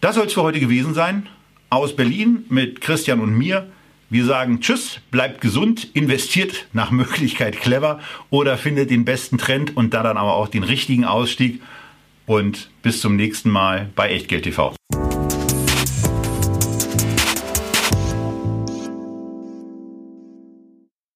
Das 0.01 0.15
soll 0.15 0.27
es 0.27 0.35
für 0.35 0.43
heute 0.43 0.61
gewesen 0.61 0.95
sein. 0.95 1.27
Aus 1.69 1.97
Berlin 1.97 2.45
mit 2.49 2.81
Christian 2.81 3.19
und 3.19 3.37
mir. 3.37 3.67
Wir 4.11 4.25
sagen 4.25 4.61
Tschüss, 4.61 5.01
bleibt 5.11 5.41
gesund, 5.41 5.89
investiert 5.95 6.67
nach 6.73 6.91
Möglichkeit 6.91 7.59
clever 7.59 8.01
oder 8.31 8.59
findet 8.59 8.91
den 8.91 9.05
besten 9.05 9.39
Trend 9.39 9.77
und 9.77 9.95
da 9.95 10.03
dann 10.03 10.17
aber 10.17 10.35
auch 10.35 10.49
den 10.49 10.63
richtigen 10.63 11.05
Ausstieg. 11.05 11.63
Und 12.27 12.71
bis 12.83 13.01
zum 13.01 13.17
nächsten 13.17 13.51
Mal 13.51 13.91
bei 13.97 14.11
Echtgeld 14.11 14.45
TV. 14.45 14.75